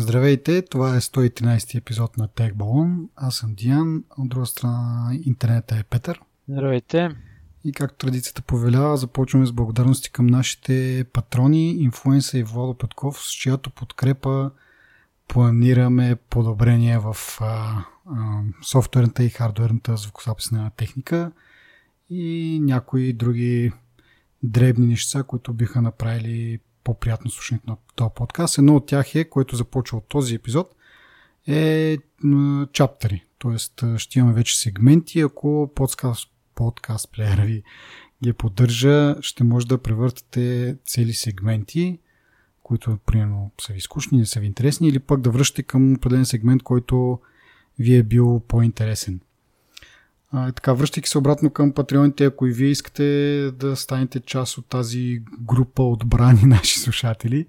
Здравейте, 0.00 0.62
това 0.62 0.96
е 0.96 1.00
113 1.00 1.78
епизод 1.78 2.16
на 2.16 2.28
Tech 2.28 2.54
Balloon. 2.54 3.08
Аз 3.16 3.36
съм 3.36 3.54
Диан, 3.54 4.04
от 4.18 4.28
друга 4.28 4.46
страна 4.46 5.10
интернета 5.24 5.76
е 5.76 5.82
Петър. 5.82 6.20
Здравейте. 6.48 7.08
И 7.64 7.72
както 7.72 8.06
традицията 8.06 8.42
повелява, 8.42 8.96
започваме 8.96 9.46
с 9.46 9.52
благодарности 9.52 10.10
към 10.10 10.26
нашите 10.26 11.04
патрони, 11.12 11.70
инфлуенса 11.70 12.38
и 12.38 12.42
Владо 12.42 12.74
Петков, 12.74 13.22
с 13.22 13.30
чиято 13.30 13.70
подкрепа 13.70 14.50
планираме 15.28 16.16
подобрение 16.30 16.98
в 16.98 17.16
а, 17.40 17.44
а, 17.44 17.84
софтуерната 18.62 19.24
и 19.24 19.30
хардуерната 19.30 19.96
звукозаписна 19.96 20.70
техника 20.76 21.32
и 22.10 22.58
някои 22.62 23.12
други 23.12 23.72
дребни 24.42 24.86
неща, 24.86 25.22
които 25.22 25.52
биха 25.52 25.82
направили 25.82 26.60
по-приятно 26.84 27.30
слушането 27.30 27.70
на 27.70 27.76
този 27.96 28.10
подкаст. 28.14 28.58
Едно 28.58 28.76
от 28.76 28.86
тях 28.86 29.14
е, 29.14 29.28
което 29.28 29.56
започва 29.56 29.98
от 29.98 30.08
този 30.08 30.34
епизод, 30.34 30.74
е 31.46 31.98
чаптери. 32.72 33.24
Тоест 33.38 33.84
ще 33.96 34.18
имаме 34.18 34.34
вече 34.34 34.58
сегменти. 34.58 35.20
Ако 35.20 35.72
подкаст, 35.74 36.30
подкаст 36.54 37.12
плеера 37.12 37.42
ви 37.42 37.62
ги 38.22 38.32
поддържа, 38.32 39.16
ще 39.20 39.44
може 39.44 39.66
да 39.66 39.82
превъртате 39.82 40.76
цели 40.86 41.12
сегменти, 41.12 41.98
които 42.62 42.98
примерно 43.06 43.50
са 43.60 43.72
ви 43.72 43.80
скучни, 43.80 44.18
не 44.18 44.26
са 44.26 44.40
ви 44.40 44.46
интересни, 44.46 44.88
или 44.88 44.98
пък 44.98 45.20
да 45.20 45.30
връщате 45.30 45.62
към 45.62 45.92
определен 45.92 46.26
сегмент, 46.26 46.62
който 46.62 47.20
ви 47.78 47.96
е 47.96 48.02
бил 48.02 48.40
по-интересен. 48.48 49.20
А, 50.32 50.52
така, 50.52 50.72
връщайки 50.72 51.08
се 51.08 51.18
обратно 51.18 51.50
към 51.50 51.72
патреоните, 51.72 52.24
ако 52.24 52.46
и 52.46 52.52
вие 52.52 52.68
искате 52.68 53.04
да 53.54 53.76
станете 53.76 54.20
част 54.20 54.58
от 54.58 54.66
тази 54.66 55.22
група 55.40 55.82
отбрани 55.82 56.42
наши 56.46 56.80
слушатели, 56.80 57.46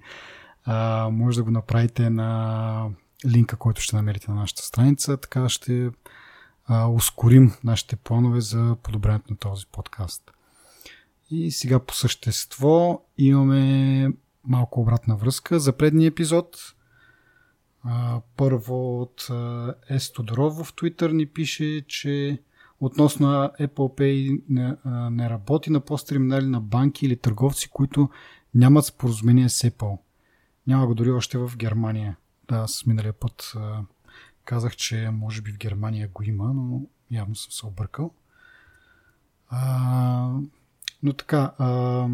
а, 0.66 1.10
може 1.12 1.38
да 1.38 1.44
го 1.44 1.52
направите 1.52 2.10
на 2.10 2.90
линка, 3.26 3.56
който 3.56 3.82
ще 3.82 3.96
намерите 3.96 4.32
на 4.32 4.38
нашата 4.38 4.62
страница. 4.62 5.18
Така 5.18 5.50
ще 5.50 5.90
а, 6.66 6.88
ускорим 6.88 7.54
нашите 7.64 7.96
планове 7.96 8.42
за 8.42 8.76
подобрението 8.84 9.32
на 9.32 9.38
този 9.38 9.66
подкаст. 9.72 10.32
И 11.32 11.52
сега 11.52 11.80
по 11.80 11.94
същество 11.94 13.02
имаме 13.18 14.14
малко 14.44 14.82
обратна 14.82 15.16
връзка. 15.16 15.60
За 15.60 15.74
предния 15.74 16.08
епизод 16.08 16.58
а, 17.84 18.22
първо 18.38 19.02
от 19.02 19.28
Ес 19.90 20.12
Тодоров 20.12 20.54
в 20.58 20.74
Twitter 20.74 21.12
ни 21.12 21.26
пише, 21.26 21.82
че 21.88 22.40
относно 22.80 23.28
Apple 23.60 23.98
Pay 23.98 24.42
не, 24.50 24.76
не 25.10 25.30
работи 25.30 25.70
на 25.70 25.80
пост-терминали 25.80 26.46
на 26.46 26.62
банки 26.62 27.06
или 27.06 27.16
търговци, 27.16 27.70
които 27.70 28.10
нямат 28.56 28.86
споразумение 28.86 29.50
с 29.50 29.70
Apple. 29.70 29.98
Няма 30.68 30.88
го 30.88 30.96
дори 30.96 31.12
още 31.12 31.38
в 31.38 31.52
Германия. 31.58 32.18
Да, 32.48 32.68
с 32.68 32.86
миналия 32.86 33.14
път 33.14 33.54
казах, 34.46 34.76
че 34.76 35.10
може 35.14 35.42
би 35.42 35.52
в 35.52 35.58
Германия 35.58 36.10
го 36.14 36.24
има, 36.24 36.54
но 36.54 36.82
явно 37.12 37.36
съм 37.36 37.52
се 37.52 37.66
объркал. 37.66 38.14
А, 39.50 40.32
но 41.04 41.14
така, 41.14 41.54
а, 41.58 42.08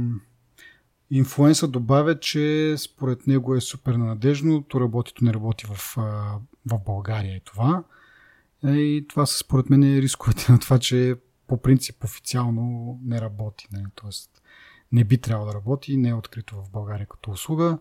инфлуенса 1.11 1.67
добавя, 1.67 2.19
че 2.19 2.75
според 2.77 3.27
него 3.27 3.55
е 3.55 3.61
супер 3.61 3.93
надежно, 3.93 4.63
то 4.63 4.79
работи, 4.79 5.13
то 5.13 5.25
не 5.25 5.33
работи 5.33 5.65
в, 5.65 5.93
в 6.65 6.79
България 6.85 7.35
и 7.35 7.41
това. 7.45 7.83
Е, 8.67 8.71
и 8.71 9.07
това 9.07 9.25
са 9.25 9.37
според 9.37 9.69
мен 9.69 9.83
е 9.83 10.01
рисковете 10.01 10.51
на 10.51 10.59
това, 10.59 10.79
че 10.79 11.15
по 11.47 11.61
принцип 11.61 12.03
официално 12.03 12.97
не 13.03 13.21
работи. 13.21 13.67
Не? 13.71 13.83
Тоест 13.95 14.41
не 14.91 15.03
би 15.03 15.17
трябвало 15.17 15.51
да 15.51 15.57
работи, 15.57 15.97
не 15.97 16.09
е 16.09 16.13
открито 16.13 16.55
в 16.55 16.71
България 16.71 17.07
като 17.07 17.31
услуга. 17.31 17.77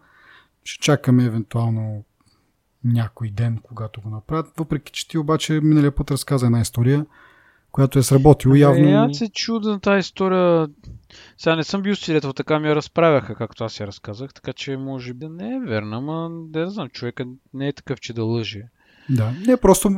Ще 0.64 0.82
чакаме 0.82 1.24
евентуално 1.24 2.04
някой 2.84 3.30
ден, 3.30 3.58
когато 3.62 4.00
го 4.00 4.10
направят. 4.10 4.52
Въпреки, 4.56 4.92
че 4.92 5.08
ти 5.08 5.18
обаче 5.18 5.52
миналия 5.52 5.94
път 5.94 6.10
разказа 6.10 6.46
една 6.46 6.60
история, 6.60 7.06
която 7.72 7.98
е 7.98 8.02
сработила 8.02 8.58
явно. 8.58 8.88
Е, 8.88 8.92
аз 8.92 9.18
се 9.18 9.28
чуда 9.28 9.70
на 9.70 9.80
тази 9.80 10.00
история. 10.00 10.68
Сега 11.38 11.56
не 11.56 11.64
съм 11.64 11.82
бил 11.82 11.96
свидетел, 11.96 12.32
така 12.32 12.58
ми 12.58 12.68
я 12.68 12.76
разправяха, 12.76 13.34
както 13.34 13.64
аз 13.64 13.80
я 13.80 13.86
разказах, 13.86 14.34
така 14.34 14.52
че 14.52 14.76
може 14.76 15.14
би 15.14 15.28
не 15.28 15.54
е 15.56 15.60
верна, 15.60 15.96
ама 15.96 16.30
не 16.54 16.66
знам, 16.66 16.88
човека 16.88 17.26
не 17.54 17.68
е 17.68 17.72
такъв, 17.72 18.00
че 18.00 18.12
да 18.12 18.24
лъже. 18.24 18.68
Да, 19.10 19.32
не, 19.46 19.56
просто 19.56 19.90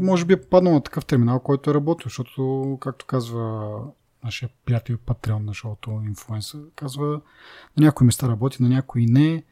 може 0.00 0.24
би 0.24 0.32
е 0.32 0.40
попаднал 0.40 0.72
на 0.72 0.82
такъв 0.82 1.06
терминал, 1.06 1.40
който 1.40 1.70
е 1.70 1.74
работил, 1.74 2.04
защото, 2.04 2.78
както 2.80 3.06
казва 3.06 3.72
нашия 4.24 4.50
приятел 4.64 4.98
Патреон 5.06 5.44
на 5.44 5.54
шоуто 5.54 6.02
Инфлуенса, 6.06 6.58
казва 6.76 7.06
на 7.76 7.84
някои 7.84 8.04
места 8.04 8.28
работи, 8.28 8.62
на 8.62 8.68
някои 8.68 9.06
не. 9.06 9.44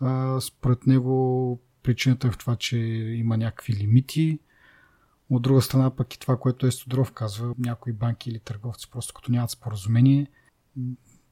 А, 0.00 0.40
според 0.40 0.86
него 0.86 1.60
причината 1.82 2.28
е 2.28 2.30
в 2.30 2.38
това, 2.38 2.56
че 2.56 2.78
има 3.16 3.36
някакви 3.36 3.72
лимити. 3.72 4.38
От 5.30 5.42
друга 5.42 5.62
страна 5.62 5.90
пък 5.90 6.14
и 6.14 6.20
това, 6.20 6.36
което 6.36 6.66
е 6.66 6.70
Стодров 6.70 7.12
казва, 7.12 7.54
някои 7.58 7.92
банки 7.92 8.30
или 8.30 8.38
търговци 8.38 8.90
просто 8.90 9.14
като 9.14 9.32
нямат 9.32 9.50
споразумение, 9.50 10.26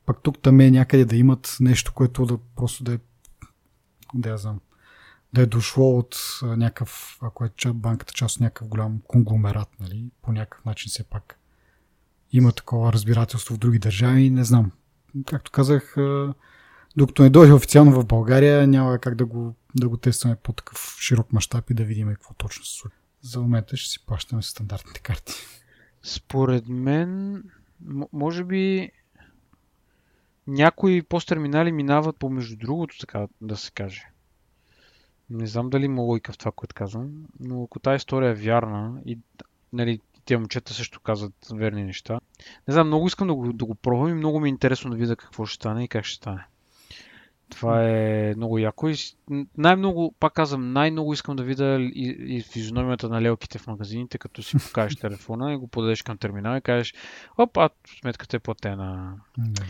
пък 0.07 0.23
тук 0.23 0.39
там 0.39 0.61
е 0.61 0.71
някъде 0.71 1.05
да 1.05 1.17
имат 1.17 1.57
нещо, 1.61 1.93
което 1.95 2.27
да 2.27 2.39
просто 2.57 2.85
да 2.85 2.93
е 2.93 2.99
да 4.15 4.29
я 4.29 4.37
знам, 4.37 4.61
да 5.33 5.43
е 5.43 5.47
дошло 5.47 5.99
от 5.99 6.17
някакъв, 6.43 7.19
ако 7.23 7.45
е 7.45 7.51
банката 7.75 8.13
част 8.13 8.37
от 8.37 8.41
някакъв 8.41 8.69
голям 8.69 9.01
конгломерат, 9.07 9.69
нали, 9.81 10.11
по 10.23 10.33
някакъв 10.33 10.65
начин 10.65 10.91
все 10.91 11.05
пак 11.05 11.39
има 12.33 12.53
такова 12.53 12.93
разбирателство 12.93 13.55
в 13.55 13.59
други 13.59 13.79
държави, 13.79 14.31
не 14.31 14.45
знам. 14.45 14.73
Както 15.27 15.51
казах, 15.51 15.95
докато 16.97 17.23
не 17.23 17.31
дойде 17.31 17.53
официално 17.53 18.01
в 18.01 18.07
България, 18.07 18.67
няма 18.67 18.99
как 18.99 19.15
да 19.15 19.27
го, 19.27 19.55
да 19.75 19.89
го 19.89 19.97
тестваме 19.97 20.37
по 20.37 20.53
такъв 20.53 20.97
широк 21.01 21.33
мащаб 21.33 21.71
и 21.71 21.75
да 21.75 21.85
видим 21.85 22.09
какво 22.09 22.35
точно 22.35 22.65
се 22.65 22.79
случва. 22.79 22.99
За 23.21 23.41
момента 23.41 23.77
ще 23.77 23.91
си 23.91 24.07
плащаме 24.07 24.43
стандартните 24.43 25.01
карти. 25.01 25.33
Според 26.03 26.69
мен, 26.69 27.43
може 28.13 28.45
би 28.45 28.91
някои 30.47 31.03
посттерминали 31.03 31.73
минават 31.73 32.17
помежду 32.17 32.57
другото, 32.57 32.99
така 32.99 33.27
да 33.41 33.57
се 33.57 33.71
каже. 33.71 34.03
Не 35.31 35.47
знам 35.47 35.71
дали 35.71 35.85
има 35.85 36.03
логика 36.03 36.33
в 36.33 36.39
това, 36.39 36.53
което 36.53 36.75
казвам, 36.75 37.11
но 37.41 37.65
ако 37.65 37.79
тази 37.79 37.97
история 37.97 38.31
е 38.31 38.35
вярна 38.35 39.01
и 39.07 39.19
нали, 39.73 40.01
тия 40.25 40.39
момчета 40.39 40.75
също 40.75 41.01
казват 41.01 41.35
верни 41.53 41.85
неща. 41.85 42.21
Не 42.69 42.73
знам, 42.73 42.87
много 42.87 43.07
искам 43.07 43.29
да 43.29 43.35
го, 43.35 43.53
да 43.53 43.65
го 43.65 43.75
пробвам 43.75 44.09
и 44.09 44.15
много 44.15 44.41
ми 44.41 44.49
е 44.49 44.51
интересно 44.51 44.91
да 44.91 44.97
видя 44.97 45.17
какво 45.17 45.47
ще 45.47 45.55
стане 45.55 45.85
и 45.85 45.89
как 45.89 46.05
ще 46.05 46.17
стане. 46.17 46.47
Това 47.49 47.89
е 47.89 48.35
много 48.37 48.59
яко 48.59 48.89
и 48.89 48.95
най-много, 49.59 50.15
пак 50.21 50.33
казвам, 50.33 50.73
най-много 50.73 51.13
искам 51.13 51.37
да 51.37 51.43
видя 51.43 51.79
и, 51.81 52.17
и 52.19 52.43
физиономията 52.43 53.09
на 53.09 53.23
лелките 53.23 53.59
в 53.59 53.67
магазините, 53.67 54.19
като 54.19 54.43
си 54.43 54.57
покажеш 54.59 54.97
телефона 55.01 55.53
и 55.53 55.57
го 55.57 55.69
подадеш 55.69 56.03
към 56.03 56.19
терминал 56.19 56.57
и 56.57 56.61
кажеш, 56.61 56.95
оп, 57.39 57.57
а 57.57 57.71
сметката 58.01 58.37
е 58.37 58.41
платена. 58.41 59.17
Mm-hmm. 59.39 59.65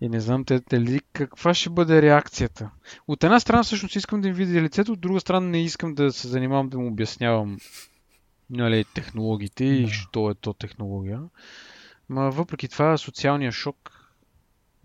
И 0.00 0.08
не 0.08 0.20
знам 0.20 0.44
те, 0.44 0.60
те 0.60 0.80
ли, 0.80 1.00
каква 1.12 1.54
ще 1.54 1.70
бъде 1.70 2.02
реакцията. 2.02 2.70
От 3.08 3.24
една 3.24 3.40
страна 3.40 3.62
всъщност 3.62 3.96
искам 3.96 4.20
да 4.20 4.28
им 4.28 4.34
видя 4.34 4.60
лицето, 4.60 4.92
от 4.92 5.00
друга 5.00 5.20
страна 5.20 5.46
не 5.46 5.64
искам 5.64 5.94
да 5.94 6.12
се 6.12 6.28
занимавам 6.28 6.68
да 6.68 6.78
му 6.78 6.88
обяснявам 6.88 7.58
нали, 8.50 8.84
технологиите 8.94 9.64
да. 9.64 9.70
и 9.70 9.88
що 9.88 10.30
е 10.30 10.34
то 10.34 10.52
технология. 10.52 11.20
Ма 12.08 12.30
въпреки 12.30 12.68
това 12.68 12.98
социалния 12.98 13.52
шок 13.52 13.76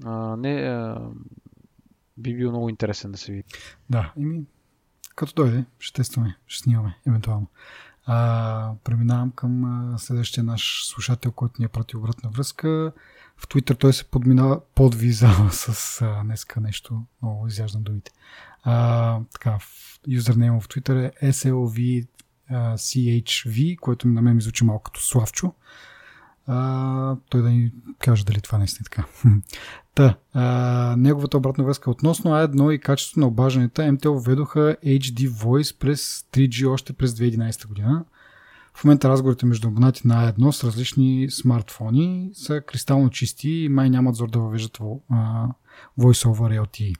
а, 0.05 0.37
не, 0.37 0.53
а, 0.53 1.01
би 2.17 2.35
бил 2.35 2.49
много 2.49 2.69
интересен 2.69 3.11
да 3.11 3.17
се 3.17 3.31
види. 3.31 3.43
Да, 3.89 4.13
ими, 4.17 4.43
като 5.15 5.33
дойде, 5.33 5.65
ще 5.79 5.93
тестваме, 5.93 6.37
ще 6.47 6.63
снимаме, 6.63 6.97
евентуално. 7.07 7.47
А, 8.05 8.73
преминавам 8.83 9.31
към 9.31 9.95
следващия 9.97 10.43
наш 10.43 10.87
слушател, 10.87 11.31
който 11.31 11.55
ни 11.59 11.65
е 11.65 11.69
прати 11.69 11.97
обратна 11.97 12.29
връзка. 12.29 12.93
В 13.37 13.47
Twitter 13.47 13.79
той 13.79 13.93
се 13.93 14.05
подминава, 14.05 14.61
подвизава 14.75 15.49
с 15.51 16.01
а, 16.01 16.23
днеска 16.23 16.61
нещо, 16.61 17.03
много 17.21 17.47
изяждам 17.47 17.83
думите. 17.83 18.11
А, 18.63 19.19
така, 19.33 19.57
юзернейм 20.07 20.61
в 20.61 20.67
Twitter 20.67 21.11
е 21.21 21.31
SLVCHV, 21.31 23.79
което 23.79 24.07
на 24.07 24.21
мен 24.21 24.35
ми 24.35 24.41
звучи 24.41 24.63
малко 24.63 24.83
като 24.83 25.01
Славчо. 25.01 25.53
А, 26.47 27.15
той 27.29 27.41
да 27.41 27.49
ни 27.49 27.71
каже 27.99 28.25
дали 28.25 28.41
това 28.41 28.57
наистина 28.57 28.83
е 28.83 28.89
така. 28.89 29.05
Та, 29.95 30.17
а, 30.33 30.95
неговата 30.97 31.37
обратна 31.37 31.63
връзка 31.63 31.91
относно 31.91 32.31
A1 32.31 32.71
и 32.71 32.79
качеството 32.79 33.19
на 33.19 33.27
обаждането, 33.27 33.81
MTL 33.81 34.25
введоха 34.25 34.77
HD 34.85 35.29
Voice 35.29 35.79
през 35.79 36.25
3G 36.31 36.69
още 36.69 36.93
през 36.93 37.11
2011 37.11 37.67
година. 37.67 38.05
В 38.75 38.83
момента 38.83 39.09
разговорите 39.09 39.45
между 39.45 39.67
абонати 39.67 40.07
на 40.07 40.33
A1 40.33 40.51
с 40.51 40.63
различни 40.63 41.27
смартфони 41.31 42.29
са 42.33 42.61
кристално 42.61 43.09
чисти 43.09 43.49
и 43.49 43.69
май 43.69 43.89
нямат 43.89 44.15
зор 44.15 44.29
да 44.29 44.39
въвеждат 44.39 44.77
uh, 44.77 45.47
Voice 45.99 46.27
over 46.27 46.61
LTE. 46.65 46.95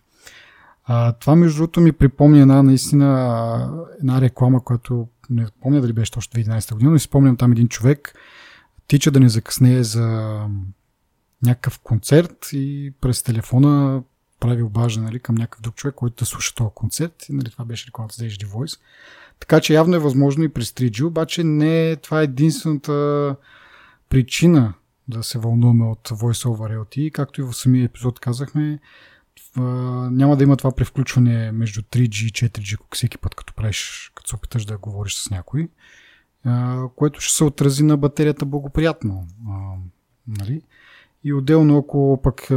А, 0.86 1.12
това 1.12 1.36
между 1.36 1.58
другото 1.58 1.82
ми 1.82 1.92
припомня 1.92 2.40
една 2.40 2.64
наистина 2.64 3.86
една 4.00 4.22
реклама, 4.22 4.64
която 4.64 5.08
не 5.30 5.48
помня 5.62 5.82
дали 5.82 5.94
беше 5.94 6.12
точно 6.12 6.42
2011 6.42 6.74
година, 6.74 6.92
но 6.92 7.00
си 7.00 7.04
спомням 7.04 7.38
там 7.38 7.52
един 7.52 7.68
човек 7.68 8.14
тича 8.88 9.12
да 9.12 9.20
не 9.20 9.30
закъснее 9.30 9.84
за 9.84 10.38
някакъв 11.44 11.80
концерт 11.80 12.50
и 12.54 12.94
през 13.02 13.24
телефона 13.24 14.04
прави 14.40 14.64
обаждане 14.64 15.06
нали, 15.06 15.20
към 15.20 15.36
някакъв 15.36 15.62
друг 15.62 15.76
човек, 15.76 15.96
който 15.96 16.16
да 16.16 16.26
слуша 16.26 16.56
този 16.56 16.70
концерт. 16.76 17.26
И, 17.30 17.34
нали, 17.34 17.50
това 17.50 17.66
беше 17.66 17.88
рекламата 17.88 18.16
за 18.16 18.26
HD 18.26 18.46
Voice. 18.46 18.80
Така 19.44 19.62
че 19.62 19.74
явно 19.74 19.96
е 19.96 20.00
възможно 20.00 20.44
и 20.44 20.50
през 20.50 20.72
3G, 20.72 21.06
обаче 21.06 21.44
не 21.44 21.96
това 21.96 22.22
е 22.22 22.24
единствената 22.24 23.36
причина 24.10 24.74
да 25.08 25.24
се 25.24 25.40
вълнуваме 25.40 25.86
от 25.86 26.10
Voice 26.10 26.48
over 26.48 26.78
LTE. 26.78 27.12
Както 27.12 27.42
и 27.42 27.44
в 27.44 27.54
самия 27.54 27.86
епизод 27.86 28.20
казахме, 28.20 28.80
няма 30.12 30.38
да 30.38 30.44
има 30.44 30.58
това 30.58 30.72
превключване 30.76 31.52
между 31.52 31.82
3G 31.82 32.26
и 32.26 32.50
4G 32.50 32.78
всеки 32.92 33.18
път, 33.18 33.36
като 33.36 33.54
правиш, 33.54 34.12
като 34.16 34.30
се 34.30 34.36
опиташ 34.36 34.66
да 34.66 34.78
говориш 34.78 35.14
с 35.14 35.30
някой, 35.30 35.70
което 36.96 37.22
ще 37.22 37.36
се 37.36 37.44
отрази 37.44 37.84
на 37.84 37.98
батерията 37.98 38.46
благоприятно. 38.46 39.28
Нали? 40.28 40.62
И 41.24 41.34
отделно, 41.34 41.78
ако 41.78 42.20
пък 42.24 42.50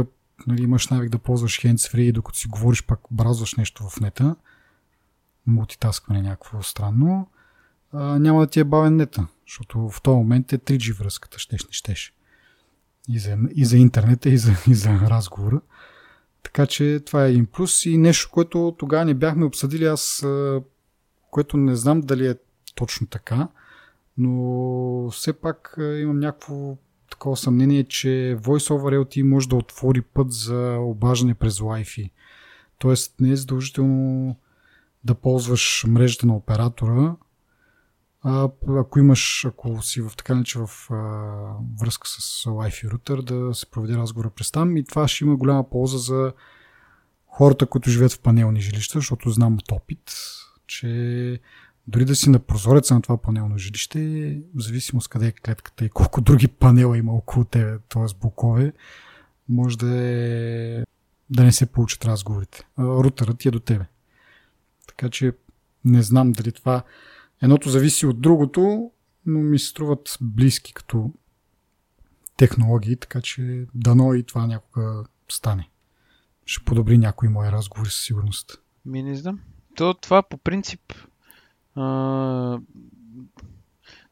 нали, 0.47 0.63
имаш 0.63 0.87
навик 0.87 1.09
да 1.09 1.17
ползваш 1.17 1.59
hands-free, 1.59 2.11
докато 2.11 2.37
си 2.37 2.47
говориш, 2.47 2.83
пак 2.83 2.99
бразваш 3.11 3.55
нещо 3.55 3.89
в 3.89 3.99
нета, 3.99 4.35
мултитаскване 5.47 6.21
някакво 6.21 6.63
странно, 6.63 7.27
а, 7.93 8.19
няма 8.19 8.39
да 8.39 8.47
ти 8.47 8.59
е 8.59 8.63
бавен 8.63 8.95
нета, 8.95 9.27
защото 9.47 9.89
в 9.89 10.01
този 10.01 10.17
момент 10.17 10.53
е 10.53 10.57
3G 10.57 10.93
връзката, 10.99 11.39
щеш 11.39 11.65
не 11.65 11.71
щеш. 11.71 12.13
И 13.09 13.19
за, 13.19 13.37
и 13.55 13.65
за 13.65 13.77
интернета, 13.77 14.29
и 14.29 14.37
за, 14.37 14.51
и 14.67 14.73
за 14.73 14.89
разговора. 14.89 15.61
Така 16.43 16.65
че 16.65 16.99
това 17.05 17.25
е 17.25 17.29
един 17.29 17.45
плюс 17.45 17.85
и 17.85 17.97
нещо, 17.97 18.29
което 18.31 18.75
тогава 18.79 19.05
не 19.05 19.13
бяхме 19.13 19.45
обсъдили 19.45 19.85
аз, 19.85 20.25
което 21.31 21.57
не 21.57 21.75
знам 21.75 22.01
дали 22.01 22.27
е 22.27 22.35
точно 22.75 23.07
така, 23.07 23.47
но 24.17 25.09
все 25.11 25.33
пак 25.33 25.75
имам 25.77 26.19
някакво 26.19 26.77
такова 27.11 27.37
съмнение, 27.37 27.83
че 27.83 28.37
Voice 28.41 28.73
over 28.73 29.03
LTE 29.03 29.23
може 29.23 29.49
да 29.49 29.55
отвори 29.55 30.01
път 30.01 30.31
за 30.31 30.77
обаждане 30.79 31.33
през 31.33 31.59
Wi-Fi. 31.59 32.09
Тоест 32.79 33.13
не 33.19 33.31
е 33.31 33.35
задължително 33.35 34.35
да 35.03 35.15
ползваш 35.15 35.85
мрежата 35.87 36.27
на 36.27 36.35
оператора, 36.35 37.15
а, 38.21 38.49
ако 38.69 38.99
имаш, 38.99 39.45
ако 39.45 39.81
си 39.81 40.01
в 40.01 40.11
така 40.17 40.43
че 40.43 40.59
в 40.59 40.69
а, 40.89 40.95
връзка 41.81 42.07
с 42.07 42.43
Wi-Fi 42.45 42.91
рутер, 42.91 43.21
да 43.21 43.53
се 43.53 43.71
проведе 43.71 43.97
разговора 43.97 44.29
през 44.29 44.51
там 44.51 44.77
и 44.77 44.85
това 44.85 45.07
ще 45.07 45.23
има 45.23 45.35
голяма 45.35 45.69
полза 45.69 45.97
за 45.97 46.33
хората, 47.27 47.65
които 47.65 47.89
живеят 47.89 48.13
в 48.13 48.19
панелни 48.19 48.61
жилища, 48.61 48.99
защото 48.99 49.29
знам 49.29 49.53
от 49.53 49.71
опит, 49.71 50.11
че 50.67 51.39
дори 51.87 52.05
да 52.05 52.15
си 52.15 52.29
на 52.29 52.39
прозореца 52.39 52.93
на 52.93 53.01
това 53.01 53.17
панелно 53.17 53.57
жилище, 53.57 53.99
в 54.55 54.61
зависимост 54.61 55.07
къде 55.07 55.27
е 55.27 55.31
клетката 55.31 55.85
и 55.85 55.89
колко 55.89 56.21
други 56.21 56.47
панела 56.47 56.97
има 56.97 57.13
около 57.13 57.45
тебе, 57.45 57.77
т.е. 57.89 58.19
блокове, 58.21 58.73
може 59.49 59.77
да, 59.77 59.95
е, 59.95 60.83
да 61.29 61.43
не 61.43 61.51
се 61.51 61.65
получат 61.65 62.05
разговорите. 62.05 62.67
Рутерът 62.79 63.39
ти 63.39 63.47
е 63.47 63.51
до 63.51 63.59
тебе. 63.59 63.85
Така 64.87 65.09
че 65.09 65.33
не 65.85 66.01
знам 66.01 66.31
дали 66.31 66.51
това 66.51 66.83
едното 67.41 67.69
зависи 67.69 68.05
от 68.05 68.21
другото, 68.21 68.91
но 69.25 69.39
ми 69.39 69.59
се 69.59 69.67
струват 69.67 70.17
близки 70.21 70.73
като 70.73 71.13
технологии, 72.37 72.95
така 72.95 73.21
че 73.21 73.65
дано 73.75 74.13
и 74.13 74.23
това 74.23 74.47
някога 74.47 75.03
стане. 75.29 75.69
Ще 76.45 76.65
подобри 76.65 76.97
някои 76.97 77.29
мои 77.29 77.51
разговори 77.51 77.89
със 77.89 78.05
сигурност. 78.05 78.61
Ми 78.85 79.03
не 79.03 79.15
знам. 79.15 79.39
То, 79.75 79.93
това 79.93 80.23
по 80.23 80.37
принцип 80.37 80.93
а, 81.77 82.59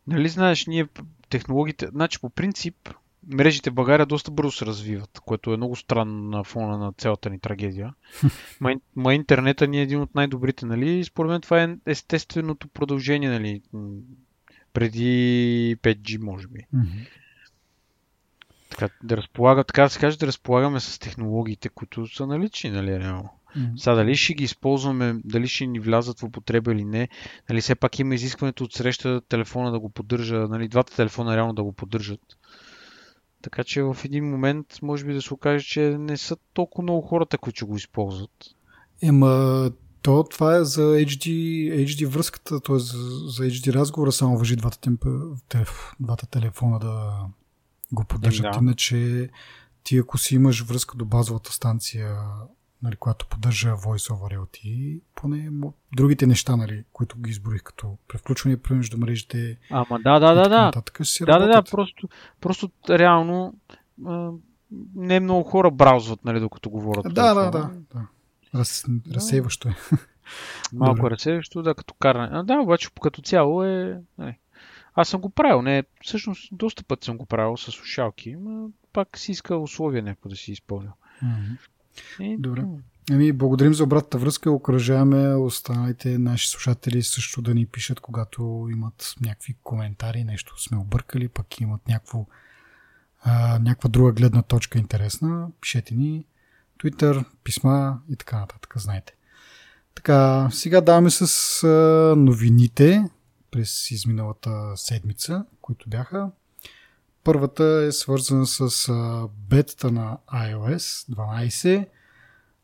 нали 0.08 0.30
знаеш, 0.30 0.66
ние 0.66 0.88
технологиите, 1.30 1.88
значи 1.88 2.20
по 2.22 2.30
принцип 2.30 2.90
мрежите 3.34 3.70
в 3.70 3.74
България 3.74 4.06
доста 4.06 4.32
бързо 4.32 4.52
се 4.52 4.66
развиват, 4.66 5.20
което 5.26 5.54
е 5.54 5.58
много 5.58 5.76
странно 5.76 6.30
на 6.30 6.44
фона 6.44 6.78
на 6.78 6.94
цялата 6.94 7.30
ни 7.30 7.40
трагедия. 7.40 7.94
ма, 8.60 8.76
ма 8.96 9.14
интернета 9.14 9.68
ни 9.68 9.80
е 9.80 9.82
един 9.82 10.02
от 10.02 10.16
най-добрите, 10.16 10.66
нали? 10.66 11.00
И 11.00 11.04
според 11.04 11.30
мен 11.32 11.42
това 11.42 11.64
е 11.64 11.76
естественото 11.86 12.68
продължение, 12.68 13.30
нали? 13.30 13.62
Преди 14.74 15.78
5G, 15.84 16.22
може 16.22 16.48
би. 16.48 16.60
Mm-hmm. 16.76 17.08
Така, 18.70 18.90
да 19.04 19.18
разполага, 19.18 19.64
така 19.64 19.84
да 19.84 19.90
се 19.90 20.00
каже, 20.00 20.18
да 20.18 20.28
разполагаме 20.28 20.80
с 20.80 21.00
технологиите, 21.00 21.70
които 21.70 22.08
са 22.08 22.28
налични, 22.28 22.70
нали, 22.70 23.00
реално. 23.00 23.30
Mm-hmm. 23.58 23.78
Сега 23.78 23.96
дали 23.96 24.16
ще 24.16 24.34
ги 24.34 24.44
използваме, 24.44 25.16
дали 25.24 25.48
ще 25.48 25.68
ни 25.68 25.80
влязат 25.80 26.20
в 26.20 26.24
употреба 26.24 26.72
или 26.72 26.86
не, 26.86 27.10
нали, 27.50 27.62
все 27.62 27.76
пак 27.76 28.00
има 28.00 28.16
изискването 28.16 28.64
от 28.64 28.74
среща 28.74 29.22
телефона 29.22 29.72
да 29.72 29.80
го 29.80 29.90
поддържа, 29.90 30.48
нали, 30.48 30.68
двата 30.68 30.96
телефона 30.96 31.36
реално 31.36 31.54
да 31.54 31.64
го 31.64 31.74
поддържат. 31.74 32.22
Така 33.46 33.64
че 33.64 33.84
в 33.84 33.98
един 34.04 34.30
момент 34.30 34.68
може 34.82 35.06
би 35.06 35.14
да 35.14 35.22
се 35.22 35.34
окаже, 35.34 35.66
че 35.66 35.82
не 35.82 36.18
са 36.18 36.38
толкова 36.54 36.84
много 36.84 37.02
хората, 37.02 37.38
които 37.38 37.58
ще 37.58 37.66
го 37.66 37.76
използват. 37.76 38.32
Ема, 39.02 39.72
то 40.02 40.24
това 40.24 40.56
е 40.56 40.64
за 40.64 40.82
HD, 40.82 41.28
HD 41.86 42.08
връзката, 42.08 42.60
т.е. 42.60 42.80
За, 42.80 42.98
за 43.28 43.44
HD 43.44 43.74
разговора 43.74 44.12
само 44.12 44.38
въжи 44.38 44.56
двата, 44.56 44.80
темп, 44.80 45.06
двата 46.00 46.28
телефона 46.28 46.80
да 46.80 47.26
го 47.92 48.04
поддържат. 48.04 48.52
Да. 48.54 48.60
Иначе 48.62 49.30
ти 49.84 49.98
ако 49.98 50.18
си 50.18 50.36
имаш 50.36 50.64
връзка 50.64 50.98
до 50.98 51.06
базовата 51.06 51.52
станция 51.52 52.18
нали, 52.86 52.96
която 52.96 53.28
поддържа 53.28 53.70
Voice 53.70 54.14
over 54.14 54.38
LTE, 54.38 55.00
поне 55.16 55.52
другите 55.96 56.28
неща, 56.28 56.56
нали, 56.56 56.84
които 56.94 57.18
ги 57.18 57.30
изборих 57.30 57.64
като 57.64 57.98
превключване 58.08 58.58
между 58.70 58.98
мрежите. 58.98 59.58
Ама 59.70 60.00
да, 60.04 60.20
да, 60.20 60.34
да, 60.34 60.50
да. 60.50 60.62
Нататък, 60.62 61.00
си 61.04 61.26
да, 61.26 61.40
да, 61.40 61.48
да, 61.48 61.64
просто, 61.64 62.10
просто 62.42 62.70
реално 62.90 63.54
а, 64.06 64.32
не 64.96 65.20
много 65.20 65.44
хора 65.44 65.72
браузват, 65.72 66.26
нали, 66.26 66.40
докато 66.40 66.70
говорят. 66.70 67.14
Да, 67.14 67.34
да, 67.34 67.52
да, 67.52 67.72
да. 67.94 68.08
Раз, 68.56 68.86
да. 68.88 69.16
Разсейващо 69.16 69.70
е. 69.70 69.76
Малко 70.74 70.96
Добре. 70.96 71.10
разсейващо, 71.10 71.62
да, 71.62 71.76
като 71.76 71.94
каране. 71.94 72.30
А, 72.32 72.44
да, 72.44 72.60
обаче 72.60 72.90
като 73.02 73.22
цяло 73.22 73.64
е... 73.64 74.02
Не. 74.18 74.40
Аз 74.96 75.10
съм 75.10 75.22
го 75.22 75.30
правил, 75.30 75.62
не, 75.62 75.84
всъщност 76.04 76.50
доста 76.52 76.84
път 76.84 77.04
съм 77.04 77.18
го 77.18 77.26
правил 77.26 77.58
с 77.58 77.72
слушалки, 77.72 78.36
но 78.36 78.70
пак 78.94 79.18
си 79.18 79.32
иска 79.32 79.58
условия 79.58 80.04
някакво 80.04 80.30
да 80.30 80.36
си 80.36 80.52
изпълня. 80.52 80.94
Mm-hmm. 81.24 81.58
И... 82.20 82.38
Добре. 82.40 82.64
Ами, 83.12 83.32
благодарим 83.32 83.74
за 83.74 83.84
обратната 83.84 84.18
връзка. 84.18 84.52
Окръжаваме 84.52 85.36
останалите 85.36 86.18
наши 86.18 86.50
слушатели 86.50 87.04
също 87.04 87.42
да 87.42 87.54
ни 87.54 87.66
пишат, 87.66 88.00
когато 88.00 88.68
имат 88.72 89.16
някакви 89.22 89.56
коментари, 89.64 90.24
нещо 90.24 90.62
сме 90.62 90.78
объркали, 90.78 91.28
пък 91.28 91.62
имат 91.62 91.88
някакво, 91.88 92.26
а, 93.22 93.60
някаква 93.60 93.90
друга 93.90 94.12
гледна 94.12 94.42
точка 94.42 94.80
интересна. 94.80 95.48
Пишете 95.62 95.96
ни 95.96 96.26
Twitter, 96.80 97.26
писма 97.44 98.00
и 98.10 98.16
така 98.16 98.40
нататък, 98.40 98.74
знаете. 98.78 99.16
Така, 99.96 100.50
сега 100.52 100.82
даваме 100.82 101.10
с 101.10 101.68
новините 102.18 103.10
през 103.52 103.92
изминалата 103.92 104.72
седмица, 104.76 105.46
които 105.62 105.90
бяха. 105.90 106.32
Първата 107.26 107.86
е 107.88 107.92
свързана 107.92 108.46
с 108.46 108.90
а, 108.90 109.28
бетата 109.50 109.92
на 109.92 110.18
iOS 110.34 111.12
12. 111.16 111.88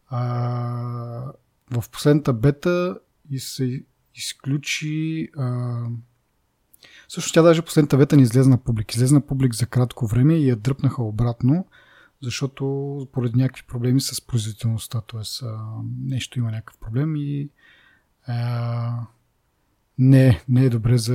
А, 0.09 0.19
в 1.71 1.89
последната 1.91 2.33
бета 2.33 2.99
и 3.29 3.39
се 3.39 3.83
изключи. 4.15 5.29
А, 5.37 5.79
също 7.09 7.33
тя 7.33 7.41
даже 7.41 7.61
последната 7.61 7.97
бета 7.97 8.15
не 8.15 8.21
излезна 8.21 8.51
на 8.51 8.63
публик. 8.63 8.93
Излезна 8.93 9.15
на 9.15 9.25
публик 9.25 9.55
за 9.55 9.65
кратко 9.65 10.07
време 10.07 10.33
и 10.33 10.49
я 10.49 10.55
дръпнаха 10.55 11.03
обратно, 11.03 11.65
защото 12.21 13.07
поради 13.11 13.37
някакви 13.37 13.63
проблеми 13.67 14.01
с 14.01 14.21
производителността, 14.27 15.01
т.е. 15.01 15.45
нещо 15.99 16.39
има 16.39 16.51
някакъв 16.51 16.77
проблем 16.77 17.15
и 17.15 17.49
а, 18.27 19.07
не, 19.97 20.43
не 20.49 20.65
е 20.65 20.69
добре 20.69 20.97
за... 20.97 21.13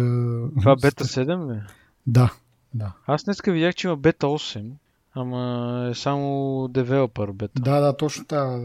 Това 0.61 0.77
бета 0.77 1.05
7 1.05 1.55
ли? 1.55 1.63
Да, 2.07 2.35
да. 2.79 2.93
Аз 3.07 3.25
днеска 3.25 3.53
видях, 3.53 3.75
че 3.75 3.87
има 3.87 3.97
бета 3.97 4.27
8, 4.27 4.71
ама 5.15 5.89
е 5.91 5.95
само 5.95 6.69
девелопър 6.69 7.33
бета. 7.33 7.63
Да, 7.63 7.81
да, 7.81 7.97
точно 7.97 8.25
така. 8.25 8.61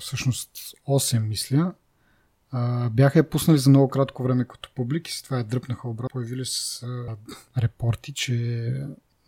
Всъщност 0.00 0.50
8, 0.88 1.18
мисля. 1.18 1.74
Бяха 2.90 3.18
я 3.18 3.30
пуснали 3.30 3.58
за 3.58 3.70
много 3.70 3.88
кратко 3.88 4.22
време 4.22 4.44
като 4.44 4.70
публик 4.74 5.08
и 5.08 5.12
с 5.12 5.22
това 5.22 5.38
я 5.38 5.44
дръпнаха 5.44 5.88
обратно. 5.88 6.08
Появили 6.08 6.44
с 6.44 6.86
репорти, 7.58 8.12
че 8.12 8.86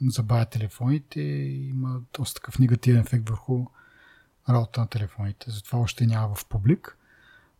забавя 0.08 0.44
телефоните 0.44 1.20
и 1.20 1.68
има 1.68 2.00
доста 2.14 2.34
такъв 2.34 2.58
негативен 2.58 3.00
ефект 3.00 3.28
върху 3.28 3.66
работа 4.48 4.80
на 4.80 4.86
телефоните. 4.86 5.50
Затова 5.50 5.78
още 5.78 6.06
няма 6.06 6.34
в 6.34 6.46
публик. 6.46 6.98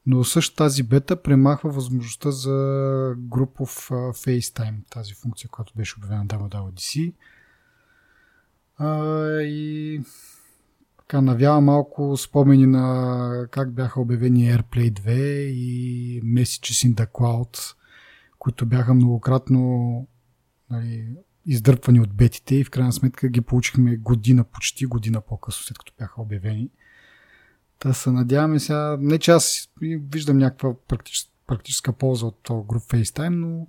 Но 0.07 0.25
също 0.25 0.57
тази 0.57 0.83
бета 0.83 1.23
премахва 1.23 1.71
възможността 1.71 2.31
за 2.31 3.15
групов 3.19 3.89
FaceTime, 3.91 4.91
тази 4.91 5.15
функция, 5.15 5.51
която 5.51 5.73
беше 5.77 5.95
обявена 5.99 6.25
на 6.25 6.27
WWDC. 6.27 7.13
А, 8.79 9.43
и 9.43 10.01
така 10.99 11.21
навява 11.21 11.61
малко 11.61 12.17
спомени 12.17 12.67
на 12.67 13.47
как 13.51 13.73
бяха 13.73 14.01
обявени 14.01 14.53
AirPlay 14.53 14.93
2 14.93 15.11
и 15.47 16.23
Messages 16.23 16.89
in 16.89 16.95
the 16.95 17.13
Cloud, 17.13 17.75
които 18.39 18.67
бяха 18.67 18.95
многократно 18.95 20.09
нали, 20.71 21.17
издърпвани 21.47 22.01
от 22.01 22.15
бетите 22.15 22.55
и 22.55 22.65
в 22.65 22.71
крайна 22.71 22.93
сметка 22.93 23.29
ги 23.29 23.41
получихме 23.41 23.97
година, 23.97 24.45
почти 24.45 24.87
година 24.87 25.21
по-късно, 25.21 25.65
след 25.65 25.79
като 25.79 25.93
бяха 25.99 26.23
обявени. 26.23 26.71
Та 27.79 27.93
се 27.93 28.11
надяваме 28.11 28.61
сега, 28.61 28.97
не 29.01 29.19
че 29.19 29.31
аз 29.31 29.69
виждам 30.13 30.39
някаква 30.39 30.75
практическа, 30.89 31.33
практическа 31.47 31.93
полза 31.93 32.27
от 32.27 32.41
груп 32.51 32.83
FaceTime, 32.83 33.29
но 33.29 33.67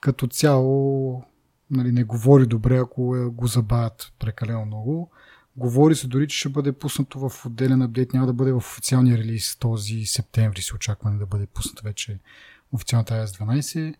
като 0.00 0.26
цяло 0.26 1.24
нали, 1.70 1.92
не 1.92 2.04
говори 2.04 2.46
добре, 2.46 2.78
ако 2.78 3.30
го 3.32 3.46
забавят 3.46 4.12
прекалено 4.18 4.64
много. 4.64 5.10
Говори 5.56 5.94
се 5.94 6.06
дори, 6.06 6.28
че 6.28 6.38
ще 6.38 6.48
бъде 6.48 6.72
пуснато 6.72 7.28
в 7.28 7.46
отделен 7.46 7.82
апдейт, 7.82 8.12
няма 8.12 8.26
да 8.26 8.32
бъде 8.32 8.52
в 8.52 8.56
официалния 8.56 9.18
релиз 9.18 9.56
този 9.56 10.06
септември 10.06 10.62
се 10.62 10.74
очакване 10.74 11.18
да 11.18 11.26
бъде 11.26 11.46
пуснат 11.46 11.80
вече 11.80 12.18
официалната 12.72 13.14
iOS 13.14 13.44
12. 13.44 13.94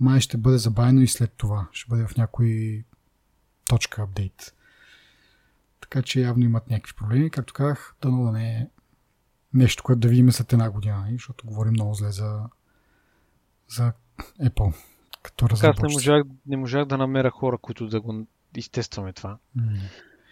Май 0.00 0.20
ще 0.20 0.36
бъде 0.36 0.58
забавено 0.58 1.00
и 1.00 1.08
след 1.08 1.32
това. 1.32 1.68
Ще 1.72 1.88
бъде 1.88 2.06
в 2.06 2.16
някой 2.16 2.84
точка 3.68 4.02
апдейт. 4.02 4.54
Така 5.90 6.02
че 6.02 6.20
явно 6.20 6.44
имат 6.44 6.70
някакви 6.70 6.94
проблеми. 6.94 7.30
Както 7.30 7.54
казах, 7.54 7.94
дано 8.02 8.24
да 8.24 8.32
не 8.32 8.56
е 8.56 8.68
нещо, 9.54 9.82
което 9.82 10.00
да 10.00 10.08
видим 10.08 10.32
след 10.32 10.52
една 10.52 10.70
година, 10.70 11.00
нали? 11.00 11.12
защото 11.12 11.46
говорим 11.46 11.72
много 11.72 11.94
зле 11.94 12.10
за, 12.10 12.40
за 13.68 13.92
Apple. 14.42 14.74
Като 15.22 15.48
Аз 15.52 15.62
не 15.62 15.92
можах, 15.92 16.22
не 16.46 16.56
можах 16.56 16.84
да 16.84 16.98
намеря 16.98 17.30
хора, 17.30 17.58
които 17.58 17.88
да 17.88 18.00
го 18.00 18.26
изтестваме 18.56 19.12
това. 19.12 19.38
Mm. 19.58 19.78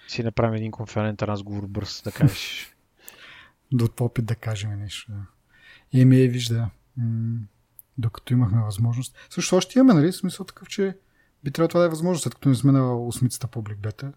Си 0.08 0.22
направим 0.22 0.54
един 0.54 0.70
конферентен 0.70 1.28
разговор 1.28 1.66
бърз, 1.66 2.02
да 2.02 2.12
кажеш. 2.12 2.74
До 3.72 3.88
опит 4.00 4.26
да 4.26 4.34
кажем 4.34 4.78
нещо. 4.78 5.12
Да. 5.12 5.26
И 5.92 6.04
ми 6.04 6.20
е 6.20 6.28
вижда, 6.28 6.70
м- 6.96 7.40
докато 7.98 8.32
имахме 8.32 8.62
възможност. 8.62 9.16
Също 9.30 9.56
още 9.56 9.78
имаме, 9.78 10.00
нали? 10.00 10.12
Смисъл 10.12 10.46
такъв, 10.46 10.68
че 10.68 10.98
би 11.44 11.50
трябвало 11.50 11.68
това 11.68 11.80
да 11.80 11.86
е 11.86 11.90
възможност, 11.90 12.22
след 12.22 12.34
като 12.34 12.48
не 12.48 12.54
сме 12.54 12.72
на 12.72 13.06
осмицата 13.06 13.46
публик 13.46 13.78
бета. 13.78 14.12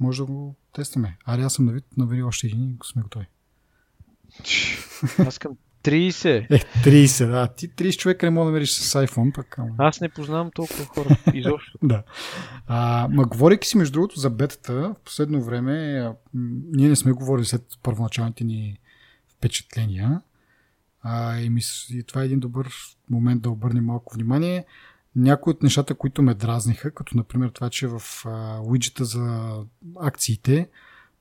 Може 0.00 0.22
да 0.22 0.26
го 0.26 0.56
тестваме. 0.72 1.16
Аре, 1.24 1.42
аз 1.42 1.54
съм 1.54 1.64
на 1.64 1.72
вид, 1.72 1.84
навери 1.96 2.22
още 2.22 2.46
един 2.46 2.70
и 2.70 2.76
сме 2.84 3.02
готови. 3.02 3.26
Аз 5.18 5.38
към 5.38 5.56
30. 5.82 6.46
Е, 6.50 6.58
30, 6.58 7.26
да. 7.26 7.48
Ти 7.54 7.70
30 7.70 7.96
човека 7.98 8.26
не 8.26 8.30
мога 8.30 8.44
да 8.44 8.50
намериш 8.50 8.70
с 8.70 9.06
iPhone, 9.06 9.34
пък. 9.34 9.58
Ама... 9.58 9.74
Аз 9.78 10.00
не 10.00 10.08
познавам 10.08 10.50
толкова 10.54 10.84
хора 10.84 11.16
изобщо. 11.34 11.78
да. 11.82 12.02
А, 12.66 13.08
ма 13.10 13.24
говорейки 13.24 13.68
си, 13.68 13.78
между 13.78 13.92
другото, 13.92 14.20
за 14.20 14.30
бетата, 14.30 14.72
в 14.72 14.94
последно 15.04 15.42
време 15.42 15.72
а, 15.72 16.14
ние 16.72 16.88
не 16.88 16.96
сме 16.96 17.12
говорили 17.12 17.46
след 17.46 17.62
първоначалните 17.82 18.44
ни 18.44 18.78
впечатления. 19.28 20.20
А, 21.02 21.40
и, 21.40 21.50
мис... 21.50 21.86
и 21.90 22.02
това 22.02 22.22
е 22.22 22.24
един 22.24 22.40
добър 22.40 22.68
момент 23.10 23.42
да 23.42 23.50
обърнем 23.50 23.84
малко 23.84 24.14
внимание. 24.14 24.64
Някои 25.18 25.50
от 25.50 25.62
нещата, 25.62 25.94
които 25.94 26.22
ме 26.22 26.34
дразниха, 26.34 26.90
като 26.90 27.16
например 27.16 27.48
това, 27.48 27.70
че 27.70 27.86
в 27.86 28.02
а, 28.24 28.60
уиджета 28.60 29.04
за 29.04 29.54
акциите 30.00 30.68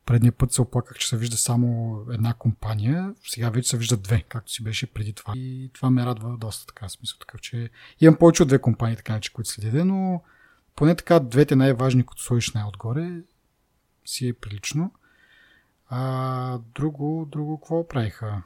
Предния 0.07 0.31
път 0.31 0.51
се 0.51 0.61
оплаках, 0.61 0.97
че 0.97 1.07
се 1.07 1.17
вижда 1.17 1.37
само 1.37 1.99
една 2.11 2.33
компания, 2.33 3.13
сега 3.23 3.49
вече 3.49 3.69
се 3.69 3.77
виждат 3.77 4.01
две, 4.01 4.21
както 4.29 4.51
си 4.51 4.63
беше 4.63 4.93
преди 4.93 5.13
това. 5.13 5.33
И 5.35 5.69
това 5.73 5.89
ме 5.89 6.05
радва 6.05 6.37
доста 6.37 6.65
така, 6.65 6.89
смисъл 6.89 7.17
такъв, 7.19 7.41
че 7.41 7.69
имам 8.01 8.17
повече 8.17 8.43
от 8.43 8.47
две 8.47 8.61
компании, 8.61 8.95
така 8.95 9.19
че, 9.19 9.33
които 9.33 9.49
следя, 9.49 9.85
но 9.85 10.21
поне 10.75 10.95
така 10.95 11.19
двете 11.19 11.55
най-важни, 11.55 12.03
които 12.03 12.23
сложиш 12.23 12.53
най-отгоре, 12.53 13.21
си 14.05 14.27
е 14.27 14.33
прилично. 14.33 14.91
А 15.89 16.59
друго, 16.75 17.27
друго, 17.31 17.59
какво 17.59 17.87
правиха? 17.87 18.43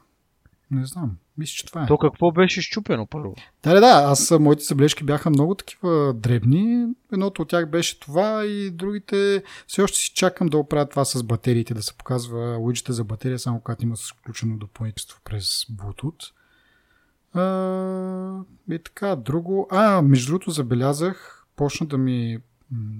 Не 0.72 0.86
знам. 0.86 1.16
Мисля, 1.38 1.52
че 1.52 1.66
това 1.66 1.82
е. 1.82 1.86
То 1.86 1.98
какво 1.98 2.32
беше 2.32 2.62
щупено 2.62 3.06
първо? 3.06 3.34
Да, 3.62 3.74
да, 3.74 3.80
да. 3.80 4.04
Аз, 4.06 4.30
моите 4.40 4.64
съблежки 4.64 5.04
бяха 5.04 5.30
много 5.30 5.54
такива 5.54 6.14
дребни. 6.14 6.86
Едното 7.12 7.42
от 7.42 7.48
тях 7.48 7.70
беше 7.70 8.00
това 8.00 8.46
и 8.46 8.70
другите 8.70 9.42
все 9.66 9.82
още 9.82 9.98
си 9.98 10.12
чакам 10.14 10.48
да 10.48 10.58
оправя 10.58 10.88
това 10.88 11.04
с 11.04 11.22
батериите, 11.22 11.74
да 11.74 11.82
се 11.82 11.94
показва 11.94 12.58
уиджета 12.58 12.92
за 12.92 13.04
батерия, 13.04 13.38
само 13.38 13.60
когато 13.60 13.84
има 13.84 13.96
включено 13.96 14.56
допълнителство 14.56 15.20
през 15.24 15.64
Bluetooth. 15.64 16.32
А, 17.34 18.74
и 18.74 18.78
така, 18.78 19.16
друго. 19.16 19.68
А, 19.70 20.02
между 20.02 20.26
другото 20.26 20.50
забелязах, 20.50 21.46
почна 21.56 21.86
да 21.86 21.98
ми 21.98 22.38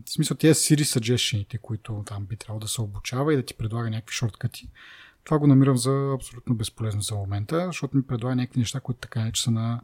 в 0.06 0.10
смисъл 0.10 0.36
тези 0.36 0.54
Siri 0.54 0.98
suggestion 0.98 1.58
които 1.58 2.02
там 2.06 2.24
би 2.24 2.36
трябвало 2.36 2.60
да 2.60 2.68
се 2.68 2.80
обучава 2.80 3.34
и 3.34 3.36
да 3.36 3.42
ти 3.42 3.54
предлага 3.54 3.90
някакви 3.90 4.14
шорткати. 4.14 4.68
Това 5.24 5.38
го 5.38 5.46
намирам 5.46 5.76
за 5.76 6.12
абсолютно 6.14 6.54
безполезно 6.54 7.00
за 7.00 7.14
момента, 7.14 7.66
защото 7.66 7.96
ми 7.96 8.06
предлага 8.06 8.36
някакви 8.36 8.60
неща, 8.60 8.80
които 8.80 9.00
така 9.00 9.24
не 9.24 9.32
че 9.32 9.42
са 9.42 9.50
на, 9.50 9.80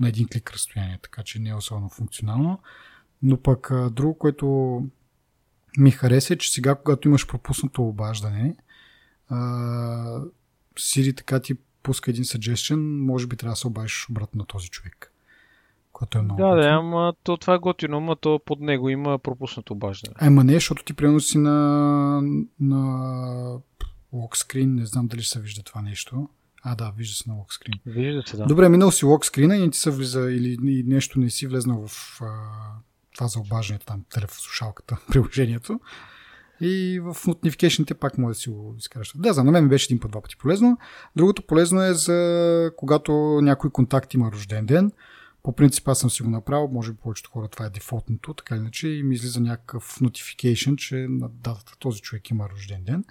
на 0.00 0.08
един 0.08 0.28
клик 0.28 0.52
разстояние, 0.52 0.98
така 1.02 1.22
че 1.22 1.38
не 1.38 1.48
е 1.48 1.54
особено 1.54 1.88
функционално. 1.88 2.58
Но 3.22 3.36
пък 3.36 3.70
друго, 3.90 4.18
което 4.18 4.46
ми 5.78 5.90
хареса 5.90 6.34
е, 6.34 6.36
че 6.36 6.52
сега, 6.52 6.74
когато 6.74 7.08
имаш 7.08 7.26
пропуснато 7.26 7.82
обаждане, 7.82 8.56
Siri 10.76 11.16
така 11.16 11.40
ти 11.40 11.54
пуска 11.82 12.10
един 12.10 12.24
suggestion, 12.24 13.06
може 13.06 13.26
би 13.26 13.36
трябва 13.36 13.52
да 13.52 13.56
се 13.56 13.66
обадиш 13.66 14.06
обратно 14.10 14.38
на 14.38 14.44
този 14.44 14.68
човек. 14.68 15.12
Което 15.92 16.18
е 16.18 16.22
много 16.22 16.40
да, 16.40 16.54
да, 16.54 16.68
ама 16.68 17.14
то, 17.22 17.36
това 17.36 17.54
е 17.54 17.58
готино, 17.58 17.96
ама 17.96 18.16
то 18.16 18.40
под 18.46 18.60
него 18.60 18.88
има 18.88 19.18
пропуснато 19.18 19.72
обаждане. 19.72 20.14
Ема 20.20 20.44
не, 20.44 20.54
защото 20.54 20.84
ти 20.84 20.94
преноси 20.94 21.38
на, 21.38 22.22
на 22.60 23.58
локскрин, 24.12 24.74
не 24.74 24.86
знам 24.86 25.06
дали 25.06 25.22
ще 25.22 25.32
се 25.32 25.40
вижда 25.40 25.62
това 25.62 25.82
нещо. 25.82 26.28
А, 26.62 26.74
да, 26.74 26.92
вижда 26.96 27.14
се 27.14 27.30
на 27.30 27.34
локскрин. 27.34 27.74
Вижда 27.86 28.22
се, 28.26 28.36
да. 28.36 28.46
Добре, 28.46 28.68
минал 28.68 28.90
си 28.90 29.04
локскрина 29.04 29.56
и 29.56 29.60
не 29.60 29.70
ти 29.70 29.78
се 29.78 29.90
влиза 29.90 30.20
или 30.20 30.82
нещо 30.86 31.20
не 31.20 31.30
си 31.30 31.46
влезнал 31.46 31.86
в 31.88 32.20
а, 32.22 32.26
това 33.14 33.28
за 33.28 33.40
обаждането 33.40 33.86
там, 33.86 34.04
телефон-слушалката, 34.10 34.96
приложението. 35.10 35.80
И 36.60 37.00
в 37.00 37.14
notification 37.14 37.94
пак 37.94 38.18
може 38.18 38.34
да 38.34 38.40
си 38.40 38.50
го 38.50 38.74
изкараш. 38.78 39.12
Да, 39.16 39.32
за 39.32 39.44
на 39.44 39.52
мен 39.52 39.68
беше 39.68 39.86
един 39.86 40.00
път 40.00 40.10
два 40.10 40.22
пъти 40.22 40.36
полезно. 40.36 40.78
Другото 41.16 41.42
полезно 41.42 41.82
е 41.82 41.94
за 41.94 42.70
когато 42.76 43.12
някой 43.42 43.70
контакт 43.70 44.14
има 44.14 44.32
рожден 44.32 44.66
ден. 44.66 44.92
По 45.42 45.54
принцип 45.54 45.88
аз 45.88 45.98
съм 45.98 46.10
си 46.10 46.22
го 46.22 46.30
направил, 46.30 46.68
може 46.68 46.92
би 46.92 46.98
повечето 46.98 47.30
хора 47.30 47.48
това 47.48 47.66
е 47.66 47.70
дефолтното, 47.70 48.34
така 48.34 48.56
иначе 48.56 48.88
и 48.88 49.02
ми 49.02 49.14
излиза 49.14 49.40
някакъв 49.40 49.98
notification, 50.00 50.76
че 50.76 50.94
на 50.94 51.28
датата 51.28 51.72
този 51.78 52.00
човек 52.00 52.30
има 52.30 52.48
рожден 52.48 52.84
ден. 52.84 53.04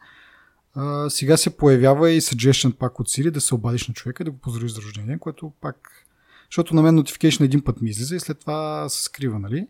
А, 0.75 1.09
сега 1.09 1.37
се 1.37 1.57
появява 1.57 2.11
и 2.11 2.21
suggestion 2.21 2.73
пак 2.73 2.99
от 2.99 3.09
Siri 3.09 3.31
да 3.31 3.41
се 3.41 3.55
обадиш 3.55 3.87
на 3.87 3.93
човека 3.93 4.23
и 4.23 4.25
да 4.25 4.31
го 4.31 4.37
поздравиш 4.37 4.71
за 4.71 4.81
рождение, 4.81 5.19
което 5.19 5.53
пак... 5.61 6.05
Защото 6.51 6.75
на 6.75 6.81
мен 6.81 6.99
notification 6.99 7.43
един 7.43 7.63
път 7.63 7.81
ми 7.81 7.89
излиза 7.89 8.15
и 8.15 8.19
след 8.19 8.39
това 8.39 8.89
се 8.89 9.03
скрива, 9.03 9.39
нали? 9.39 9.67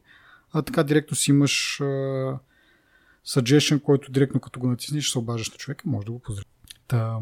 А 0.53 0.61
така 0.61 0.83
директно 0.83 1.15
си 1.15 1.31
имаш 1.31 1.81
а, 1.81 1.83
suggestion, 3.27 3.81
който 3.81 4.11
директно 4.11 4.39
като 4.39 4.59
го 4.59 4.67
натиснеш, 4.67 5.11
се 5.11 5.19
обаждаш 5.19 5.51
на 5.51 5.57
човека, 5.57 5.83
може 5.89 6.05
да 6.05 6.11
го 6.11 6.19
поздравиш. 6.19 6.47
Та, 6.87 7.19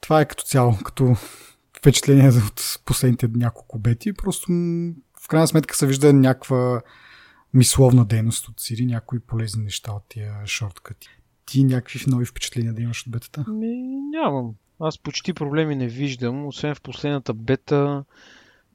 това 0.00 0.20
е 0.20 0.28
като 0.28 0.44
цяло, 0.44 0.78
като 0.84 1.16
впечатление 1.78 2.28
от 2.28 2.80
последните 2.84 3.28
няколко 3.28 3.78
бети. 3.78 4.12
Просто 4.12 4.46
в 5.20 5.28
крайна 5.28 5.48
сметка 5.48 5.76
се 5.76 5.86
вижда 5.86 6.12
някаква 6.12 6.82
мисловна 7.54 8.04
дейност 8.04 8.48
от 8.48 8.60
Siri, 8.60 8.86
някои 8.86 9.20
полезни 9.20 9.64
неща 9.64 9.92
от 9.92 10.02
тия 10.08 10.46
шорткати 10.46 11.19
ти 11.50 11.64
някакви 11.64 12.00
нови 12.06 12.24
впечатления 12.24 12.72
да 12.72 12.82
имаш 12.82 13.02
от 13.06 13.12
бетата? 13.12 13.44
Ми, 13.50 13.82
нямам. 14.12 14.54
Аз 14.80 14.98
почти 14.98 15.32
проблеми 15.32 15.76
не 15.76 15.86
виждам, 15.86 16.46
освен 16.46 16.74
в 16.74 16.80
последната 16.80 17.34
бета, 17.34 18.04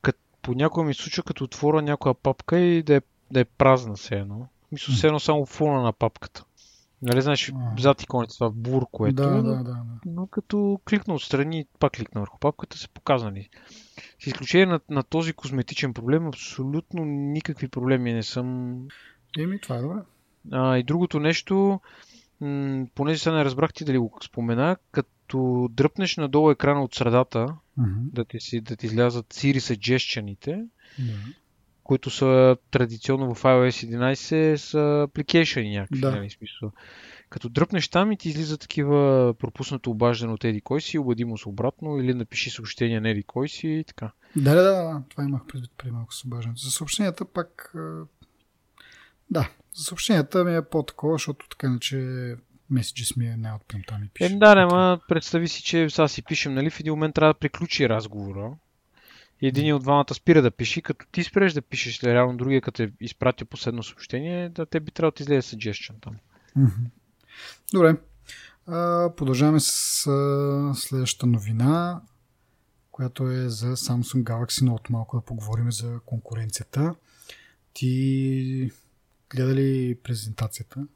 като 0.01 0.19
понякога 0.41 0.85
ми 0.85 0.93
случва 0.93 1.23
като 1.23 1.43
отворя 1.43 1.81
някоя 1.81 2.15
папка 2.15 2.59
и 2.59 2.83
да 2.83 2.95
е, 2.95 3.01
да 3.31 3.39
е 3.39 3.45
празна 3.45 3.95
все 3.95 4.15
едно. 4.15 4.47
Мисля, 4.71 4.93
все 4.93 5.07
едно 5.07 5.19
само 5.19 5.45
фона 5.45 5.81
на 5.81 5.93
папката. 5.93 6.43
Нали 7.01 7.21
знаеш, 7.21 7.53
зад 7.79 8.03
иконите 8.03 8.33
това 8.33 8.49
бур, 8.49 8.85
което 8.91 9.15
да, 9.15 9.23
е, 9.23 9.31
да, 9.31 9.41
да, 9.41 9.63
да. 9.63 9.77
но 10.05 10.27
като 10.27 10.79
кликна 10.89 11.13
отстрани, 11.13 11.65
пак 11.79 11.91
кликна 11.91 12.21
върху 12.21 12.39
папката, 12.39 12.77
се 12.77 12.87
показали. 12.87 13.49
С 14.23 14.27
изключение 14.27 14.65
на, 14.65 14.79
на 14.89 15.03
този 15.03 15.33
козметичен 15.33 15.93
проблем, 15.93 16.27
абсолютно 16.27 17.05
никакви 17.05 17.67
проблеми 17.67 18.13
не 18.13 18.23
съм. 18.23 18.77
Еми, 19.39 19.61
това 19.61 19.75
е 19.75 19.81
добре. 19.81 19.99
А, 20.51 20.77
и 20.77 20.83
другото 20.83 21.19
нещо, 21.19 21.79
м- 22.41 22.85
понеже 22.95 23.19
сега 23.19 23.35
не 23.35 23.45
разбрах 23.45 23.73
ти 23.73 23.85
дали 23.85 23.97
го 23.97 24.19
спомена, 24.23 24.77
като 24.91 25.67
дръпнеш 25.71 26.17
надолу 26.17 26.51
екрана 26.51 26.83
от 26.83 26.95
средата, 26.95 27.47
mm-hmm. 27.79 28.11
да, 28.13 28.25
ти 28.25 28.39
си, 28.39 28.61
да 28.61 28.75
ти 28.75 28.85
излязат 28.85 29.33
Siri 29.33 29.57
suggestion 29.57 30.35
mm-hmm. 30.37 31.35
които 31.83 32.09
са 32.09 32.57
традиционно 32.71 33.35
в 33.35 33.43
iOS 33.43 33.95
11 33.97 34.55
са 34.55 34.77
application 34.77 35.71
някакви, 35.71 36.01
да. 36.01 36.11
нали, 36.11 36.29
смисъл. 36.29 36.71
Като 37.29 37.49
дръпнеш 37.49 37.87
там 37.87 38.11
и 38.11 38.17
ти 38.17 38.29
излиза 38.29 38.57
такива 38.57 39.33
пропуснато 39.39 39.91
обаждане 39.91 40.33
от 40.33 40.43
Еди 40.43 40.61
кой 40.61 40.81
си, 40.81 40.97
обади 40.97 41.25
му 41.25 41.37
се 41.37 41.49
обратно 41.49 41.99
или 41.99 42.13
напиши 42.13 42.49
съобщение 42.49 42.99
на 42.99 43.09
Еди 43.09 43.23
кой 43.23 43.49
си 43.49 43.67
и 43.67 43.83
така. 43.83 44.11
Да, 44.35 44.55
да, 44.55 44.63
да, 44.63 45.03
това 45.09 45.23
имах 45.23 45.41
предвид 45.47 45.71
преди 45.77 45.91
малко 45.91 46.13
с 46.13 46.25
обаждането. 46.25 46.61
За 46.61 46.71
съобщенията 46.71 47.25
пак 47.25 47.75
да, 49.29 49.49
съобщенията 49.75 50.43
ми 50.43 50.55
е 50.55 50.61
по-такова, 50.61 51.13
защото 51.13 51.49
така 51.49 51.67
иначе 51.67 52.35
меседжес 52.69 53.15
ми 53.15 53.27
е 53.27 53.37
не 53.37 53.51
от 53.51 53.61
там 53.87 54.01
ми 54.01 54.09
пише. 54.13 54.33
Е, 54.33 54.37
да, 54.37 54.55
не, 54.55 54.65
ма 54.65 54.99
представи 55.07 55.47
си, 55.47 55.63
че 55.63 55.89
сега 55.89 56.07
си 56.07 56.23
пишем, 56.23 56.53
нали, 56.53 56.69
в 56.69 56.79
един 56.79 56.93
момент 56.93 57.15
трябва 57.15 57.33
да 57.33 57.39
приключи 57.39 57.89
разговора. 57.89 58.51
И 59.41 59.47
един 59.47 59.75
от 59.75 59.81
двамата 59.81 60.13
спира 60.13 60.41
да 60.41 60.51
пише, 60.51 60.81
като 60.81 61.05
ти 61.11 61.23
спреш 61.23 61.53
да 61.53 61.61
пишеш, 61.61 62.03
ли, 62.03 62.13
реално 62.13 62.37
другия, 62.37 62.61
като 62.61 62.83
е 62.83 62.91
изпратил 62.99 63.47
последно 63.47 63.83
съобщение, 63.83 64.49
да 64.49 64.65
те 64.65 64.79
би 64.79 64.91
трябвало 64.91 65.13
да 65.17 65.23
излезе 65.23 65.55
suggestion 65.55 65.93
там. 66.01 66.15
Mm-hmm. 66.57 66.89
Добре. 67.73 67.95
А, 68.67 69.09
продължаваме 69.17 69.59
с 69.59 70.07
а, 70.07 70.73
следващата 70.75 71.25
новина, 71.25 72.01
която 72.91 73.31
е 73.31 73.49
за 73.49 73.75
Samsung 73.75 74.23
Galaxy 74.23 74.69
Note. 74.69 74.89
Малко 74.89 75.17
да 75.17 75.25
поговорим 75.25 75.71
за 75.71 75.99
конкуренцията. 76.05 76.95
Ти 77.73 78.71
гледа 79.29 79.55
ли 79.55 79.97
презентацията? 80.03 80.87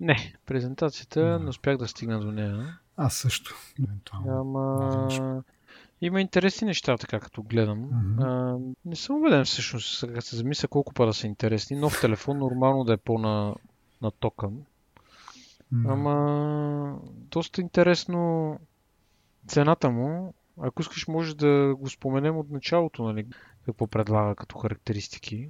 Не, 0.00 0.34
презентацията 0.46 1.20
Да. 1.22 1.38
не 1.38 1.48
успях 1.48 1.76
да 1.76 1.88
стигна 1.88 2.20
до 2.20 2.32
нея. 2.32 2.78
Аз 2.96 3.14
също, 3.16 3.54
евентуално. 3.84 4.40
Ама... 4.40 5.42
Има 6.00 6.20
интересни 6.20 6.66
неща, 6.66 6.96
така 6.98 7.20
като 7.20 7.42
гледам. 7.42 7.78
Мгм. 7.80 8.22
А, 8.22 8.58
не 8.84 8.96
съм 8.96 9.16
убеден 9.16 9.44
всъщност, 9.44 9.98
сега 9.98 10.20
се 10.20 10.36
замисля 10.36 10.68
колко 10.68 10.94
пара 10.94 11.14
са 11.14 11.26
интересни. 11.26 11.76
Нов 11.76 12.00
телефон 12.00 12.38
нормално 12.38 12.84
да 12.84 12.92
е 12.92 12.96
по-на 12.96 13.54
натокан. 14.02 14.64
М, 15.72 15.92
Ама 15.92 17.00
доста 17.08 17.60
интересно 17.60 18.58
цената 19.46 19.90
му. 19.90 20.34
Ако 20.60 20.82
искаш, 20.82 21.08
може 21.08 21.36
да 21.36 21.74
го 21.78 21.90
споменем 21.90 22.36
от 22.36 22.50
началото, 22.50 23.02
нали? 23.02 23.26
Какво 23.66 23.86
предлага 23.86 24.34
като 24.34 24.58
характеристики. 24.58 25.48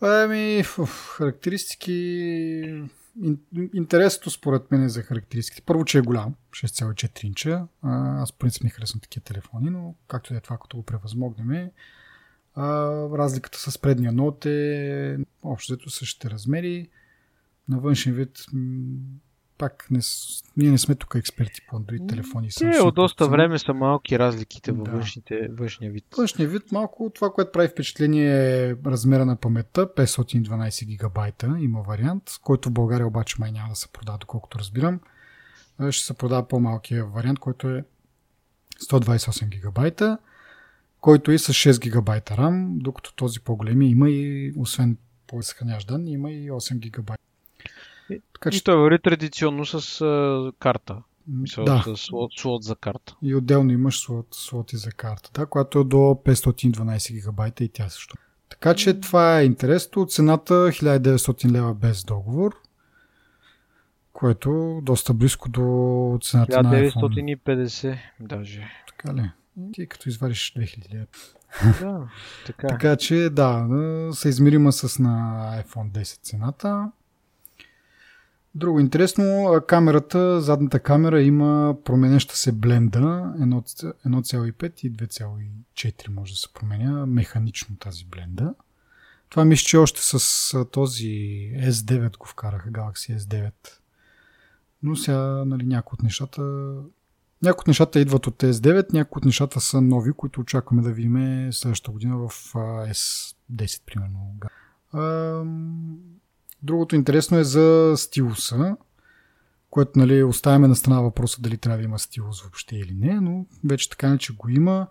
Ами, 0.00 0.62
характеристики... 1.16 1.92
Ин, 3.22 3.38
интересното 3.74 4.30
според 4.30 4.70
мен 4.70 4.82
е 4.82 4.88
за 4.88 5.02
характеристиките. 5.02 5.62
Първо, 5.66 5.84
че 5.84 5.98
е 5.98 6.02
голям, 6.02 6.34
6,4 6.50 7.24
инча. 7.24 7.66
Аз 7.82 8.32
по 8.32 8.38
принцип 8.38 8.64
не 8.64 8.70
харесвам 8.70 9.00
такива 9.00 9.24
телефони, 9.24 9.70
но 9.70 9.94
както 10.08 10.34
е 10.34 10.40
това, 10.40 10.58
като 10.58 10.76
го 10.76 10.82
превъзмогнем. 10.82 11.70
А, 12.54 12.64
разликата 13.18 13.70
с 13.70 13.78
предния 13.78 14.12
нот 14.12 14.46
е 14.46 15.18
общо 15.42 15.72
взето 15.72 15.90
същите 15.90 16.30
размери. 16.30 16.88
На 17.68 17.78
външен 17.78 18.14
вид 18.14 18.44
пак 19.58 19.86
не, 19.90 20.00
ние 20.56 20.70
не 20.70 20.78
сме 20.78 20.94
тук 20.94 21.14
експерти 21.14 21.60
по 21.68 21.76
Android 21.76 22.08
телефони. 22.08 22.48
Те 22.48 22.54
Samsung 22.64 22.80
от 22.80 22.94
доста 22.94 23.24
цена. 23.24 23.36
време 23.36 23.58
са 23.58 23.74
малки 23.74 24.18
разликите 24.18 24.72
във 24.72 24.84
Да. 24.84 24.90
външните, 24.90 25.48
външния 25.48 25.92
вид. 25.92 26.04
Външния 26.16 26.48
вид 26.48 26.72
малко 26.72 27.10
това, 27.14 27.30
което 27.32 27.52
прави 27.52 27.68
впечатление 27.68 28.30
е 28.68 28.74
размера 28.86 29.26
на 29.26 29.36
паметта, 29.36 29.94
512 29.94 30.86
гигабайта 30.86 31.56
има 31.60 31.82
вариант, 31.82 32.22
който 32.42 32.68
в 32.68 32.72
България 32.72 33.06
обаче 33.06 33.36
май 33.38 33.52
няма 33.52 33.68
да 33.68 33.76
се 33.76 33.88
продава, 33.88 34.18
доколкото 34.18 34.58
разбирам. 34.58 35.00
Ще 35.90 36.04
се 36.06 36.14
продава 36.14 36.48
по-малкия 36.48 37.04
вариант, 37.06 37.38
който 37.38 37.68
е 37.68 37.84
128 38.90 39.48
гигабайта, 39.48 40.18
който 41.00 41.30
е 41.32 41.38
с 41.38 41.52
6 41.52 41.80
гигабайта 41.80 42.34
RAM, 42.34 42.68
докато 42.76 43.14
този 43.14 43.40
по-големи 43.40 43.90
има 43.90 44.10
и, 44.10 44.52
освен 44.56 44.96
по 45.26 45.42
съхранящ 45.42 45.88
данни, 45.88 46.12
има 46.12 46.30
и 46.30 46.50
8 46.50 46.78
гигабайта. 46.78 47.17
И- 48.10 48.20
Така 48.32 48.48
И 48.48 48.52
че, 48.52 48.64
той 48.64 48.76
върви 48.76 48.98
традиционно 49.02 49.66
с 49.66 50.00
а, 50.00 50.52
карта. 50.58 51.02
Мисъл, 51.30 51.64
да, 51.64 51.84
слот, 51.96 52.30
слот 52.36 52.62
за 52.62 52.76
карта. 52.76 53.16
и 53.22 53.34
отделно 53.34 53.72
имаш 53.72 54.00
слот, 54.00 54.26
слоти 54.30 54.76
за 54.76 54.92
карта, 54.92 55.30
да, 55.34 55.46
която 55.46 55.78
е 55.78 55.84
до 55.84 55.96
512 55.96 57.12
гигабайта 57.12 57.64
и 57.64 57.68
тя 57.68 57.88
също. 57.88 58.16
Така 58.48 58.74
че 58.74 59.00
това 59.00 59.40
е 59.40 59.44
интересно. 59.44 60.06
Цената 60.06 60.54
1900 60.54 61.50
лева 61.52 61.74
без 61.74 62.04
договор, 62.04 62.56
което 64.12 64.80
доста 64.82 65.14
близко 65.14 65.48
до 65.48 65.62
цената 66.22 66.62
на 66.62 66.70
iPhone. 66.74 67.38
1950 67.44 67.98
даже. 68.20 68.70
Така 68.88 69.14
ли? 69.14 69.30
Ти 69.72 69.86
като 69.86 70.08
извадиш 70.08 70.52
2000 70.56 70.94
лева. 70.94 71.06
Да, 71.80 72.08
така. 72.46 72.66
е. 72.66 72.70
Така 72.70 72.96
че 72.96 73.30
да, 73.32 73.66
са 74.12 74.28
измерима 74.28 74.72
с 74.72 74.98
на 74.98 75.10
iPhone 75.64 75.90
10 75.90 76.22
цената. 76.22 76.90
Друго 78.54 78.80
интересно, 78.80 79.56
камерата, 79.68 80.40
задната 80.40 80.80
камера 80.80 81.22
има 81.22 81.76
променеща 81.84 82.36
се 82.36 82.52
бленда 82.52 83.34
1,5 83.38 83.94
1,5 84.06 84.80
и 84.84 84.92
2,4 84.92 86.08
може 86.08 86.32
да 86.32 86.38
се 86.38 86.52
променя 86.52 87.06
механично 87.06 87.76
тази 87.76 88.04
бленда. 88.04 88.54
Това 89.28 89.44
мисля, 89.44 89.64
че 89.64 89.76
още 89.76 90.00
с 90.02 90.64
този 90.70 91.08
S9 91.56 92.18
го 92.18 92.26
вкараха, 92.26 92.70
Galaxy 92.70 93.18
S9. 93.18 93.52
Но 94.82 94.96
сега 94.96 95.44
нали, 95.44 95.66
някои 95.66 95.96
от 95.96 96.02
нещата 96.02 96.42
някои 97.42 97.62
от 97.62 97.66
нещата 97.66 98.00
идват 98.00 98.26
от 98.26 98.42
S9, 98.42 98.92
някои 98.92 99.20
от 99.20 99.24
нещата 99.24 99.60
са 99.60 99.80
нови, 99.80 100.12
които 100.12 100.40
очакваме 100.40 100.82
да 100.82 100.92
видим 100.92 101.48
следващата 101.52 101.90
година 101.90 102.16
в 102.16 102.54
а, 102.54 102.58
S10, 102.88 103.82
примерно. 103.86 104.34
Другото 106.62 106.96
интересно 106.96 107.38
е 107.38 107.44
за 107.44 107.94
стилуса, 107.96 108.76
което 109.70 109.98
нали, 109.98 110.22
оставяме 110.22 110.68
на 110.68 110.76
страна 110.76 111.00
въпроса 111.00 111.40
дали 111.40 111.56
трябва 111.56 111.78
да 111.78 111.84
има 111.84 111.98
стилус 111.98 112.42
въобще 112.42 112.76
или 112.76 112.94
не, 112.94 113.20
но 113.20 113.46
вече 113.64 113.90
така 113.90 114.10
не, 114.10 114.18
че 114.18 114.32
го 114.32 114.48
има. 114.48 114.86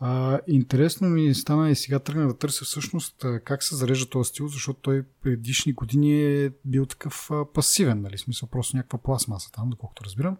А, 0.00 0.40
интересно 0.46 1.08
ми 1.08 1.34
стана 1.34 1.70
и 1.70 1.74
сега 1.74 1.98
тръгна 1.98 2.26
да 2.26 2.38
търся 2.38 2.64
всъщност 2.64 3.24
как 3.44 3.62
се 3.62 3.76
зарежда 3.76 4.10
този 4.10 4.28
стилус, 4.28 4.52
защото 4.52 4.80
той 4.80 5.02
предишни 5.22 5.72
години 5.72 6.22
е 6.44 6.50
бил 6.64 6.86
такъв 6.86 7.30
а, 7.30 7.52
пасивен, 7.52 8.00
нали, 8.00 8.18
смисъл 8.18 8.48
просто 8.48 8.76
някаква 8.76 8.98
пластмаса 8.98 9.52
там, 9.52 9.70
доколкото 9.70 10.04
разбирам. 10.04 10.36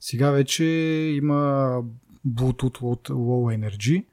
Сега 0.00 0.30
вече 0.30 0.64
има 1.16 1.34
Bluetooth 2.26 2.80
Low- 2.80 3.70
Energy 3.70 4.04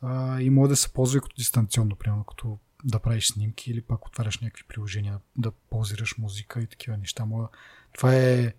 а, 0.00 0.40
и 0.40 0.50
може 0.50 0.68
да 0.68 0.76
се 0.76 0.92
ползва 0.92 1.20
като 1.20 1.36
дистанционно, 1.36 1.96
примерно 1.96 2.24
като 2.24 2.58
да 2.84 2.98
правиш 2.98 3.26
снимки 3.26 3.70
или 3.70 3.82
пак 3.82 4.06
отваряш 4.06 4.38
някакви 4.38 4.64
приложения, 4.68 5.20
да 5.36 5.50
ползираш 5.50 6.18
музика 6.18 6.60
и 6.60 6.66
такива 6.66 6.96
неща. 6.96 7.24
Мога, 7.24 7.48
това 7.94 8.14
е, 8.14 8.54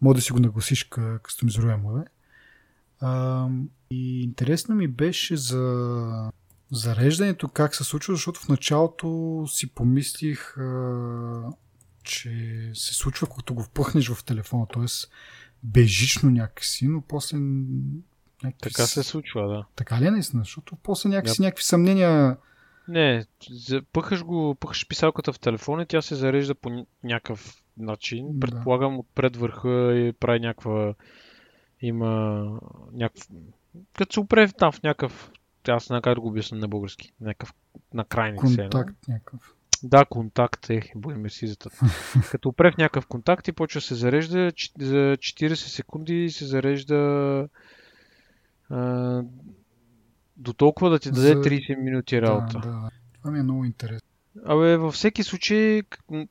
може 0.00 0.16
да 0.16 0.22
си 0.22 0.32
го 0.32 0.38
нагласиш 0.38 0.84
кастомизируемо 1.22 1.98
е. 1.98 2.04
А, 3.00 3.48
и 3.90 4.22
интересно 4.22 4.74
ми 4.74 4.88
беше 4.88 5.36
за 5.36 6.32
зареждането, 6.70 7.48
как 7.48 7.74
се 7.74 7.84
случва, 7.84 8.14
защото 8.14 8.40
в 8.40 8.48
началото 8.48 9.44
си 9.48 9.66
помислих, 9.70 10.58
а, 10.58 11.52
че 12.02 12.70
се 12.74 12.94
случва, 12.94 13.26
когато 13.26 13.54
го 13.54 13.62
впъхнеш 13.62 14.08
в 14.08 14.24
телефона, 14.24 14.66
т.е. 14.74 14.84
бежично 15.62 16.30
някакси, 16.30 16.88
но 16.88 17.00
после 17.00 17.38
някакви... 17.38 18.60
Така 18.60 18.86
се 18.86 19.02
случва, 19.02 19.48
да. 19.48 19.66
Така 19.76 20.00
ли 20.00 20.06
е 20.06 20.10
наистина? 20.10 20.42
Защото 20.42 20.76
после 20.76 21.08
някакси 21.08 21.42
някакви 21.42 21.64
съмнения 21.64 22.36
Не, 22.88 23.24
пъхаш 23.92 24.24
го, 24.24 24.54
пъхаш 24.54 24.88
писалката 24.88 25.32
в 25.32 25.40
телефона 25.40 25.82
и 25.82 25.86
тя 25.86 26.02
се 26.02 26.14
зарежда 26.14 26.54
по 26.54 26.68
ня- 26.68 26.86
някакъв 27.04 27.62
начин. 27.76 28.40
Предполагам 28.40 28.98
отпред 28.98 29.36
върха 29.36 29.94
и 29.96 30.12
прави 30.12 30.40
някаква... 30.40 30.94
Има 31.80 32.44
някакъв... 32.92 33.28
Като 33.94 34.12
се 34.12 34.20
опре 34.20 34.48
там 34.48 34.72
в 34.72 34.82
някакъв... 34.82 35.30
Аз 35.68 35.90
не 35.90 36.00
как 36.00 36.14
да 36.14 36.20
го 36.20 36.28
обясня 36.28 36.58
на 36.58 36.68
български. 36.68 37.12
Някакъв 37.20 37.54
накрайник 37.94 38.40
се 38.46 38.52
едно. 38.52 38.70
контакт 38.70 39.08
някакъв. 39.08 39.54
Да, 39.82 40.04
контакт 40.04 40.70
е, 40.70 40.92
боим 40.96 41.30
си 41.30 41.46
за 41.46 41.56
това. 41.56 41.88
Като 42.30 42.48
опре 42.48 42.72
в 42.72 42.76
някакъв 42.76 43.06
контакт 43.06 43.48
и 43.48 43.52
почва 43.52 43.80
се 43.80 43.94
зарежда, 43.94 44.52
за 44.80 45.16
40 45.16 45.54
секунди 45.54 46.30
се 46.30 46.44
зарежда 46.46 47.48
а, 48.70 49.22
до 50.36 50.52
толкова 50.52 50.90
да 50.90 50.98
ти 50.98 51.10
даде 51.10 51.28
За- 51.28 51.34
30 51.34 51.76
минути 51.76 52.22
работа. 52.22 52.52
Да, 52.54 52.68
да. 52.70 52.88
Това 53.14 53.30
ми 53.30 53.38
е 53.38 53.42
много 53.42 53.64
интересно. 53.64 54.08
Абе, 54.46 54.76
във 54.76 54.94
всеки 54.94 55.22
случай, 55.22 55.82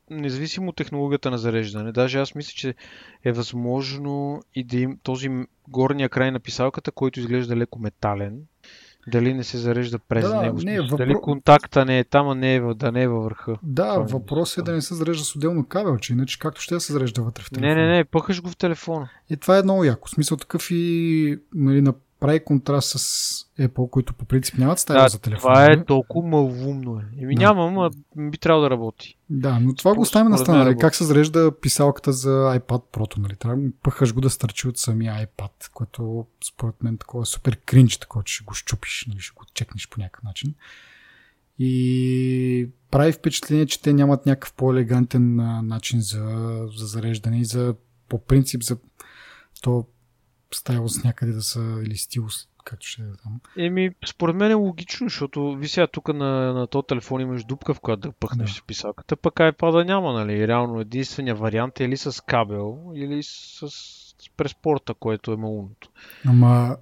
независимо 0.09 0.69
от 0.69 0.75
технологията 0.75 1.31
на 1.31 1.37
зареждане, 1.37 1.91
даже 1.91 2.19
аз 2.19 2.35
мисля, 2.35 2.51
че 2.51 2.75
е 3.23 3.31
възможно 3.31 4.41
и 4.55 4.63
да 4.63 4.77
им 4.77 4.97
този 5.03 5.29
горния 5.67 6.09
край 6.09 6.31
на 6.31 6.39
писалката, 6.39 6.91
който 6.91 7.19
изглежда 7.19 7.55
леко 7.55 7.79
метален, 7.79 8.39
дали 9.07 9.33
не 9.33 9.43
се 9.43 9.57
зарежда 9.57 9.99
през 9.99 10.23
Да, 10.23 10.41
него. 10.41 10.57
не, 10.57 10.79
въпро- 10.79 10.97
Дали 10.97 11.13
контакта 11.13 11.85
не 11.85 11.99
е 11.99 12.03
там, 12.03 12.29
а 12.29 12.35
не 12.35 12.55
е, 12.55 12.61
да 12.61 12.91
не 12.91 13.03
е 13.03 13.07
във 13.07 13.23
върха. 13.23 13.57
Да, 13.63 13.83
Това 13.85 13.99
ми 13.99 14.11
въпросът 14.11 14.57
е 14.57 14.61
мисля. 14.61 14.65
да 14.65 14.75
не 14.75 14.81
се 14.81 14.95
зарежда 14.95 15.23
с 15.23 15.35
отделно 15.35 15.65
кабелче, 15.65 16.13
иначе 16.13 16.39
както 16.39 16.61
ще 16.61 16.79
се 16.79 16.93
зарежда 16.93 17.21
вътре 17.21 17.43
в 17.43 17.49
телефона. 17.49 17.75
Не, 17.75 17.81
не, 17.81 17.97
не, 17.97 18.05
пъхаш 18.05 18.41
го 18.41 18.49
в 18.49 18.57
телефона. 18.57 19.09
И 19.29 19.37
това 19.37 19.59
е 19.59 19.63
много 19.63 19.83
яко. 19.83 20.07
В 20.07 20.11
смисъл 20.11 20.37
такъв 20.37 20.67
и 20.71 21.39
нали, 21.53 21.81
направи 22.21 22.39
контраст 22.39 22.89
с 22.89 22.99
Apple, 23.59 23.89
които 23.89 24.13
по 24.13 24.25
принцип 24.25 24.57
нямат 24.57 24.79
стая 24.79 25.01
Да, 25.01 25.09
за 25.09 25.19
телефона. 25.19 25.53
това 25.53 25.65
е 25.65 25.85
толкова 25.85 26.29
малумно 26.29 26.99
е. 26.99 27.21
Еми 27.21 27.35
Да. 27.35 27.41
няма, 27.41 27.67
ама 27.67 27.91
би 28.17 28.37
трябвало 28.37 28.63
да 28.63 28.69
работи. 28.69 29.17
Да, 29.29 29.59
но 29.59 29.75
това 29.75 29.91
го 29.91 29.95
Според- 29.95 30.01
оставяме 30.01 30.29
на 30.29 30.37
страна. 30.37 30.57
мен 30.57 30.67
Нали? 30.67 30.77
Как 30.77 30.95
се 30.95 31.03
зарежда 31.03 31.51
писалката 31.61 32.13
за 32.13 32.29
iPad 32.29 32.83
Pro, 32.93 33.17
нали? 33.17 33.35
Трябва 33.35 33.57
пъхаш 33.83 34.13
го 34.13 34.21
да 34.21 34.29
стърчи 34.29 34.67
от 34.67 34.77
самия 34.77 35.27
iPad, 35.27 35.71
което 35.73 36.25
според 36.45 36.83
мен 36.83 36.97
такова 36.97 37.21
е 37.21 37.25
супер 37.25 37.57
кринч, 37.57 37.97
такова, 37.97 38.23
че 38.23 38.33
ще 38.33 38.43
го 38.43 38.53
щупиш, 38.53 39.05
нали? 39.07 39.19
ще 39.19 39.33
го 39.35 39.43
чекнеш 39.53 39.89
по 39.89 39.99
някакъв 39.99 40.23
начин. 40.23 40.53
И 41.59 42.69
прави 42.91 43.11
впечатление, 43.11 43.65
че 43.65 43.81
те 43.81 43.93
нямат 43.93 44.25
някакъв 44.25 44.53
по-елегантен 44.53 45.35
начин 45.67 46.01
за, 46.01 46.23
за 46.77 46.85
зареждане 46.85 47.39
и 47.39 47.45
за 47.45 47.75
по 48.09 48.19
принцип 48.19 48.63
за 48.63 48.77
то 49.61 49.85
стайлс 50.55 51.03
някъде 51.03 51.31
да 51.31 51.41
са 51.41 51.81
или 51.85 51.97
стилус, 51.97 52.47
както 52.65 52.87
ще 52.87 53.01
е 53.01 53.05
там. 53.23 53.39
Еми, 53.57 53.91
според 54.05 54.35
мен 54.35 54.51
е 54.51 54.53
логично, 54.53 55.09
защото 55.09 55.55
ви 55.55 55.67
сега 55.67 55.87
тук 55.87 56.07
на, 56.07 56.53
на 56.53 56.67
този 56.67 56.87
телефон 56.87 57.21
имаш 57.21 57.43
дупка, 57.43 57.73
в 57.73 57.79
която 57.79 58.01
да 58.01 58.11
пъхнеш 58.11 58.55
Да. 58.55 58.61
писалката, 58.67 59.15
пък 59.15 59.33
iPad 59.33 59.85
няма, 59.85 60.13
нали? 60.13 60.47
Реално 60.47 60.79
единствения 60.79 61.35
вариант 61.35 61.79
е 61.79 61.83
или 61.83 61.97
с 61.97 62.23
кабел, 62.25 62.91
или 62.95 63.23
с 63.23 63.69
през 64.37 64.55
порта, 64.55 64.93
което 64.93 65.31
е 65.31 65.37
малумното. 65.37 65.89
Ама, 66.25 66.77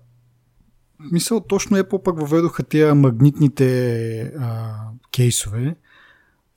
мисъл, 1.11 1.39
точно 1.39 1.77
Apple 1.77 2.03
пък 2.03 2.19
въведоха 2.19 2.63
тия 2.63 2.95
магнитните 2.95 4.19
а, 4.39 4.75
кейсове 5.11 5.75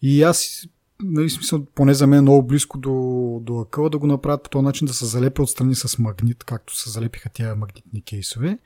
и 0.02 0.22
аз 0.22 0.66
нали, 1.02 1.30
смисъл, 1.30 1.64
поне 1.64 1.94
за 1.94 2.06
мен 2.06 2.18
е 2.18 2.22
много 2.22 2.46
близко 2.46 2.78
до, 2.78 3.40
до 3.42 3.60
акъла 3.60 3.90
да 3.90 3.98
го 3.98 4.06
направят 4.06 4.42
по 4.42 4.50
този 4.50 4.64
начин 4.64 4.86
да 4.86 4.94
се 4.94 5.06
залепи 5.06 5.40
отстрани 5.40 5.74
с 5.74 5.98
магнит, 5.98 6.44
както 6.44 6.76
се 6.76 6.90
залепиха 6.90 7.28
тия 7.28 7.56
магнитни 7.56 8.02
кейсове 8.02 8.58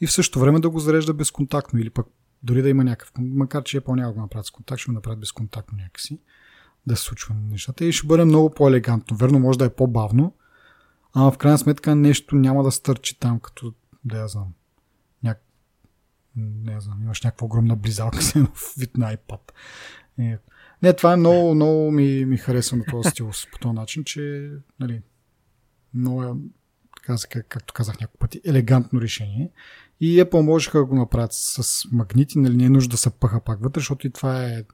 и 0.00 0.06
в 0.06 0.12
същото 0.12 0.40
време 0.40 0.60
да 0.60 0.70
го 0.70 0.78
зарежда 0.78 1.14
безконтактно 1.14 1.80
или 1.80 1.90
пък 1.90 2.06
дори 2.42 2.62
да 2.62 2.68
има 2.68 2.84
някакъв, 2.84 3.12
макар 3.18 3.62
че 3.62 3.80
Apple 3.80 3.96
няма 3.96 4.08
да 4.08 4.14
го 4.14 4.20
направят 4.20 4.46
с 4.46 4.50
контакт, 4.50 4.80
ще 4.80 4.88
го 4.88 4.94
направят 4.94 5.20
безконтактно 5.20 5.78
някакси 5.78 6.18
да 6.86 6.96
се 6.96 7.02
случва 7.02 7.34
нещата 7.50 7.84
и 7.84 7.92
ще 7.92 8.06
бъде 8.06 8.24
много 8.24 8.50
по-елегантно. 8.50 9.16
Верно, 9.16 9.38
може 9.38 9.58
да 9.58 9.64
е 9.64 9.74
по-бавно, 9.74 10.34
ама 11.12 11.30
в 11.30 11.38
крайна 11.38 11.58
сметка 11.58 11.94
нещо 11.94 12.36
няма 12.36 12.62
да 12.62 12.70
стърчи 12.70 13.18
там, 13.18 13.40
като 13.40 13.74
да 14.04 14.18
я 14.18 14.28
знам. 14.28 14.52
Няк... 15.22 15.42
Не 16.36 16.80
знам, 16.80 17.02
имаш 17.02 17.22
някаква 17.22 17.44
огромна 17.44 17.76
близалка 17.76 18.18
в 18.54 18.74
вид 18.78 18.96
на 18.96 19.16
iPad. 19.16 19.40
Е, 20.18 20.38
не, 20.84 20.92
това 20.92 21.12
е 21.12 21.16
много, 21.16 21.54
много 21.54 21.90
ми, 21.90 22.24
ми 22.24 22.36
харесва 22.36 22.76
на 22.76 22.84
този 22.84 23.10
стил 23.10 23.30
по 23.52 23.58
този 23.58 23.74
начин, 23.74 24.04
че 24.04 24.50
нали, 24.80 25.02
много 25.94 26.22
е, 26.22 26.28
така, 26.96 27.42
както 27.48 27.74
казах 27.74 28.00
няколко 28.00 28.18
пъти, 28.18 28.40
елегантно 28.44 29.00
решение. 29.00 29.50
И 30.00 30.22
Apple 30.22 30.40
можеха 30.40 30.78
да 30.78 30.84
го 30.84 30.94
направят 30.94 31.32
с 31.32 31.84
магнити, 31.92 32.38
нали, 32.38 32.56
не 32.56 32.64
е 32.64 32.68
нужда 32.68 32.90
да 32.90 32.96
се 32.96 33.10
пъха 33.10 33.40
пак 33.40 33.62
вътре, 33.62 33.80
защото 33.80 34.06
и 34.06 34.10
това 34.10 34.44
е 34.44 34.64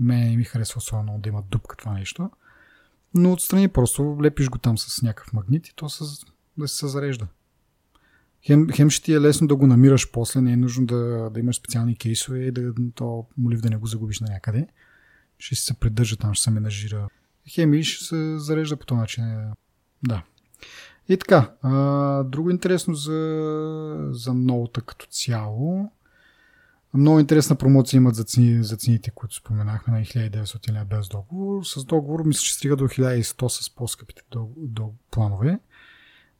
мен 0.00 0.36
ми 0.36 0.44
харесва 0.44 0.78
особено 0.78 1.18
да 1.18 1.28
има 1.28 1.42
дупка 1.50 1.76
това 1.76 1.92
нещо. 1.92 2.30
Но 3.14 3.32
отстрани 3.32 3.68
просто 3.68 4.18
лепиш 4.22 4.48
го 4.48 4.58
там 4.58 4.78
с 4.78 5.02
някакъв 5.02 5.32
магнит 5.32 5.68
и 5.68 5.74
то 5.76 5.88
се, 5.88 6.04
да 6.58 6.68
се 6.68 6.88
зарежда. 6.88 7.26
Хем, 8.46 8.68
хем 8.74 8.90
ще 8.90 9.04
ти 9.04 9.12
е 9.12 9.20
лесно 9.20 9.46
да 9.46 9.56
го 9.56 9.66
намираш 9.66 10.10
после, 10.10 10.40
не 10.40 10.52
е 10.52 10.56
нужно 10.56 10.86
да, 10.86 11.30
да 11.30 11.40
имаш 11.40 11.56
специални 11.56 11.96
кейсове 11.96 12.38
и 12.38 12.50
да, 12.50 12.74
то 12.94 13.26
молив 13.38 13.60
да 13.60 13.70
не 13.70 13.76
го 13.76 13.86
загубиш 13.86 14.20
на 14.20 14.28
някъде 14.32 14.66
ще 15.42 15.54
се 15.54 15.74
придържа 15.74 16.16
там, 16.16 16.34
ще 16.34 16.44
се 16.44 16.50
менажира. 16.50 17.08
Хеми 17.48 17.84
ще 17.84 18.04
се 18.04 18.38
зарежда 18.38 18.76
по 18.76 18.86
този 18.86 18.98
начин. 18.98 19.24
Да. 20.02 20.22
И 21.08 21.16
така, 21.16 21.52
а, 21.62 22.22
друго 22.24 22.50
интересно 22.50 22.94
за, 22.94 24.08
за 24.10 24.34
ноута 24.34 24.80
като 24.80 25.06
цяло. 25.06 25.92
Много 26.94 27.20
интересна 27.20 27.56
промоция 27.56 27.98
имат 27.98 28.14
за, 28.14 28.24
цени, 28.24 28.64
за 28.64 28.76
цените, 28.76 29.10
които 29.10 29.34
споменахме 29.34 29.98
на 29.98 30.04
1900 30.04 30.72
лева 30.72 30.84
без 30.84 31.08
договор. 31.08 31.64
С 31.64 31.84
договор 31.84 32.22
мисля, 32.24 32.42
че 32.42 32.54
стига 32.54 32.76
до 32.76 32.84
1100 32.84 33.48
с 33.48 33.74
по-скъпите 33.74 34.22
до, 34.30 34.48
до 34.56 34.90
планове. 35.10 35.58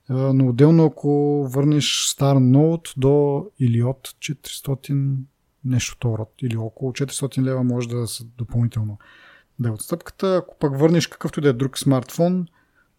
Но 0.08 0.48
отделно 0.48 0.84
ако 0.84 1.10
върнеш 1.52 2.06
стар 2.06 2.36
ноут 2.36 2.94
до 2.96 3.46
или 3.58 3.82
от 3.82 4.08
400 4.08 5.16
нещо 5.64 5.96
то 5.98 6.18
род 6.18 6.34
или 6.42 6.56
около 6.56 6.92
400 6.92 7.42
лева 7.42 7.64
може 7.64 7.88
да 7.88 8.06
са 8.06 8.24
допълнително 8.24 8.98
да 9.58 9.68
е 9.68 9.72
отстъпката. 9.72 10.36
Ако 10.36 10.58
пък 10.58 10.78
върнеш 10.78 11.06
какъвто 11.06 11.40
да 11.40 11.48
е 11.48 11.52
друг 11.52 11.78
смартфон, 11.78 12.48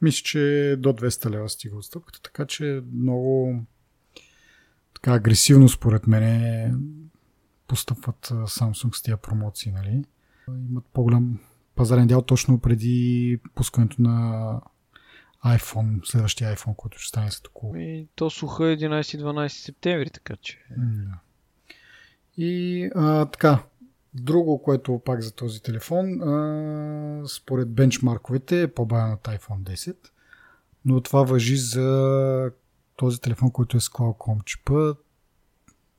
мисля, 0.01 0.23
че 0.23 0.75
до 0.79 0.93
200 0.93 1.29
лева 1.29 1.49
стига 1.49 1.77
отстъпката, 1.77 2.21
така 2.21 2.45
че 2.45 2.83
много 2.93 3.55
така 4.93 5.13
агресивно 5.13 5.69
според 5.69 6.07
мен 6.07 6.99
постъпват 7.67 8.27
Samsung 8.27 8.95
с 8.95 9.01
тия 9.01 9.17
промоции, 9.17 9.71
нали? 9.71 10.03
Имат 10.69 10.85
по-голям 10.93 11.39
пазарен 11.75 12.07
дял 12.07 12.21
точно 12.21 12.59
преди 12.59 13.39
пускането 13.55 14.01
на 14.01 14.61
iPhone, 15.45 16.05
следващия 16.05 16.55
iPhone, 16.55 16.75
който 16.75 16.99
ще 16.99 17.09
стане 17.09 17.31
след 17.31 17.47
около. 17.47 17.75
И 17.75 18.07
то 18.15 18.29
суха 18.29 18.63
11-12 18.63 19.47
септември, 19.47 20.09
така 20.09 20.35
че. 20.35 20.59
Да. 20.77 21.19
И 22.37 22.89
а, 22.95 23.25
така, 23.25 23.63
друго, 24.13 24.61
което 24.61 25.01
пак 25.05 25.21
за 25.21 25.31
този 25.31 25.61
телефон, 25.61 26.21
а, 26.21 27.23
според 27.27 27.69
бенчмарковете 27.69 28.61
е 28.61 28.73
по-бавен 28.73 29.13
от 29.13 29.23
iPhone 29.23 29.75
10, 29.75 29.95
но 30.85 31.01
това 31.01 31.23
въжи 31.23 31.57
за 31.57 32.51
този 32.95 33.21
телефон, 33.21 33.51
който 33.51 33.77
е 33.77 33.79
с 33.79 33.89
Qualcomm 33.89 34.43
чипа. 34.43 34.93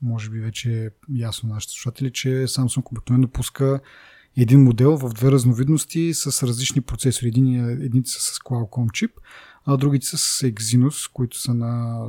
Може 0.03 0.31
би 0.31 0.41
вече 0.41 0.85
е 0.85 0.91
ясно 1.15 1.49
нашите 1.49 1.73
слушатели, 1.73 2.13
че 2.13 2.29
Samsung 2.29 2.93
обикновено 2.93 3.29
пуска 3.29 3.81
един 4.37 4.63
модел 4.63 4.97
в 4.97 5.13
две 5.15 5.33
разновидности 5.33 6.15
с 6.15 6.47
различни 6.47 6.81
процесори. 6.81 7.29
Един, 7.29 7.71
едните 7.71 8.11
са 8.11 8.21
с 8.21 8.39
Qualcomm 8.39 8.93
чип, 8.93 9.11
а 9.67 9.77
другите 9.77 10.07
са 10.07 10.19
с 10.19 10.43
Exynos, 10.43 11.13
които 11.13 11.41
са 11.41 11.55
на 11.55 12.01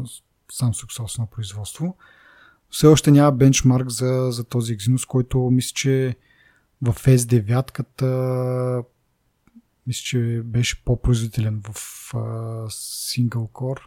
Samsung 0.53 0.93
собствено 0.93 1.27
производство 1.27 1.97
все 2.69 2.87
още 2.87 3.11
няма 3.11 3.31
бенчмарк 3.31 3.89
за, 3.89 4.27
за 4.31 4.43
този 4.43 4.77
Exynos, 4.77 5.07
който 5.07 5.39
мисля, 5.39 5.73
че 5.75 6.15
в 6.81 6.93
S9 6.93 8.85
мисля, 9.87 10.03
че 10.03 10.41
беше 10.45 10.83
по-производителен 10.83 11.61
в 11.61 11.69
а, 12.13 12.17
Single 12.69 13.51
Core. 13.51 13.81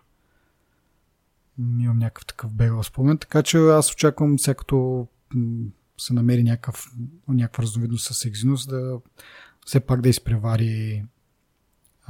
Имам 1.59 1.99
някакъв 1.99 2.27
такъв 2.27 2.53
бегал 2.53 2.83
спомен, 2.83 3.19
така 3.19 3.43
че 3.43 3.59
аз 3.59 3.93
очаквам 3.93 4.39
сега 4.39 4.55
като 4.55 5.07
се 5.99 6.15
намери 6.15 6.43
някакъв, 6.43 6.93
някаква 7.29 7.63
разновидност 7.63 8.15
с 8.15 8.25
Exynos 8.25 8.69
да 8.69 9.01
все 9.67 9.81
пак 9.81 10.01
да 10.01 10.09
изпревари 10.09 11.05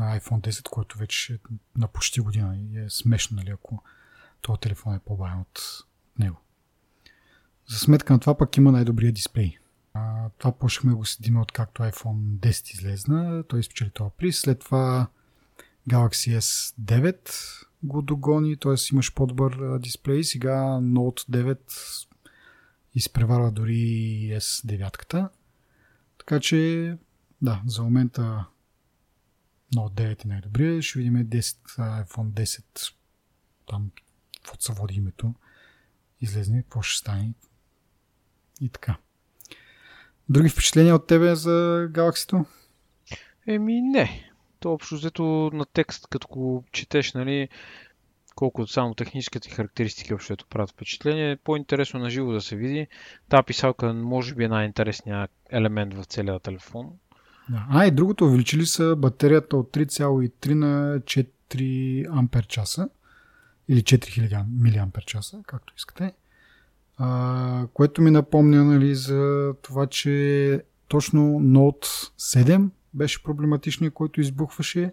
iPhone 0.01 0.49
10, 0.49 0.69
който 0.69 0.99
вече 0.99 1.35
е 1.35 1.39
на 1.77 1.89
почти 1.89 2.21
година 2.21 2.57
и 2.59 2.79
е 2.79 2.91
смешно, 2.91 3.37
нали, 3.37 3.51
ако 3.51 3.83
този 4.41 4.61
телефон 4.61 4.95
е 4.95 4.99
по-бавен 4.99 5.41
от 5.41 5.85
него. 6.19 6.37
За 7.69 7.79
сметка 7.79 8.13
на 8.13 8.21
това 8.21 8.37
пък 8.37 8.57
има 8.57 8.73
най-добрия 8.73 9.13
дисплей. 9.13 9.57
А, 9.95 10.31
това 10.39 10.53
почнахме 10.53 10.93
го 10.93 11.05
следим 11.05 11.41
от 11.41 11.53
както 11.53 11.83
iPhone 11.83 12.39
10 12.39 12.75
излезна, 12.75 13.45
той 13.49 13.63
спечели 13.63 13.91
това 13.91 14.11
приз. 14.11 14.41
След 14.41 14.59
това 14.59 15.09
Galaxy 15.91 16.39
S9 16.39 17.31
го 17.83 18.03
догони, 18.03 18.57
т.е. 18.57 18.75
имаш 18.93 19.15
по-добър 19.15 19.79
дисплей. 19.79 20.25
Сега 20.25 20.55
Note 20.81 21.31
9 21.31 21.59
изпреварва 22.95 23.51
дори 23.51 23.75
S9. 24.35 25.29
Така 26.19 26.41
че, 26.41 26.97
да, 27.43 27.63
за 27.67 27.83
момента 27.83 28.47
Note 29.77 29.93
9 29.93 30.25
е 30.25 30.29
най-добрия. 30.29 30.83
Ще 30.83 30.99
видим 30.99 31.15
10, 31.15 31.57
iPhone 31.79 32.31
10 32.31 32.93
там, 33.69 33.91
каквото 34.37 34.65
се 34.65 34.73
води 34.73 34.95
името, 34.95 35.35
излезне, 36.21 36.63
какво 36.63 36.83
ще 36.83 36.99
стане, 36.99 37.35
и 38.61 38.69
така. 38.69 38.97
Други 40.29 40.49
впечатления 40.49 40.95
от 40.95 41.07
тебе 41.07 41.35
за 41.35 41.89
Galaxy? 41.93 42.45
Еми 43.47 43.81
не. 43.83 44.31
То 44.61 44.73
общо 44.73 44.95
взето 44.95 45.51
на 45.53 45.67
текст, 45.67 46.07
като 46.11 46.29
го 46.29 46.65
четеш, 46.73 47.13
нали, 47.13 47.49
колкото 48.35 48.73
само 48.73 48.95
техническите 48.95 49.51
характеристики 49.51 50.15
общото 50.15 50.47
правят 50.47 50.71
впечатление, 50.71 51.31
е 51.31 51.37
по-интересно 51.37 52.01
на 52.01 52.11
живо 52.11 52.33
да 52.33 52.41
се 52.41 52.57
види. 52.57 52.87
Та 53.29 53.43
писалка 53.43 53.93
може 53.93 54.35
би 54.35 54.45
е 54.45 54.49
най-интересният 54.49 55.31
елемент 55.51 55.95
в 55.95 56.05
целия 56.05 56.41
телефон. 56.41 56.91
Да. 57.49 57.67
А 57.71 57.87
и 57.87 57.91
другото, 57.91 58.25
увеличили 58.25 58.67
са 58.67 58.97
батерията 58.97 59.57
от 59.57 59.73
3,3 59.73 60.55
на 60.55 61.01
4 61.01 62.19
ампер 62.19 62.47
часа 62.47 62.89
или 63.69 63.83
4000 63.83 64.45
мАч, 64.97 65.45
както 65.47 65.73
искате. 65.77 66.13
А, 66.99 67.67
което 67.75 68.03
ми 68.03 68.11
напомня 68.11 68.65
нали, 68.65 68.95
за 68.95 69.55
това, 69.63 69.87
че 69.87 70.63
точно 70.89 71.21
Note 71.23 71.87
7 72.19 72.69
беше 72.95 73.23
проблематичният, 73.23 73.95
който 73.95 74.21
избухваше 74.21 74.93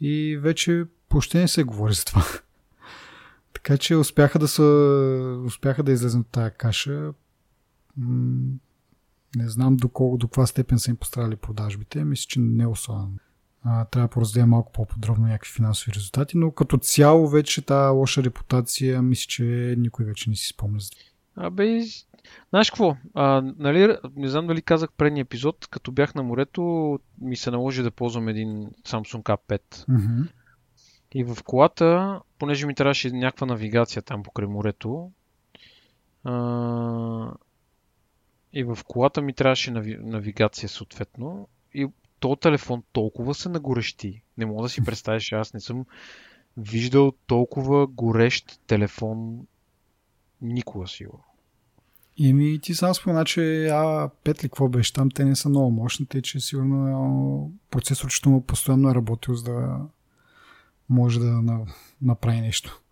и 0.00 0.38
вече 0.40 0.84
почти 1.08 1.38
не 1.38 1.48
се 1.48 1.64
говори 1.64 1.94
за 1.94 2.04
това. 2.04 2.24
така 3.52 3.78
че 3.78 3.96
успяха 3.96 4.38
да, 4.38 4.48
са, 4.48 4.62
успяха 5.46 5.82
да 5.82 5.92
излезнат 5.92 6.26
тази 6.26 6.54
каша. 6.58 7.12
не 9.36 9.48
знам 9.48 9.76
до, 9.76 9.88
колко, 9.88 10.18
до 10.18 10.28
каква 10.28 10.46
степен 10.46 10.78
са 10.78 10.90
им 10.90 10.96
пострадали 10.96 11.36
продажбите. 11.36 12.04
Мисля, 12.04 12.26
че 12.28 12.40
не 12.40 12.66
особено 12.66 13.18
а, 13.66 13.84
трябва 13.84 14.08
да 14.08 14.10
поразделя 14.10 14.46
малко 14.46 14.72
по-подробно 14.72 15.26
някакви 15.26 15.52
финансови 15.52 15.92
резултати, 15.94 16.38
но 16.38 16.50
като 16.50 16.78
цяло 16.78 17.28
вече 17.28 17.62
тази 17.62 17.90
лоша 17.90 18.22
репутация, 18.22 19.02
мисля, 19.02 19.26
че 19.28 19.74
никой 19.78 20.04
вече 20.04 20.30
не 20.30 20.36
си 20.36 20.48
спомня 20.48 20.80
за 20.80 20.90
Абе, 21.36 21.80
знаеш 22.50 22.70
какво? 22.70 22.96
А, 23.14 23.42
нали, 23.58 23.96
не 24.16 24.28
знам 24.28 24.46
дали 24.46 24.62
казах 24.62 24.92
предния 24.92 25.22
епизод, 25.22 25.66
като 25.70 25.92
бях 25.92 26.14
на 26.14 26.22
морето, 26.22 26.98
ми 27.20 27.36
се 27.36 27.50
наложи 27.50 27.82
да 27.82 27.90
ползвам 27.90 28.28
един 28.28 28.70
Samsung 28.70 29.22
A5. 29.22 29.60
Mm-hmm. 29.60 30.28
И 31.14 31.24
в 31.24 31.38
колата, 31.44 32.20
понеже 32.38 32.66
ми 32.66 32.74
трябваше 32.74 33.10
някаква 33.10 33.46
навигация 33.46 34.02
там 34.02 34.22
покрай 34.22 34.48
морето, 34.48 35.10
а, 36.24 37.32
и 38.52 38.64
в 38.64 38.78
колата 38.86 39.22
ми 39.22 39.32
трябваше 39.32 39.70
нави, 39.70 39.98
навигация 40.00 40.68
съответно. 40.68 41.48
И 41.74 41.88
то 42.26 42.36
телефон 42.36 42.82
толкова 42.92 43.34
се 43.34 43.48
нагорещи. 43.48 44.22
Не 44.38 44.46
мога 44.46 44.62
да 44.62 44.68
си 44.68 44.84
представиш, 44.84 45.32
аз 45.32 45.54
не 45.54 45.60
съм 45.60 45.86
виждал 46.56 47.12
толкова 47.26 47.86
горещ 47.86 48.60
телефон 48.66 49.46
никога 50.42 50.88
сигурно. 50.88 51.24
И 52.16 52.32
ми 52.32 52.58
ти 52.62 52.74
сам 52.74 52.94
спомена, 52.94 53.24
че 53.24 53.66
а, 53.66 54.10
петли, 54.24 54.48
какво 54.48 54.68
беше 54.68 54.92
там, 54.92 55.10
те 55.10 55.24
не 55.24 55.36
са 55.36 55.48
много 55.48 55.70
мощни, 55.70 56.06
те, 56.06 56.22
че 56.22 56.40
сигурно 56.40 57.52
процесорчето 57.70 58.30
му 58.30 58.40
постоянно 58.40 58.90
е 58.90 58.94
работил, 58.94 59.34
за 59.34 59.44
да 59.44 59.80
може 60.88 61.20
да 61.20 61.42
направи 62.02 62.40
нещо. 62.40 62.82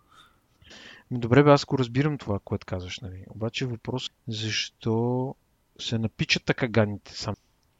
Добре, 1.11 1.42
бе, 1.42 1.51
аз 1.51 1.64
го 1.64 1.79
разбирам 1.79 2.18
това, 2.18 2.38
което 2.44 2.66
казваш, 2.66 3.01
нали? 3.01 3.25
Обаче 3.31 3.66
въпрос 3.66 4.11
защо 4.29 5.35
се 5.79 5.99
напичат 5.99 6.44
така 6.44 6.68
ганите 6.68 7.12
сам. 7.12 7.35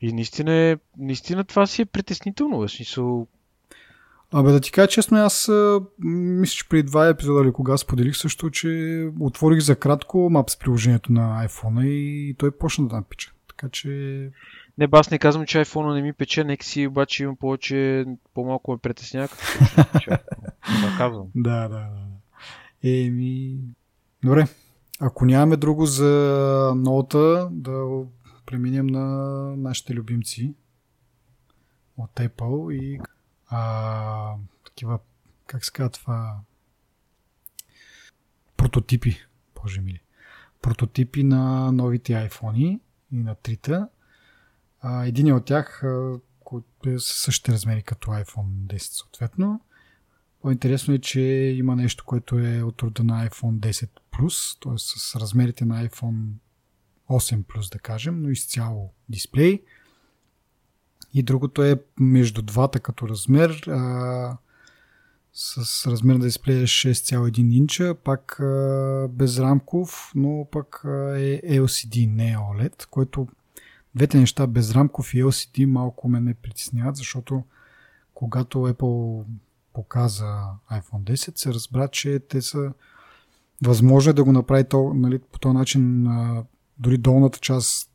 И 0.05 0.13
наистина, 0.13 0.53
е, 0.53 0.77
наистина 0.99 1.45
това 1.45 1.67
си 1.67 1.83
е 1.83 1.87
притеснително, 1.87 2.59
в 2.59 2.69
смисъл, 2.69 3.27
Абе 4.33 4.53
да 4.53 4.61
ти 4.61 4.73
кажа 4.73 4.89
честно, 4.89 5.19
аз 5.19 5.51
мисля, 5.99 6.55
че 6.55 6.69
преди 6.69 6.83
два 6.83 7.09
епизода 7.09 7.43
или 7.43 7.53
кога 7.53 7.77
споделих 7.77 8.17
също, 8.17 8.51
че 8.51 9.09
отворих 9.21 9.61
за 9.61 9.77
кратко 9.77 10.19
Maps 10.19 10.61
приложението 10.61 11.13
на 11.13 11.49
iPhone 11.49 11.85
и 11.87 12.35
той 12.39 12.51
почна 12.51 12.89
да 12.89 12.97
напича. 12.97 13.33
Така 13.49 13.69
че... 13.69 13.89
Не, 14.79 14.89
аз 14.93 15.11
не 15.11 15.19
казвам, 15.19 15.47
че 15.47 15.65
iPhone 15.65 15.95
не 15.95 16.03
ми 16.03 16.13
пече, 16.13 16.45
нека 16.45 16.65
си 16.65 16.87
обаче 16.87 17.23
имам 17.23 17.37
повече, 17.37 18.05
по-малко 18.35 18.73
ме 18.73 18.79
притеснява, 18.79 19.29
Това 20.63 20.97
казвам. 20.99 21.27
Да, 21.35 21.69
да, 21.69 21.69
да. 21.69 21.89
Еми... 22.91 23.59
Добре. 24.25 24.47
Ако 25.01 25.25
нямаме 25.25 25.57
друго 25.57 25.87
за 25.87 26.73
ноута, 26.77 27.49
да 27.53 27.85
преминем 28.47 28.87
на 28.87 29.07
нашите 29.57 29.95
любимци 29.95 30.55
от 31.97 32.11
Apple 32.15 32.73
и 32.73 33.01
а, 33.47 34.35
такива, 34.65 34.99
как 35.47 35.65
се 35.65 35.73
казва 35.73 35.91
това, 35.91 36.41
прототипи, 38.57 39.19
боже 39.63 39.81
мили, 39.81 40.01
прототипи 40.63 41.25
на 41.25 41.73
новите 41.73 42.13
iPhone 42.13 42.81
и 43.13 43.17
на 43.17 43.35
трите. 43.35 43.81
А, 44.81 45.07
един 45.07 45.33
от 45.33 45.45
тях, 45.45 45.83
който 46.41 46.91
е 46.91 46.99
със 46.99 47.17
същите 47.17 47.53
размери 47.53 47.83
като 47.83 48.11
iPhone 48.11 48.67
10 48.67 48.79
съответно. 48.79 49.61
По-интересно 50.43 50.95
е, 50.95 50.99
че 50.99 51.21
има 51.57 51.77
нещо, 51.77 52.05
което 52.05 52.39
е 52.39 52.63
от 52.63 52.83
рода 52.83 53.05
на 53.05 53.29
iPhone 53.29 53.59
10 53.59 53.89
Plus, 54.13 54.63
т.е. 54.63 54.79
с 54.79 55.17
размерите 55.17 55.65
на 55.65 55.89
iPhone 55.89 56.27
8 57.11 57.43
Plus, 57.43 57.73
да 57.73 57.79
кажем, 57.79 58.23
но 58.23 58.31
изцяло 58.31 58.91
дисплей– 59.09 59.63
и 61.15 61.23
другото 61.23 61.63
е 61.63 61.81
между 62.01 62.43
двата 62.43 62.81
като 62.81 63.09
размер. 63.09 63.63
А, 63.69 64.37
с 65.33 65.87
размер 65.91 66.15
на 66.15 66.25
дисплея 66.25 66.67
6,1 66.67 67.53
инча, 67.53 67.95
пак 67.95 68.41
а, 68.41 69.09
безрамков, 69.11 70.13
но 70.15 70.47
пък 70.51 70.81
е 71.17 71.61
LCD, 71.61 72.15
не 72.15 72.33
е 72.33 72.37
OLED, 72.37 72.87
което 72.87 73.29
двете 73.95 74.19
неща, 74.19 74.47
безрамков 74.47 75.15
и 75.15 75.25
LCD, 75.25 75.67
малко 75.67 76.09
ме 76.09 76.21
не 76.21 76.35
притесняват, 76.35 76.97
защото 76.97 77.43
когато 78.15 78.59
Apple 78.59 79.25
показа 79.73 80.45
iPhone 80.73 81.03
10, 81.03 81.39
се 81.39 81.55
разбра, 81.55 81.89
че 81.89 82.21
те 82.29 82.43
са 82.43 82.73
възможно 83.65 84.11
е 84.11 84.15
да 84.15 84.25
го 84.25 84.33
направи 84.33 84.65
то, 84.65 84.95
нали, 84.95 85.19
по 85.19 85.39
този 85.39 85.55
начин 85.55 86.07
а, 86.07 86.45
дори 86.79 86.99
долната 86.99 87.39
част 87.39 87.91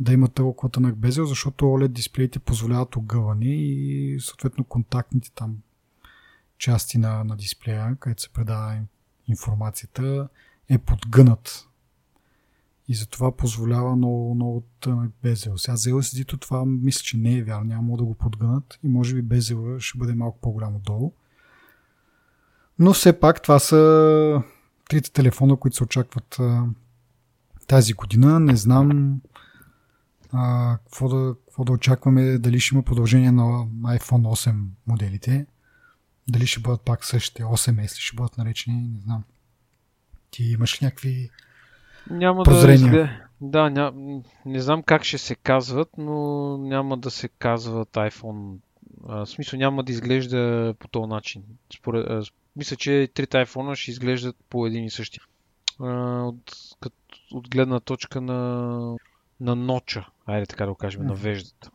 да 0.00 0.12
има 0.12 0.28
толкова 0.28 0.70
тънък 0.70 0.96
безел, 0.96 1.26
защото 1.26 1.64
OLED 1.64 1.88
дисплеите 1.88 2.38
позволяват 2.38 2.96
огъване 2.96 3.46
и 3.46 4.18
съответно 4.20 4.64
контактните 4.64 5.30
там 5.34 5.56
части 6.58 6.98
на, 6.98 7.24
на 7.24 7.36
дисплея, 7.36 7.96
където 8.00 8.22
се 8.22 8.28
предава 8.28 8.80
информацията, 9.28 10.28
е 10.68 10.78
подгънат. 10.78 11.68
И 12.88 12.94
затова 12.94 13.36
позволява 13.36 13.96
много, 13.96 14.34
много 14.34 14.62
тънък 14.80 15.12
безел. 15.22 15.58
Сега 15.58 15.76
за 15.76 15.90
LCD-то 15.90 16.36
това 16.36 16.64
мисля, 16.64 17.02
че 17.02 17.16
не 17.16 17.38
е 17.38 17.42
вярно. 17.42 17.64
Няма 17.64 17.96
да 17.96 18.04
го 18.04 18.14
подгънат 18.14 18.78
и 18.82 18.88
може 18.88 19.14
би 19.14 19.22
безела 19.22 19.80
ще 19.80 19.98
бъде 19.98 20.14
малко 20.14 20.38
по-голямо 20.40 20.78
долу. 20.78 21.12
Но 22.78 22.92
все 22.92 23.20
пак 23.20 23.42
това 23.42 23.58
са 23.58 24.42
трите 24.88 25.12
телефона, 25.12 25.56
които 25.56 25.76
се 25.76 25.84
очакват 25.84 26.38
тази 27.66 27.92
година. 27.92 28.40
Не 28.40 28.56
знам 28.56 29.20
а, 30.32 30.76
какво, 30.84 31.08
да, 31.08 31.34
какво 31.46 31.64
да 31.64 31.72
очакваме, 31.72 32.38
дали 32.38 32.60
ще 32.60 32.74
има 32.74 32.82
продължение 32.82 33.32
на 33.32 33.42
iPhone 33.82 34.48
8 34.50 34.64
моделите, 34.86 35.46
дали 36.28 36.46
ще 36.46 36.60
бъдат 36.60 36.82
пак 36.82 37.04
същите 37.04 37.42
8S, 37.42 37.96
ще 37.98 38.16
бъдат 38.16 38.38
наречени, 38.38 38.88
не 38.94 39.00
знам. 39.00 39.24
Ти 40.30 40.44
имаш 40.44 40.82
ли 40.82 40.84
някакви 40.86 41.30
няма 42.10 42.42
прозрения? 42.42 43.28
Да, 43.40 43.62
да 43.62 43.70
ня... 43.70 43.92
не 44.46 44.60
знам 44.60 44.82
как 44.82 45.04
ще 45.04 45.18
се 45.18 45.34
казват, 45.34 45.88
но 45.98 46.58
няма 46.58 46.98
да 46.98 47.10
се 47.10 47.28
казват 47.28 47.88
iPhone. 47.88 48.56
А, 49.08 49.24
в 49.24 49.26
смисъл 49.26 49.58
няма 49.58 49.84
да 49.84 49.92
изглежда 49.92 50.74
по 50.78 50.88
този 50.88 51.08
начин. 51.08 51.42
Според, 51.76 52.06
а, 52.10 52.22
мисля, 52.56 52.76
че 52.76 53.08
трите 53.14 53.36
iPhone 53.36 53.74
ще 53.74 53.90
изглеждат 53.90 54.36
по 54.50 54.66
един 54.66 54.84
и 54.84 54.90
същи. 54.90 55.18
А, 55.80 56.22
от, 56.22 56.52
от 57.32 57.50
гледна 57.50 57.80
точка 57.80 58.20
на 58.20 58.96
на 59.40 59.56
ноча, 59.56 60.06
айде 60.26 60.46
така 60.46 60.64
да 60.64 60.70
го 60.70 60.76
кажем, 60.76 61.06
на 61.06 61.14
веждата. 61.14 61.70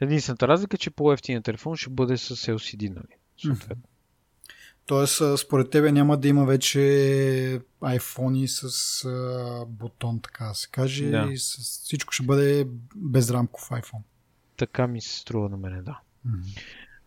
Единствената 0.00 0.48
разлика 0.48 0.76
е, 0.76 0.78
че 0.78 0.90
по-ефтиният 0.90 1.44
телефон 1.44 1.76
ще 1.76 1.90
бъде 1.90 2.16
с 2.16 2.36
LCD, 2.36 2.88
нали? 2.88 3.16
Съответно. 3.42 3.82
Mm-hmm. 3.82 3.94
Тоест, 4.86 5.22
според 5.38 5.70
тебе 5.70 5.92
няма 5.92 6.16
да 6.16 6.28
има 6.28 6.44
вече 6.44 6.78
iPhone 7.80 8.46
с 8.46 9.04
а, 9.04 9.64
бутон, 9.68 10.20
така 10.20 10.44
да 10.44 10.54
се 10.54 10.68
каже, 10.70 11.10
да. 11.10 11.28
и 11.32 11.38
с, 11.38 11.56
всичко 11.58 12.12
ще 12.12 12.22
бъде 12.22 12.68
безрамков 12.96 13.68
iPhone. 13.68 14.02
Така 14.56 14.86
ми 14.86 15.00
се 15.00 15.18
струва 15.18 15.48
на 15.48 15.56
мене, 15.56 15.82
да. 15.82 16.00
Mm-hmm. 16.26 16.60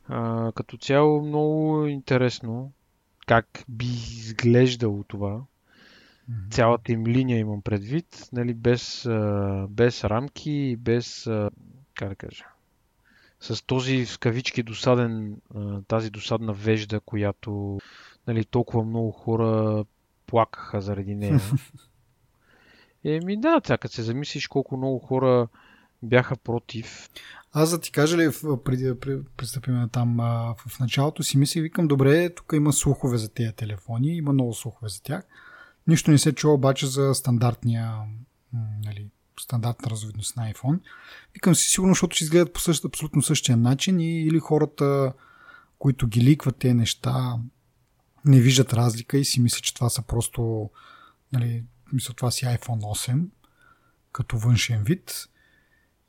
А, 0.07 0.51
като 0.51 0.77
цяло 0.77 1.21
много 1.21 1.85
интересно 1.85 2.71
как 3.27 3.63
би 3.69 3.85
изглеждало 3.85 5.03
това, 5.03 5.41
Mm-hmm. 6.31 6.51
Цялата 6.51 6.91
им 6.91 7.07
линия 7.07 7.39
имам 7.39 7.61
предвид, 7.61 8.29
нали, 8.33 8.53
без, 8.53 9.07
без 9.69 10.03
рамки, 10.03 10.75
без, 10.79 11.29
как 11.95 12.09
да 12.09 12.15
кажа, 12.15 12.45
с 13.39 13.65
този 13.65 14.05
в 14.05 14.19
кавички 14.19 14.63
досаден, 14.63 15.41
тази 15.87 16.09
досадна 16.09 16.53
вежда, 16.53 16.99
която 16.99 17.79
нали, 18.27 18.45
толкова 18.45 18.83
много 18.83 19.11
хора 19.11 19.85
плакаха 20.25 20.81
заради 20.81 21.15
нея. 21.15 21.41
Еми 23.03 23.39
да, 23.39 23.61
тя 23.61 23.77
като 23.77 23.95
се 23.95 24.03
замислиш 24.03 24.47
колко 24.47 24.77
много 24.77 24.99
хора 24.99 25.47
бяха 26.03 26.35
против. 26.35 27.09
Аз 27.53 27.71
да 27.71 27.81
ти 27.81 27.91
кажа 27.91 28.17
ли, 28.17 28.29
преди 28.65 28.83
да 28.83 28.99
пристъпим 29.37 29.89
там, 29.91 30.17
в 30.67 30.79
началото 30.79 31.23
си 31.23 31.37
мислих, 31.37 31.63
викам, 31.63 31.87
добре, 31.87 32.29
тук 32.29 32.53
има 32.53 32.73
слухове 32.73 33.17
за 33.17 33.29
тези 33.29 33.53
телефони, 33.53 34.17
има 34.17 34.33
много 34.33 34.53
слухове 34.53 34.89
за 34.89 35.01
тях. 35.03 35.23
Нищо 35.87 36.11
не 36.11 36.17
се 36.17 36.35
чува 36.35 36.53
обаче 36.53 36.87
за 36.87 37.13
стандартния 37.13 37.93
нали, 38.85 39.09
стандартна 39.39 39.89
разновидност 39.89 40.37
на 40.37 40.53
iPhone. 40.53 40.79
Викам 41.33 41.55
си 41.55 41.69
сигурно, 41.69 41.93
защото 41.93 42.15
ще 42.15 42.23
изгледат 42.23 42.53
по 42.53 42.59
същ, 42.59 42.85
абсолютно 42.85 43.21
същия 43.21 43.57
начин 43.57 43.99
и, 43.99 44.21
или 44.21 44.39
хората, 44.39 45.13
които 45.79 46.07
ги 46.07 46.21
ликват 46.21 46.57
тези 46.57 46.73
неща, 46.73 47.39
не 48.25 48.39
виждат 48.39 48.73
разлика 48.73 49.17
и 49.17 49.25
си 49.25 49.41
мислят, 49.41 49.63
че 49.63 49.73
това 49.73 49.89
са 49.89 50.01
просто 50.01 50.69
нали, 51.33 51.63
мисля, 51.93 52.13
това 52.13 52.31
си 52.31 52.45
iPhone 52.45 52.81
8 52.81 53.25
като 54.11 54.37
външен 54.37 54.83
вид 54.83 55.27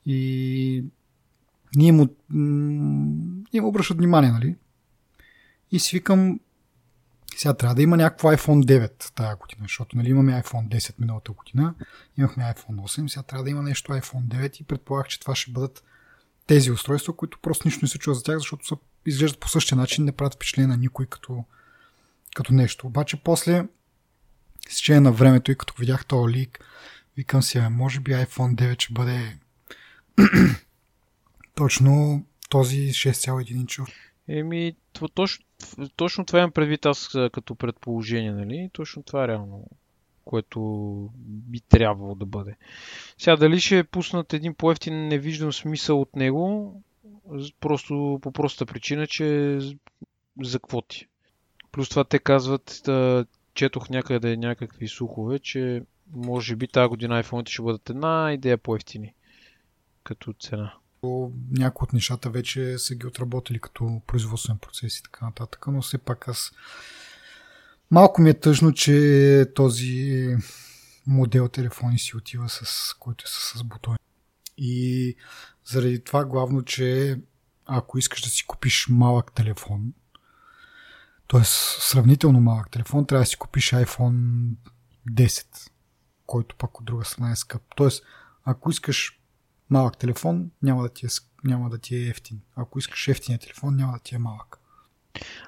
и 0.07 0.85
ние 1.77 1.93
му, 1.93 2.17
ние 3.53 3.61
му 3.61 3.69
обръщат 3.69 3.97
внимание, 3.97 4.31
нали? 4.31 4.57
И 5.71 5.79
си 5.79 5.97
сега 7.39 7.55
трябва 7.55 7.75
да 7.75 7.83
има 7.83 7.97
някакво 7.97 8.33
iPhone 8.33 8.65
9 8.65 9.15
тази 9.15 9.39
година, 9.39 9.63
защото 9.63 9.97
нали, 9.97 10.11
имаме 10.11 10.43
iPhone 10.43 10.69
10 10.69 10.95
миналата 10.99 11.33
година, 11.33 11.75
имахме 12.17 12.45
iPhone 12.45 12.77
8, 12.77 13.09
сега 13.09 13.23
трябва 13.23 13.45
да 13.45 13.51
има 13.51 13.63
нещо 13.63 13.93
iPhone 13.93 14.23
9 14.23 14.61
и 14.61 14.65
предполагах, 14.65 15.09
че 15.09 15.21
това 15.21 15.35
ще 15.35 15.51
бъдат 15.51 15.85
тези 16.47 16.71
устройства, 16.71 17.17
които 17.17 17.39
просто 17.43 17.69
нищо 17.69 17.85
не 17.85 17.89
се 17.89 17.99
чува 17.99 18.15
за 18.15 18.23
тях, 18.23 18.39
защото 18.39 18.67
са, 18.67 18.77
изглеждат 19.07 19.41
по 19.41 19.49
същия 19.49 19.79
начин, 19.79 20.05
не 20.05 20.13
правят 20.13 20.35
впечатление 20.35 20.67
на 20.67 20.77
никой 20.77 21.07
като, 21.07 21.45
като 22.35 22.53
нещо. 22.53 22.87
Обаче 22.87 23.23
после, 23.25 23.65
с 24.69 24.77
течение 24.77 25.01
на 25.01 25.13
времето 25.13 25.53
и 25.53 25.59
като 25.59 25.75
видях 25.79 26.07
този 26.07 26.35
лик, 26.35 26.65
викам 27.17 27.43
си, 27.43 27.59
може 27.71 28.01
би 28.01 28.13
iPhone 28.13 28.55
9 28.55 28.83
ще 28.83 28.93
бъде 28.93 29.39
точно 31.55 32.25
този 32.49 32.77
6,1 32.77 33.51
инчов. 33.51 33.89
Еми, 34.29 34.77
точно, 35.15 35.45
точно 35.97 36.25
това 36.25 36.39
имам 36.39 36.53
предвид 36.53 36.87
аз 36.87 37.09
като 37.33 37.55
предположение, 37.55 38.33
нали? 38.33 38.71
Точно 38.73 39.03
това 39.03 39.25
е 39.25 39.29
реално, 39.29 39.65
което 40.25 40.61
би 41.19 41.61
трябвало 41.61 42.15
да 42.15 42.27
бъде. 42.27 42.57
Сега 43.19 43.37
дали 43.37 43.61
ще 43.61 43.85
пуснат 43.85 44.33
един 44.33 44.55
по-ефтин, 44.55 45.09
не 45.09 45.19
виждам 45.19 45.53
смисъл 45.53 46.01
от 46.01 46.17
него, 46.17 46.75
просто 47.61 48.19
по 48.23 48.33
простата 48.33 48.73
причина, 48.73 49.07
че 49.07 49.59
за 50.43 50.59
квоти. 50.59 51.07
Плюс 51.73 51.89
това 51.89 52.05
те 52.05 52.19
казват, 52.19 52.81
да, 52.85 53.27
четох 53.55 53.91
някъде 53.91 54.37
някакви 54.37 54.89
слухове, 54.89 55.39
че 55.39 55.83
може 56.13 56.57
би 56.57 56.69
тази 56.69 56.89
година 56.89 57.23
iPhone 57.23 57.49
ще 57.49 57.63
бъдат 57.63 57.91
една 57.91 58.33
идея 58.33 58.59
по-ефтини 58.59 59.15
като 60.05 60.33
цена. 60.33 60.75
Някои 61.51 61.85
от 61.85 61.93
нещата 61.93 62.31
вече 62.31 62.79
са 62.79 62.95
ги 62.95 63.07
отработили 63.07 63.61
като 63.61 64.03
производствен 64.07 64.59
процес 64.59 64.99
и 64.99 65.03
така 65.03 65.27
нататък, 65.27 65.67
но 65.67 65.83
все 65.83 65.99
пак 65.99 66.29
аз 66.29 66.53
малко 67.91 68.23
ми 68.23 68.31
е 68.31 68.41
тъжно, 68.41 68.73
че 68.73 69.47
този 69.55 70.37
модел 71.07 71.49
телефони 71.49 71.99
си 71.99 72.17
отива 72.17 72.49
с 72.49 72.95
който 73.01 73.25
е 73.27 73.29
с, 73.29 73.59
с 73.59 73.65
бутони. 73.65 73.99
И 74.59 75.15
заради 75.65 76.05
това 76.05 76.25
главно, 76.25 76.63
че 76.63 77.19
ако 77.67 77.99
искаш 77.99 78.23
да 78.23 78.29
си 78.29 78.47
купиш 78.47 78.87
малък 78.91 79.33
телефон, 79.33 79.93
т.е. 81.29 81.45
сравнително 81.81 82.41
малък 82.41 82.71
телефон, 82.71 83.07
трябва 83.07 83.23
да 83.23 83.27
си 83.27 83.37
купиш 83.37 83.71
iPhone 83.71 84.51
10, 85.11 85.71
който 86.27 86.57
пък 86.57 86.81
от 86.81 86.87
друга 86.87 87.05
страна 87.05 87.33
е 87.33 87.37
скъп. 87.37 87.63
Т.е. 87.77 87.89
ако 88.45 88.71
искаш 88.71 89.18
малък 89.71 89.99
телефон, 89.99 90.51
няма 90.63 90.83
да 90.83 90.89
ти 90.89 91.07
е, 91.07 91.09
няма 91.45 91.71
да 91.71 91.79
ти 91.79 91.97
е 91.97 92.09
ефтин. 92.09 92.41
Ако 92.57 92.79
искаш 92.79 93.09
ефтиния 93.09 93.39
телефон, 93.39 93.77
няма 93.77 93.93
да 93.93 93.99
ти 93.99 94.15
е 94.15 94.19
малък. 94.19 94.61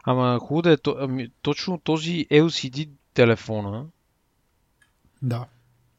Ама 0.02 0.38
хубаво 0.38 0.62
да 0.62 0.72
е, 0.72 0.76
ами, 0.98 1.28
точно 1.42 1.78
този 1.78 2.26
LCD 2.30 2.90
телефона, 3.14 3.86
да. 5.22 5.46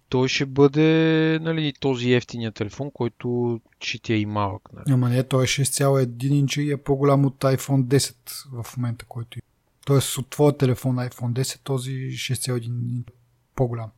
той 0.10 0.28
ще 0.28 0.46
бъде 0.46 1.40
нали, 1.42 1.74
този 1.80 2.12
ефтиния 2.12 2.52
телефон, 2.52 2.92
който 2.92 3.60
ще 3.80 4.00
ти 4.00 4.14
е 4.14 4.18
и 4.18 4.26
малък. 4.26 4.74
Нали. 4.74 4.86
Ама 4.90 5.10
не, 5.10 5.24
той 5.24 5.44
е 5.44 5.48
6,1 5.48 6.24
инча 6.24 6.62
и 6.62 6.72
е 6.72 6.78
по-голям 6.78 7.26
от 7.26 7.40
iPhone 7.40 7.84
10 7.84 8.64
в 8.64 8.78
момента, 8.78 9.06
който 9.06 9.40
е. 9.40 9.42
Тоест 9.86 10.18
от 10.18 10.30
твоя 10.30 10.58
телефон 10.58 10.96
iPhone 10.96 11.42
10 11.42 11.60
този 11.64 11.92
6,1 11.92 12.66
инча 12.66 13.14
по-голям. 13.56 13.92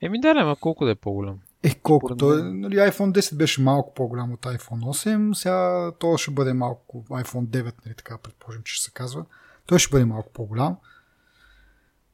Еми 0.00 0.20
да, 0.20 0.28
ама 0.28 0.56
колко 0.56 0.84
да 0.84 0.90
е 0.90 0.94
по-голям? 0.94 1.38
Е, 1.66 1.74
колко? 1.74 2.16
Той, 2.16 2.52
нали, 2.52 2.74
iPhone 2.74 3.20
10 3.20 3.36
беше 3.36 3.62
малко 3.62 3.94
по-голям 3.94 4.32
от 4.32 4.40
iPhone 4.40 4.80
8, 4.80 5.34
сега 5.34 5.92
то 5.98 6.16
ще 6.16 6.30
бъде 6.30 6.52
малко 6.52 7.04
iPhone 7.10 7.46
9, 7.46 7.74
нали, 7.86 7.94
така 7.94 8.18
предположим, 8.18 8.62
че 8.62 8.74
ще 8.74 8.84
се 8.84 8.90
казва. 8.90 9.24
Той 9.66 9.78
ще 9.78 9.90
бъде 9.90 10.04
малко 10.04 10.32
по-голям. 10.32 10.76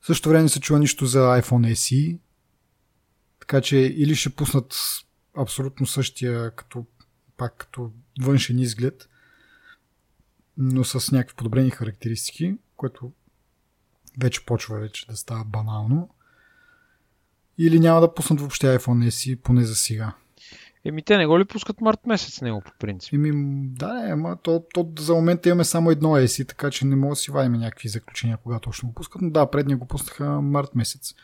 В 0.01 0.07
същото 0.07 0.29
време 0.29 0.43
не 0.43 0.49
се 0.49 0.61
чува 0.61 0.79
нищо 0.79 1.07
за 1.07 1.19
iPhone 1.19 1.73
SE, 1.73 2.19
така 3.41 3.61
че 3.61 3.77
или 3.77 4.15
ще 4.15 4.31
пуснат 4.31 4.75
абсолютно 5.39 5.87
същия 5.87 6.51
като, 6.51 6.87
пак 7.37 7.57
като 7.57 7.91
външен 8.21 8.59
изглед, 8.59 9.09
но 10.57 10.85
с 10.85 11.13
някакви 11.13 11.37
подобрени 11.37 11.71
характеристики, 11.71 12.57
което 12.77 13.13
вече 14.21 14.47
почва 14.47 14.79
вече 14.79 15.07
да 15.07 15.17
става 15.17 15.45
банално 15.45 16.12
или 17.59 17.81
няма 17.81 18.01
да 18.01 18.15
пуснат 18.15 18.41
въобще 18.41 18.79
iPhone 18.79 19.09
SE, 19.09 19.37
поне 19.37 19.65
за 19.65 19.75
сега. 19.75 20.13
Еми 20.85 21.03
те 21.03 21.17
не 21.17 21.27
го 21.27 21.39
ли 21.39 21.45
пускат 21.45 21.81
март 21.81 22.07
месец 22.07 22.41
него 22.41 22.63
по 22.65 22.73
принцип? 22.79 23.15
Еми 23.15 23.31
да, 23.69 23.95
не, 23.95 24.13
ама 24.13 24.37
то, 24.43 24.65
то, 24.75 24.93
за 24.99 25.15
момента 25.15 25.49
имаме 25.49 25.65
само 25.65 25.91
едно 25.91 26.09
SE, 26.09 26.49
така 26.49 26.71
че 26.71 26.87
не 26.87 26.97
мога 26.97 27.13
да 27.13 27.17
си 27.17 27.31
вадим 27.31 27.53
някакви 27.53 27.89
заключения, 27.89 28.37
кога 28.37 28.59
точно 28.59 28.89
го 28.89 28.95
пускат. 28.95 29.23
Но 29.23 29.31
да, 29.31 29.51
предния 29.51 29.77
го 29.77 29.87
пуснаха 29.87 30.43
март 30.43 30.75
месец. 30.75 31.15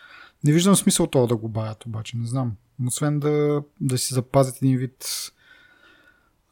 Не 0.44 0.52
виждам 0.52 0.76
смисъл 0.76 1.06
това 1.06 1.26
да 1.26 1.36
го 1.36 1.48
бавят, 1.48 1.86
обаче, 1.86 2.16
не 2.16 2.26
знам. 2.26 2.52
Освен 2.86 3.20
да, 3.20 3.62
да 3.80 3.98
си 3.98 4.14
запазят 4.14 4.56
един 4.56 4.78
вид 4.78 5.04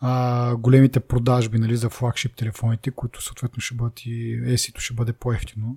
а, 0.01 0.57
големите 0.57 1.01
продажби 1.01 1.59
нали, 1.59 1.77
за 1.77 1.91
флагшип 1.91 2.37
телефоните, 2.37 2.91
които 2.91 3.23
съответно 3.23 3.61
ще 3.61 3.75
бъдат 3.75 4.01
и 4.07 4.41
SE-то 4.43 4.81
ще 4.81 4.95
бъде 4.95 5.13
по-ефтино 5.13 5.77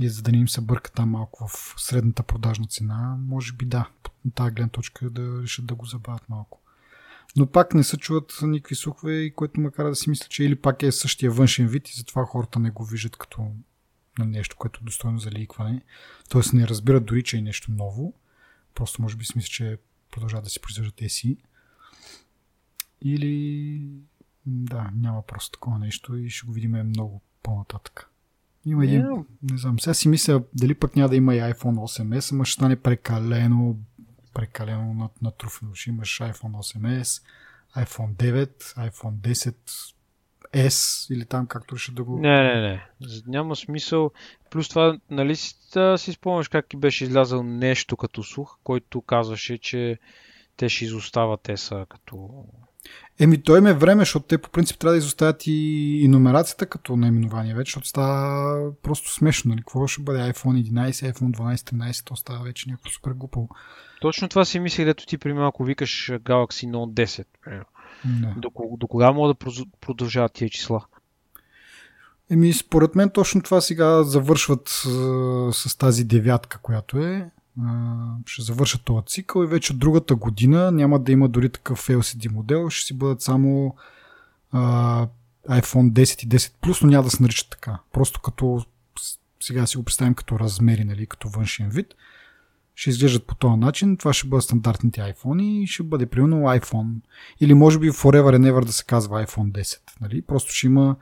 и 0.00 0.08
за 0.08 0.22
да 0.22 0.32
не 0.32 0.38
им 0.38 0.48
се 0.48 0.60
бърка 0.60 0.92
там 0.92 1.10
малко 1.10 1.48
в 1.48 1.74
средната 1.76 2.22
продажна 2.22 2.66
цена, 2.66 3.16
може 3.20 3.52
би 3.52 3.64
да, 3.64 3.90
на 4.24 4.30
тази 4.30 4.54
гледна 4.54 4.70
точка 4.70 5.10
да 5.10 5.42
решат 5.42 5.66
да 5.66 5.74
го 5.74 5.86
забавят 5.86 6.28
малко. 6.28 6.60
Но 7.36 7.46
пак 7.46 7.74
не 7.74 7.84
се 7.84 7.96
чуват 7.96 8.38
никакви 8.42 8.74
слухове, 8.74 9.14
и 9.14 9.34
което 9.34 9.60
ме 9.60 9.70
кара 9.70 9.88
да 9.88 9.94
си 9.94 10.10
мисля, 10.10 10.26
че 10.28 10.44
или 10.44 10.56
пак 10.56 10.82
е 10.82 10.92
същия 10.92 11.30
външен 11.30 11.66
вид 11.66 11.88
и 11.88 11.96
затова 11.96 12.24
хората 12.24 12.58
не 12.58 12.70
го 12.70 12.84
виждат 12.84 13.16
като 13.16 13.50
на 14.18 14.24
нещо, 14.24 14.56
което 14.56 14.80
е 14.82 14.84
достойно 14.84 15.18
за 15.18 15.30
ликване. 15.30 15.82
Тоест 16.28 16.52
не 16.52 16.68
разбират 16.68 17.04
дори, 17.04 17.22
че 17.22 17.36
е 17.36 17.42
нещо 17.42 17.72
ново. 17.72 18.14
Просто 18.74 19.02
може 19.02 19.16
би 19.16 19.24
си 19.24 19.32
мисля, 19.36 19.48
че 19.48 19.78
продължават 20.10 20.44
да 20.44 20.50
си 20.50 20.60
произвеждат 20.60 21.02
еси. 21.02 21.36
Или 23.00 23.80
да, 24.46 24.90
няма 24.94 25.22
просто 25.22 25.52
такова 25.52 25.78
нещо 25.78 26.16
и 26.16 26.30
ще 26.30 26.46
го 26.46 26.52
видим 26.52 26.70
много 26.70 27.22
по-нататък. 27.42 28.11
Има 28.66 28.84
един, 28.84 29.02
yeah. 29.02 29.24
не 29.50 29.58
знам, 29.58 29.80
сега 29.80 29.94
си 29.94 30.08
мисля 30.08 30.42
дали 30.54 30.74
пък 30.74 30.96
няма 30.96 31.08
да 31.08 31.16
има 31.16 31.34
и 31.34 31.38
iPhone 31.38 32.00
8S, 32.00 32.32
ама 32.32 32.44
ще 32.44 32.54
стане 32.54 32.76
прекалено, 32.76 33.76
прекалено 34.34 35.10
натруфено. 35.22 35.74
Ще 35.74 35.90
имаш 35.90 36.18
iPhone 36.18 36.76
8S, 36.76 37.22
iPhone 37.76 38.14
9, 38.14 38.48
iPhone 38.90 39.14
10, 39.14 39.54
S 40.52 41.10
или 41.14 41.24
там 41.24 41.46
както 41.46 41.76
ще 41.76 41.92
да 41.92 42.04
го... 42.04 42.18
Не, 42.18 42.42
не, 42.42 42.60
не. 42.60 42.86
Няма 43.26 43.56
смисъл. 43.56 44.10
Плюс 44.50 44.68
това, 44.68 44.98
нали 45.10 45.36
си, 45.36 45.54
си 45.96 46.12
спомняш 46.12 46.48
как 46.48 46.68
ти 46.68 46.76
беше 46.76 47.04
излязъл 47.04 47.42
нещо 47.42 47.96
като 47.96 48.22
слух, 48.22 48.58
който 48.64 49.00
казваше, 49.00 49.58
че 49.58 49.98
те 50.56 50.68
ще 50.68 50.84
изостават 50.84 51.42
теса 51.42 51.86
като 51.88 52.44
Еми, 53.20 53.42
той 53.42 53.60
ме 53.60 53.72
време, 53.72 54.00
защото 54.02 54.26
те 54.26 54.38
по 54.38 54.50
принцип 54.50 54.78
трябва 54.78 54.92
да 54.92 54.98
изоставят 54.98 55.46
и, 55.46 55.52
и 56.02 56.08
номерацията 56.08 56.66
като 56.66 56.96
наименование 56.96 57.54
вече, 57.54 57.70
защото 57.70 57.88
става 57.88 58.72
просто 58.82 59.12
смешно. 59.12 59.48
Нали? 59.48 59.60
Какво 59.60 59.86
ще 59.86 60.02
бъде 60.02 60.18
iPhone 60.18 60.70
11, 60.70 61.12
iPhone 61.12 61.36
12, 61.36 61.56
13, 61.56 62.06
то 62.06 62.16
става 62.16 62.44
вече 62.44 62.70
някакво 62.70 62.90
супер 62.90 63.10
глупо. 63.10 63.48
Точно 64.00 64.28
това 64.28 64.44
си 64.44 64.58
мислех, 64.58 64.86
дето 64.86 65.06
ти 65.06 65.18
при 65.18 65.32
малко 65.32 65.64
викаш 65.64 66.10
Galaxy 66.12 66.70
Note 66.70 67.06
10. 67.06 67.24
Да. 68.04 68.34
До, 68.36 68.50
до 68.76 68.86
кога 68.86 69.12
мога 69.12 69.34
да 69.34 69.50
продължават 69.80 70.32
тия 70.32 70.50
числа? 70.50 70.84
Еми, 72.30 72.52
според 72.52 72.94
мен 72.94 73.10
точно 73.10 73.42
това 73.42 73.60
сега 73.60 74.02
завършват 74.02 74.68
с, 74.68 74.88
с 75.52 75.76
тази 75.78 76.04
девятка, 76.04 76.58
която 76.62 76.98
е 76.98 77.30
ще 78.26 78.42
завършат 78.42 78.84
този 78.84 79.06
цикъл 79.06 79.44
и 79.44 79.46
вече 79.46 79.74
другата 79.74 80.14
година 80.14 80.70
няма 80.70 80.98
да 80.98 81.12
има 81.12 81.28
дори 81.28 81.48
такъв 81.48 81.88
LCD 81.88 82.32
модел, 82.32 82.70
ще 82.70 82.86
си 82.86 82.94
бъдат 82.94 83.22
само 83.22 83.76
а, 84.52 85.06
iPhone 85.48 85.92
10 85.92 86.24
и 86.24 86.28
10 86.28 86.52
Plus, 86.62 86.82
но 86.82 86.90
няма 86.90 87.04
да 87.04 87.10
се 87.10 87.22
наричат 87.22 87.50
така. 87.50 87.78
Просто 87.92 88.20
като 88.20 88.64
сега 89.40 89.66
си 89.66 89.76
го 89.76 89.82
представим 89.82 90.14
като 90.14 90.38
размери, 90.38 90.84
нали, 90.84 91.06
като 91.06 91.28
външен 91.28 91.68
вид. 91.68 91.94
Ще 92.74 92.90
изглеждат 92.90 93.26
по 93.26 93.34
този 93.34 93.56
начин. 93.56 93.96
Това 93.96 94.12
ще 94.12 94.28
бъдат 94.28 94.44
стандартните 94.44 95.00
iPhone 95.00 95.42
и 95.42 95.66
ще 95.66 95.82
бъде 95.82 96.06
примерно 96.06 96.36
iPhone. 96.36 96.94
Или 97.40 97.54
може 97.54 97.78
би 97.78 97.90
Forever 97.90 98.38
and 98.38 98.52
Ever 98.52 98.64
да 98.64 98.72
се 98.72 98.84
казва 98.84 99.26
iPhone 99.26 99.52
10. 99.52 99.78
Нали? 100.00 100.22
Просто 100.22 100.52
ще 100.52 100.66
има 100.66 100.96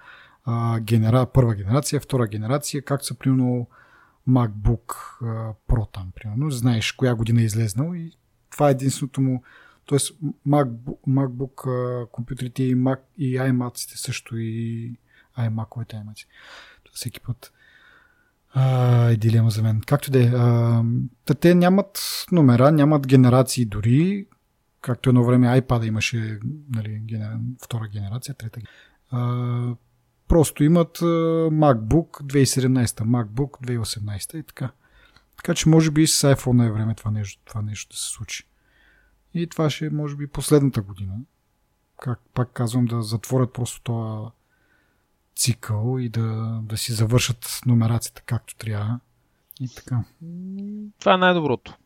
а, 0.44 0.80
генера... 0.80 1.26
първа 1.26 1.54
генерация, 1.54 2.00
втора 2.00 2.26
генерация, 2.26 2.82
както 2.82 3.06
са 3.06 3.14
примерно 3.14 3.66
MacBook 4.28 4.94
Pro 5.68 5.92
там, 5.92 6.12
примерно. 6.14 6.50
Знаеш 6.50 6.92
коя 6.92 7.14
година 7.14 7.40
е 7.40 7.44
излезнал 7.44 7.94
и 7.94 8.12
това 8.50 8.68
е 8.68 8.70
единственото 8.70 9.20
му 9.20 9.42
Тоест 9.90 10.20
MacBook, 10.48 10.98
MacBook 11.09 12.06
компютрите 12.11 12.62
и, 12.62 12.76
Mac, 12.76 13.00
и 13.18 13.38
iMac 13.38 13.96
също 13.96 14.37
и 14.37 14.96
iMac-овете 15.38 15.94
iMac. 15.94 16.26
Всеки 16.92 17.20
път 17.20 17.52
а, 18.52 19.04
е 19.11 19.16
дилема 19.16 19.50
за 19.50 19.62
мен. 19.62 19.80
Както 19.87 20.11
да 20.11 20.24
е. 20.24 20.30
Те 21.40 21.54
нямат 21.54 22.24
номера, 22.33 22.72
нямат 22.72 23.06
генерации 23.06 23.64
дори. 23.64 24.26
Както 24.80 25.09
едно 25.09 25.24
време 25.24 25.61
iPad 25.61 25.87
имаше 25.87 26.38
нали, 26.70 26.98
генера... 26.98 27.40
втора 27.62 27.88
генерация, 27.88 28.35
трета. 28.35 28.61
А, 29.11 29.74
Просто 30.31 30.64
имат 30.64 30.99
MacBook 30.99 32.22
2017, 32.22 32.85
MacBook 32.87 33.66
2018 33.66 34.37
и 34.37 34.43
така. 34.43 34.70
Така 35.37 35.55
че 35.55 35.68
може 35.68 35.91
би 35.91 36.07
с 36.07 36.35
iPhone 36.35 36.66
е 36.66 36.70
време 36.70 36.95
това 36.95 37.11
нещо, 37.11 37.43
това 37.45 37.62
нещо 37.62 37.95
да 37.95 37.99
се 37.99 38.11
случи. 38.11 38.45
И 39.35 39.47
това 39.47 39.70
ще 39.70 39.87
е 39.87 39.91
може 39.91 40.16
би 40.16 40.26
последната 40.26 40.83
година. 40.83 41.14
Как 42.01 42.20
пак 42.35 42.53
казвам, 42.53 42.85
да 42.85 43.03
затворят 43.03 43.53
просто 43.53 43.81
този 43.83 44.31
цикъл 45.37 45.99
и 45.99 46.09
да, 46.09 46.61
да 46.62 46.76
си 46.76 46.93
завършат 46.93 47.61
номерацията 47.66 48.22
както 48.26 48.57
трябва. 48.57 49.01
И 49.61 49.68
така. 49.74 50.05
Това 50.99 51.14
е 51.14 51.16
най-доброто. 51.16 51.76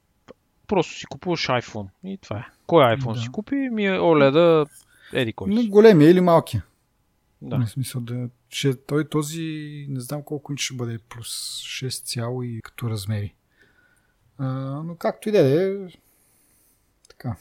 Просто 0.66 0.98
си 0.98 1.06
купуваш 1.06 1.46
iPhone. 1.46 1.88
И 2.04 2.18
това 2.18 2.36
е. 2.36 2.44
Кой 2.66 2.84
iPhone 2.84 3.14
да. 3.14 3.20
си 3.20 3.28
купи? 3.32 3.54
Ми 3.54 3.86
е 3.86 3.90
OLED 3.90 4.68
еди 5.12 5.32
кой 5.32 5.56
си. 5.56 5.68
Големия 5.68 6.10
или 6.10 6.20
малкия. 6.20 6.64
Да. 7.42 7.66
В 7.66 7.70
смисъл 7.70 8.00
да... 8.00 8.28
Ще, 8.48 8.76
той 8.84 9.08
този, 9.08 9.42
не 9.88 10.00
знам 10.00 10.22
колко 10.22 10.52
инч 10.52 10.60
ще 10.60 10.74
бъде, 10.74 10.98
плюс 10.98 11.28
6 11.62 12.04
цяло 12.04 12.42
и 12.42 12.60
като 12.62 12.90
размери. 12.90 13.34
А, 14.38 14.46
но 14.84 14.96
както 14.96 15.28
и 15.28 15.32
да 15.32 15.62
е, 15.62 15.76
така, 17.08 17.36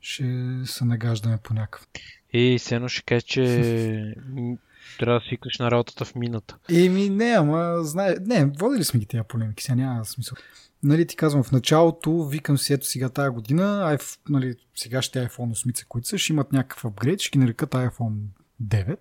ще 0.00 0.24
се 0.64 0.84
нагаждаме 0.84 1.38
по 1.42 1.54
някакъв. 1.54 1.88
И 2.32 2.58
сено 2.58 2.88
ще 2.88 3.02
каже, 3.02 3.22
че 3.22 3.44
трябва 4.98 5.20
да 5.20 5.26
свикнеш 5.26 5.58
на 5.58 5.70
работата 5.70 6.04
в 6.04 6.14
мината. 6.14 6.58
Еми, 6.72 7.08
не, 7.08 7.30
ама, 7.30 7.84
знае, 7.84 8.16
не, 8.20 8.44
водили 8.44 8.84
сме 8.84 9.00
ги 9.00 9.06
тези 9.06 9.22
полемики, 9.28 9.62
сега 9.62 9.76
няма 9.76 10.04
смисъл. 10.04 10.36
Нали, 10.82 11.06
ти 11.06 11.16
казвам, 11.16 11.42
в 11.42 11.52
началото 11.52 12.24
викам 12.24 12.58
си, 12.58 12.72
ето 12.72 12.86
сега 12.86 13.08
тази 13.08 13.30
година, 13.30 13.82
айф, 13.84 14.18
нали, 14.28 14.54
сега 14.74 15.02
ще 15.02 15.28
iPhone 15.28 15.72
8, 15.72 15.86
които 15.88 16.08
са, 16.08 16.18
ще 16.18 16.32
имат 16.32 16.52
някакъв 16.52 16.84
апгрейд, 16.84 17.20
ще 17.20 17.30
ги 17.30 17.38
нарекат 17.38 17.70
iPhone 17.70 18.16
9, 18.62 18.92
е 18.92 18.96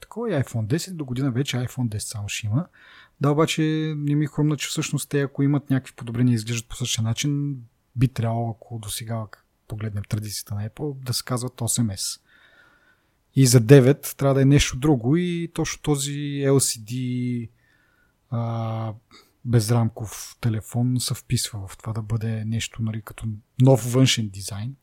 такова, 0.00 0.30
и 0.30 0.32
iPhone 0.32 0.66
10, 0.66 0.92
до 0.92 1.04
година 1.04 1.30
вече 1.30 1.56
iPhone 1.56 1.88
10 1.88 1.98
само 1.98 2.28
ще 2.28 2.46
има. 2.46 2.66
Да, 3.20 3.30
обаче 3.30 3.62
не 3.96 4.14
ми 4.14 4.26
хрумна, 4.26 4.56
че 4.56 4.68
всъщност 4.68 5.08
те, 5.08 5.20
ако 5.20 5.42
имат 5.42 5.70
някакви 5.70 5.94
подобрения 5.96 6.32
и 6.32 6.34
изглеждат 6.34 6.68
по 6.68 6.76
същия 6.76 7.04
начин, 7.04 7.56
би 7.96 8.08
трябвало, 8.08 8.50
ако 8.50 8.78
до 8.78 8.90
сега 8.90 9.26
погледнем 9.68 10.04
традицията 10.08 10.54
на 10.54 10.68
Apple, 10.68 11.04
да 11.04 11.14
се 11.14 11.24
казват 11.24 11.52
8S. 11.52 12.20
И 13.34 13.46
за 13.46 13.60
9 13.60 14.16
трябва 14.16 14.34
да 14.34 14.42
е 14.42 14.44
нещо 14.44 14.78
друго 14.78 15.16
и 15.16 15.50
точно 15.54 15.82
този 15.82 16.12
LCD 16.46 17.48
а, 18.30 18.94
безрамков 19.44 20.36
телефон 20.40 21.00
се 21.00 21.14
вписва 21.14 21.68
в 21.68 21.76
това 21.76 21.92
да 21.92 22.02
бъде 22.02 22.44
нещо 22.44 22.82
нали, 22.82 23.02
като 23.02 23.26
нов 23.62 23.92
външен 23.92 24.28
дизайн 24.28 24.76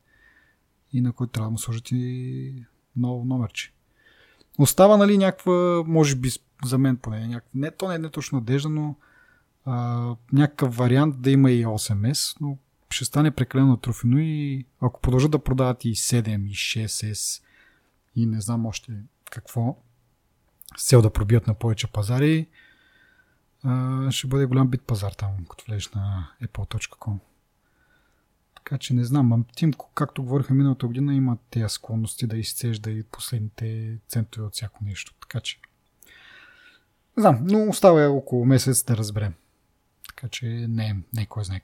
и 0.94 1.02
на 1.02 1.14
който 1.14 1.32
трябва 1.32 1.48
да 1.48 1.52
му 1.52 1.58
сложат 1.58 1.92
и 1.92 2.66
ново 2.96 3.26
номерче. 3.26 3.74
Остава 4.60 4.98
нали 4.98 5.18
някаква, 5.18 5.84
може 5.88 6.16
би 6.16 6.30
за 6.66 6.78
мен 6.78 6.98
поне, 6.98 7.28
някаква, 7.28 7.50
не, 7.54 7.72
то 7.72 7.88
не 7.88 7.96
е 7.96 8.00
не 8.00 8.10
точно 8.10 8.38
надежда, 8.38 8.70
но 8.70 8.96
а, 9.66 10.16
някакъв 10.34 10.76
вариант 10.76 11.22
да 11.22 11.32
има 11.32 11.52
и 11.52 11.66
8S, 11.66 12.42
но 12.42 12.58
ще 12.90 13.06
стане 13.06 13.32
прекалено 13.32 13.78
трофено 13.78 14.18
и 14.20 14.66
ако 14.82 15.02
продължат 15.02 15.32
да 15.32 15.44
продават 15.44 15.86
и 15.86 15.96
7 15.96 16.48
и 16.48 16.54
6S 16.54 17.44
и 18.16 18.26
не 18.26 18.42
знам 18.42 18.66
още 18.66 18.92
какво, 19.32 19.78
с 20.78 20.88
цел 20.88 21.02
да 21.02 21.10
пробият 21.10 21.48
на 21.48 21.54
повече 21.54 21.88
пазари, 21.88 22.48
ще 24.10 24.28
бъде 24.28 24.46
голям 24.46 24.68
бит 24.68 24.82
пазар 24.82 25.12
там, 25.12 25.32
като 25.50 25.64
влезеш 25.68 25.90
на 25.90 26.32
apple.com. 26.44 27.18
Така 28.70 28.80
че 28.80 28.94
не 28.94 29.04
знам, 29.04 29.34
а 29.34 29.44
Тим, 29.56 29.74
както 29.96 30.24
говориха 30.24 30.54
миналата 30.54 30.88
година, 30.88 31.14
има 31.14 31.38
тези 31.50 31.66
склонности 31.70 32.28
да 32.28 32.38
изцежда 32.38 32.92
и 32.92 33.04
последните 33.04 33.98
центове 34.08 34.46
от 34.46 34.54
всяко 34.54 34.84
нещо. 34.84 35.14
Така 35.22 35.40
че 35.40 35.60
не 37.18 37.22
знам, 37.22 37.40
но 37.42 37.70
остава 37.70 38.10
около 38.10 38.46
месец 38.46 38.84
да 38.84 38.98
разберем. 38.98 39.34
Така 40.08 40.28
че 40.28 40.46
не, 40.46 41.04
не 41.14 41.26
кой 41.26 41.44
знае. 41.44 41.62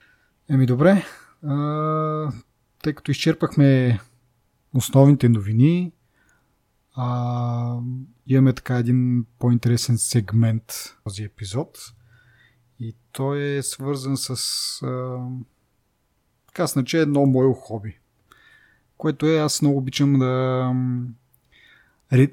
Еми 0.48 0.66
добре, 0.66 1.04
а, 1.42 2.32
тъй 2.82 2.92
като 2.92 3.10
изчерпахме 3.10 4.00
основните 4.74 5.28
новини, 5.28 5.92
а, 6.94 7.78
имаме 8.26 8.52
така 8.52 8.76
един 8.76 9.26
по-интересен 9.38 9.98
сегмент 9.98 10.96
този 11.04 11.24
епизод. 11.24 11.78
И 12.80 12.96
той 13.12 13.42
е 13.42 13.62
свързан 13.62 14.16
с 14.16 14.30
а, 14.82 15.18
така 16.56 16.66
значи 16.66 16.96
едно 16.96 17.26
мое 17.26 17.54
хоби. 17.54 17.98
Което 18.96 19.26
е, 19.26 19.38
аз 19.38 19.62
много 19.62 19.78
обичам 19.78 20.18
да 20.18 20.72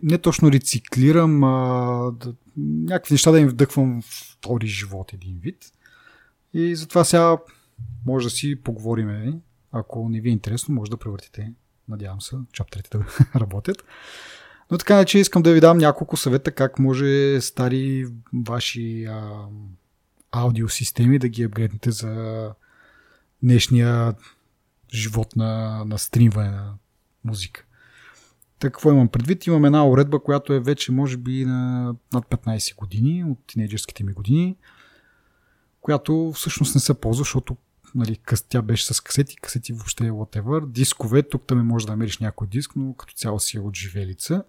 не 0.04 0.18
точно 0.18 0.52
рециклирам, 0.52 1.44
а 1.44 2.12
да, 2.12 2.34
някакви 2.58 3.14
неща 3.14 3.32
да 3.32 3.40
им 3.40 3.48
вдъхвам 3.48 4.02
втори 4.02 4.68
живот 4.68 5.14
един 5.14 5.40
вид. 5.42 5.72
И 6.54 6.76
затова 6.76 7.04
сега 7.04 7.38
може 8.06 8.26
да 8.26 8.30
си 8.30 8.62
поговорим. 8.64 9.42
Ако 9.72 10.10
не 10.10 10.20
ви 10.20 10.30
е 10.30 10.32
интересно, 10.32 10.76
може 10.76 10.92
да 10.92 10.98
превъртите. 10.98 11.54
Надявам 11.88 12.22
се, 12.22 12.36
чаптерите 12.52 12.98
да 12.98 13.06
работят. 13.40 13.84
Но 14.72 14.78
така 14.78 15.06
че 15.06 15.20
искам 15.20 15.42
да 15.42 15.54
ви 15.54 15.60
дам 15.60 15.78
няколко 15.78 16.18
съвета 16.18 16.52
как 16.52 16.80
може 16.80 17.42
стари 17.42 18.08
ваши 18.48 19.06
а, 19.06 19.46
аудиосистеми 20.32 21.20
да 21.20 21.28
ги 21.28 21.44
апгрейднете 21.44 21.92
за 21.92 22.54
днешния 23.44 24.14
живот 24.94 25.36
на, 25.36 25.84
на 25.86 25.98
стримване 25.98 26.50
на 26.50 26.74
музика. 27.24 27.66
Така, 28.60 28.74
какво 28.74 28.92
имам 28.92 29.08
предвид? 29.08 29.48
Имам 29.48 29.66
една 29.66 29.88
уредба, 29.88 30.20
която 30.20 30.54
е 30.54 30.60
вече 30.60 30.92
може 30.92 31.18
би 31.18 31.46
на 31.46 31.96
над 32.14 32.26
15 32.26 32.76
години, 32.76 33.24
от 33.24 33.40
тинейджерските 33.48 34.04
ми 34.04 34.14
години, 34.14 34.58
която 35.82 36.32
всъщност 36.36 36.76
не 36.76 36.82
се 36.82 36.94
ползва, 36.94 37.22
защото 37.22 37.58
нали, 37.96 38.20
тя 38.50 38.62
беше 38.62 38.94
с 38.94 39.02
касети, 39.02 39.36
касети 39.36 39.74
въобще 39.74 40.08
е 40.08 40.12
whatever. 40.12 40.68
Дискове, 40.68 41.24
тук 41.24 41.44
там 41.48 41.68
може 41.68 41.86
да 41.86 41.92
намериш 41.92 42.18
някой 42.18 42.48
диск, 42.48 42.72
но 42.76 42.94
като 42.94 43.14
цяло 43.14 43.40
си 43.40 43.58
е 43.58 43.60
от 43.60 43.76
живелица. 43.76 44.44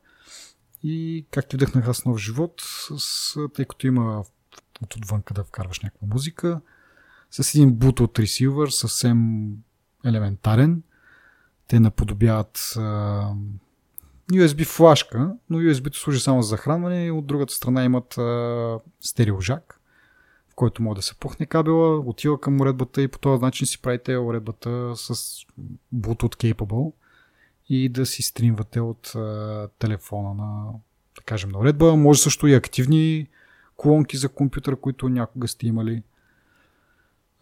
И 0.82 1.26
както 1.30 1.56
вдъхнах 1.56 1.88
аз 1.88 2.04
нов 2.04 2.18
живот, 2.18 2.62
с, 2.98 3.48
тъй 3.54 3.64
като 3.64 3.86
има 3.86 4.24
от 4.82 4.96
отвънка 4.96 5.34
да 5.34 5.44
вкарваш 5.44 5.80
някаква 5.80 6.08
музика, 6.10 6.60
с 7.42 7.54
един 7.54 7.72
Bluetooth 7.72 8.18
ресивър, 8.18 8.68
съвсем 8.68 9.48
елементарен. 10.04 10.82
Те 11.68 11.80
наподобяват 11.80 12.74
а, 12.76 12.80
USB 14.32 14.66
флашка, 14.66 15.34
но 15.50 15.58
USB-то 15.58 15.98
служи 15.98 16.20
само 16.20 16.42
за 16.42 16.48
захранване 16.48 17.10
от 17.10 17.26
другата 17.26 17.54
страна 17.54 17.84
имат 17.84 18.18
а, 18.18 18.78
стереожак, 19.00 19.80
в 20.48 20.54
който 20.54 20.82
може 20.82 20.96
да 20.96 21.02
се 21.02 21.14
пухне 21.14 21.46
кабела, 21.46 21.98
отива 21.98 22.40
към 22.40 22.60
уредбата 22.60 23.02
и 23.02 23.08
по 23.08 23.18
този 23.18 23.42
начин 23.42 23.66
си 23.66 23.82
правите 23.82 24.16
уредбата 24.16 24.96
с 24.96 25.14
Bluetooth 25.94 26.54
capable 26.54 26.92
и 27.68 27.88
да 27.88 28.06
си 28.06 28.22
стримвате 28.22 28.80
от 28.80 29.12
а, 29.14 29.68
телефона 29.78 30.34
на, 30.34 30.64
да 31.16 31.22
кажем, 31.26 31.50
на 31.50 31.58
уредба. 31.58 31.96
Може 31.96 32.20
също 32.20 32.46
и 32.46 32.54
активни 32.54 33.28
колонки 33.76 34.16
за 34.16 34.28
компютър, 34.28 34.76
които 34.76 35.08
някога 35.08 35.48
сте 35.48 35.66
имали. 35.66 36.02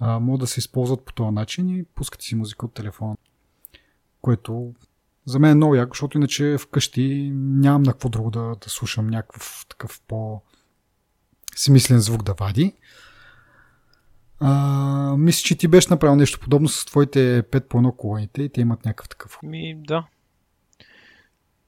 А, 0.05 0.19
могат 0.21 0.41
да 0.41 0.47
се 0.47 0.61
използват 0.61 1.05
по 1.05 1.13
този 1.13 1.31
начин 1.31 1.69
и 1.69 1.85
пускате 1.85 2.25
си 2.25 2.35
музика 2.35 2.67
от 2.67 2.75
телефона. 2.75 3.17
Което 4.21 4.75
за 5.25 5.39
мен 5.39 5.51
е 5.51 5.55
много 5.55 5.75
яко, 5.75 5.95
защото 5.95 6.19
иначе 6.19 6.57
вкъщи 6.59 7.31
нямам 7.35 7.83
на 7.83 7.93
какво 7.93 8.09
друго 8.09 8.31
да, 8.31 8.41
да 8.41 8.71
слушам 8.71 9.07
някакъв 9.07 9.67
такъв 9.69 10.01
по 10.09 10.43
смислен 11.57 11.99
звук 11.99 12.23
да 12.23 12.35
вади. 12.35 12.75
А, 14.41 15.17
мисля, 15.19 15.43
че 15.43 15.59
ти 15.59 15.69
беше 15.69 15.89
направил 15.91 16.17
нещо 16.17 16.41
подобно 16.41 16.69
с 16.69 16.85
твоите 16.85 17.43
5 17.43 17.61
по 17.61 17.79
1 17.79 17.97
колоните 17.97 18.43
и 18.43 18.49
те 18.49 18.61
имат 18.61 18.85
някакъв 18.85 19.09
такъв. 19.09 19.39
Ми, 19.43 19.77
да. 19.87 20.07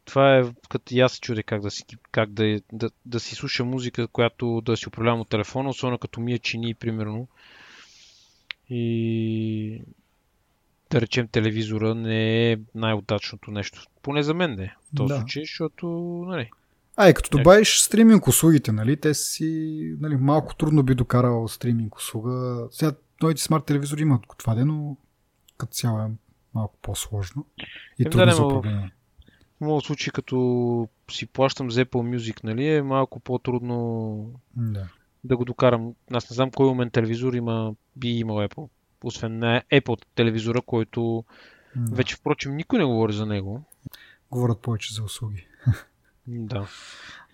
Това 0.05 0.39
е 0.39 0.45
като 0.69 0.95
и 0.95 1.01
аз 1.01 1.13
се 1.13 1.21
чудя 1.21 1.43
как, 1.43 1.63
да 1.63 1.71
си, 1.71 1.85
как 2.11 2.31
да, 2.31 2.61
да, 2.73 2.91
да 3.07 3.21
си 3.21 3.35
слуша 3.35 3.65
музика, 3.65 4.09
която 4.09 4.61
да 4.61 4.77
си 4.77 4.89
управлявам 4.89 5.21
от 5.21 5.29
телефона, 5.29 5.69
особено 5.69 5.99
като 5.99 6.21
ми 6.21 6.33
е 6.33 6.39
чини, 6.39 6.75
примерно. 6.75 7.29
И 8.71 9.83
да 10.91 11.01
речем 11.01 11.29
телевизора 11.29 11.95
не 11.95 12.53
е 12.53 12.57
най-удачното 12.75 13.51
нещо. 13.51 13.87
Поне 14.03 14.23
за 14.23 14.35
мен 14.35 14.55
не. 14.55 14.77
В 14.93 14.97
този 14.97 15.09
да. 15.09 15.19
случай, 15.19 15.43
защото, 15.43 15.87
нали, 16.29 16.51
а, 16.97 17.09
и 17.09 17.15
като 17.15 17.39
добавиш 17.39 17.79
стриминг 17.79 18.29
услугите, 18.29 18.73
нали, 18.73 18.97
те 18.97 19.15
си 19.15 19.97
нали, 20.01 20.17
малко 20.17 20.55
трудно 20.55 20.83
би 20.83 20.95
докарал 20.95 21.49
стриминг 21.49 21.97
услуга. 21.97 22.67
Сега 22.71 22.93
новите 23.23 23.43
смарт 23.43 23.65
телевизори 23.65 24.03
имат 24.03 24.25
това, 24.39 24.55
но 24.55 24.97
като 25.59 25.73
цяло 25.73 25.99
е 25.99 26.11
малко 26.55 26.75
по-сложно 26.83 27.47
и 27.99 28.03
е, 28.03 28.11
трудно 28.11 28.27
да, 28.27 28.33
за 28.33 28.47
управление. 28.47 28.93
В 29.57 29.61
моят 29.61 29.85
случай, 29.85 30.13
като 30.13 30.89
си 31.11 31.27
плащам 31.27 31.71
за 31.71 31.85
Apple 31.85 32.17
Music, 32.17 32.45
нали, 32.45 32.69
е 32.69 32.83
малко 32.83 33.21
по-трудно 33.21 34.41
да. 34.57 34.89
Да 35.25 35.37
го 35.37 35.45
докарам. 35.45 35.95
Аз 36.13 36.31
не 36.31 36.35
знам 36.35 36.51
кой 36.51 36.67
момент 36.67 36.93
телевизор 36.93 37.33
има, 37.33 37.75
би 37.97 38.09
имал 38.09 38.37
Apple. 38.37 38.69
Освен 39.05 39.39
на 39.39 39.63
Apple 39.73 40.05
телевизора, 40.15 40.63
който 40.63 41.25
да. 41.77 41.97
вече, 41.97 42.17
впрочем, 42.17 42.57
никой 42.57 42.79
не 42.79 42.85
говори 42.85 43.13
за 43.13 43.27
него. 43.27 43.63
Говорят 44.31 44.61
повече 44.63 44.95
за 44.95 45.03
услуги. 45.03 45.47
Да. 46.27 46.67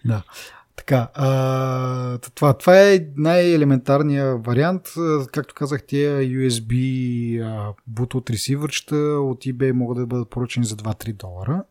Да. 0.04 0.22
Така, 0.76 1.08
а, 1.14 2.18
това, 2.18 2.58
това 2.58 2.82
е 2.82 3.06
най-елементарният 3.16 4.46
вариант. 4.46 4.88
Както 5.32 5.54
казах, 5.54 5.86
тия 5.86 6.20
USB 6.20 6.72
а, 7.42 7.72
Bluetooth 7.92 8.30
ресивърчета 8.30 8.96
от 8.96 9.44
eBay 9.44 9.72
могат 9.72 9.98
да 9.98 10.06
бъдат 10.06 10.30
поръчани 10.30 10.66
за 10.66 10.76
2-3 10.76 11.12
долара. 11.12 11.64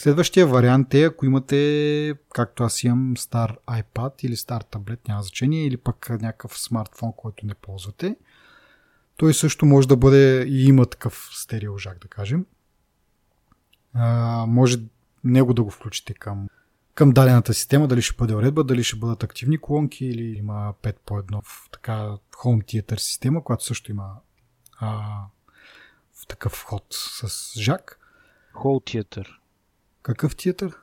Следващия 0.00 0.46
вариант 0.46 0.94
е, 0.94 1.04
ако 1.04 1.26
имате, 1.26 2.14
както 2.34 2.64
аз 2.64 2.82
имам, 2.82 3.16
стар 3.16 3.56
iPad 3.68 4.24
или 4.24 4.36
стар 4.36 4.60
таблет, 4.60 5.08
няма 5.08 5.22
значение, 5.22 5.66
или 5.66 5.76
пък 5.76 6.10
някакъв 6.10 6.58
смартфон, 6.58 7.12
който 7.16 7.46
не 7.46 7.54
ползвате. 7.54 8.16
Той 9.16 9.34
също 9.34 9.66
може 9.66 9.88
да 9.88 9.96
бъде 9.96 10.44
и 10.48 10.66
има 10.66 10.86
такъв 10.86 11.28
стереожак, 11.32 11.98
да 11.98 12.08
кажем. 12.08 12.46
А, 13.94 14.44
може 14.48 14.78
него 15.24 15.54
да 15.54 15.62
го 15.62 15.70
включите 15.70 16.14
към, 16.14 16.48
към 16.94 17.10
дадената 17.10 17.54
система, 17.54 17.88
дали 17.88 18.02
ще 18.02 18.16
бъде 18.16 18.34
уредба, 18.34 18.64
дали 18.64 18.84
ще 18.84 18.96
бъдат 18.96 19.22
активни 19.22 19.58
колонки 19.58 20.06
или 20.06 20.38
има 20.38 20.74
5 20.82 20.96
по 21.06 21.14
1 21.14 21.42
в 21.44 21.68
така 21.70 21.92
Home 22.32 22.64
Theater 22.64 22.96
система, 22.96 23.44
която 23.44 23.64
също 23.64 23.90
има 23.90 24.14
а, 24.78 24.88
в 26.12 26.26
такъв 26.26 26.52
вход 26.52 26.84
с 26.90 27.52
жак. 27.60 27.98
Home 28.54 29.04
Theater. 29.04 29.38
Какъв 30.08 30.36
театър? 30.36 30.76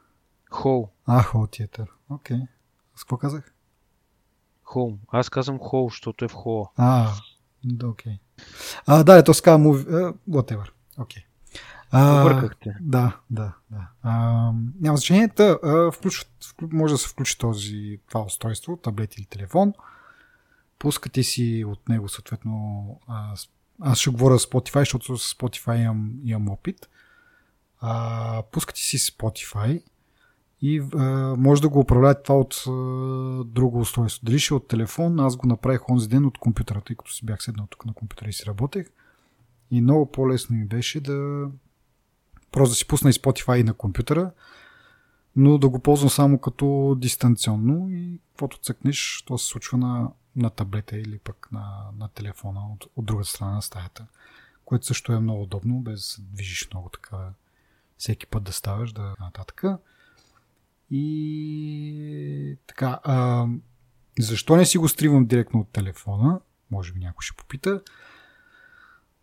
Хол. 0.51 0.89
А, 1.05 1.23
Хол 1.23 1.47
театър. 1.47 1.87
окей. 2.09 2.37
Okay. 2.37 2.47
С 2.95 3.03
какво 3.03 3.17
казах? 3.17 3.53
Home. 4.65 4.97
Аз 5.07 5.29
казвам 5.29 5.59
Home, 5.59 5.91
защото 5.91 6.25
е 6.25 6.27
в 6.27 6.33
Home. 6.33 6.69
А, 6.77 7.13
окей. 7.83 8.13
Okay. 8.13 8.19
А, 8.85 9.03
да, 9.03 9.23
то 9.23 9.33
се 9.33 9.41
казва 9.41 9.59
movie, 9.59 9.85
uh, 9.85 10.15
whatever. 10.29 10.69
Окей. 10.97 11.23
Okay. 11.93 12.21
Объркахте. 12.21 12.75
Да, 12.81 13.19
да, 13.29 13.53
да. 13.71 13.87
А, 14.01 14.51
няма 14.81 14.97
значение. 14.97 15.29
Та, 15.29 15.57
а, 15.63 15.91
включва, 15.91 16.25
може 16.61 16.93
да 16.93 16.97
се 16.97 17.07
включи 17.07 17.37
този, 17.37 17.99
това 18.07 18.21
устройство, 18.21 18.77
таблет 18.77 19.17
или 19.17 19.25
телефон. 19.25 19.73
Пускате 20.79 21.23
си 21.23 21.65
от 21.67 21.89
него 21.89 22.09
съответно 22.09 22.85
а, 23.07 23.35
аз 23.81 23.97
ще 23.97 24.09
говоря 24.09 24.37
за 24.37 24.45
Spotify, 24.45 24.79
защото 24.79 25.17
с 25.17 25.35
Spotify 25.35 25.83
имам, 25.83 26.13
имам 26.23 26.49
опит. 26.49 26.89
А, 27.79 28.43
пускате 28.51 28.81
си 28.81 28.97
Spotify 28.97 29.83
и 30.61 30.83
а, 30.93 31.35
може 31.37 31.61
да 31.61 31.69
го 31.69 31.79
управлявате 31.79 32.23
това 32.23 32.39
от 32.39 32.63
а, 32.67 32.71
друго 33.43 33.79
устройство. 33.79 34.25
Дали 34.25 34.39
ще 34.39 34.53
е 34.53 34.57
от 34.57 34.67
телефон, 34.67 35.19
аз 35.19 35.35
го 35.35 35.47
направих 35.47 35.89
онзи 35.89 36.07
ден 36.07 36.25
от 36.25 36.37
компютъра, 36.37 36.81
тъй 36.81 36.95
като 36.95 37.11
си 37.11 37.25
бях 37.25 37.43
седнал 37.43 37.67
тук 37.69 37.85
на 37.85 37.93
компютъра 37.93 38.29
и 38.29 38.33
си 38.33 38.45
работех. 38.45 38.87
И 39.71 39.81
много 39.81 40.11
по-лесно 40.11 40.55
ми 40.55 40.65
беше 40.65 40.99
да 40.99 41.47
просто 42.51 42.71
да 42.71 42.75
си 42.75 42.87
пусна 42.87 43.09
и 43.09 43.13
Spotify 43.13 43.63
на 43.63 43.73
компютъра, 43.73 44.31
но 45.35 45.57
да 45.57 45.69
го 45.69 45.79
ползвам 45.79 46.09
само 46.09 46.39
като 46.39 46.95
дистанционно 46.99 47.89
и 47.89 48.19
каквото 48.31 48.57
цъкнеш, 48.57 49.23
то 49.25 49.37
се 49.37 49.47
случва 49.47 49.77
на, 49.77 50.11
на 50.35 50.49
таблета 50.49 50.97
или 50.97 51.19
пък 51.19 51.47
на, 51.51 51.83
на 51.97 52.09
телефона 52.09 52.59
от, 52.73 52.85
от 52.95 53.05
другата 53.05 53.29
страна 53.29 53.51
на 53.51 53.61
стаята, 53.61 54.07
което 54.65 54.85
също 54.85 55.13
е 55.13 55.19
много 55.19 55.43
удобно, 55.43 55.79
без 55.79 56.19
да 56.19 56.35
движиш 56.35 56.69
много 56.73 56.89
така 56.89 57.17
всеки 57.97 58.27
път 58.27 58.43
да 58.43 58.53
ставаш 58.53 58.91
да 58.91 59.15
нататък. 59.19 59.63
И 60.91 62.57
така, 62.67 62.99
а, 63.03 63.45
защо 64.19 64.55
не 64.55 64.65
си 64.65 64.77
го 64.77 64.89
стривам 64.89 65.25
директно 65.25 65.59
от 65.59 65.69
телефона? 65.69 66.39
Може 66.71 66.93
би 66.93 66.99
някой 66.99 67.21
ще 67.21 67.37
попита 67.37 67.81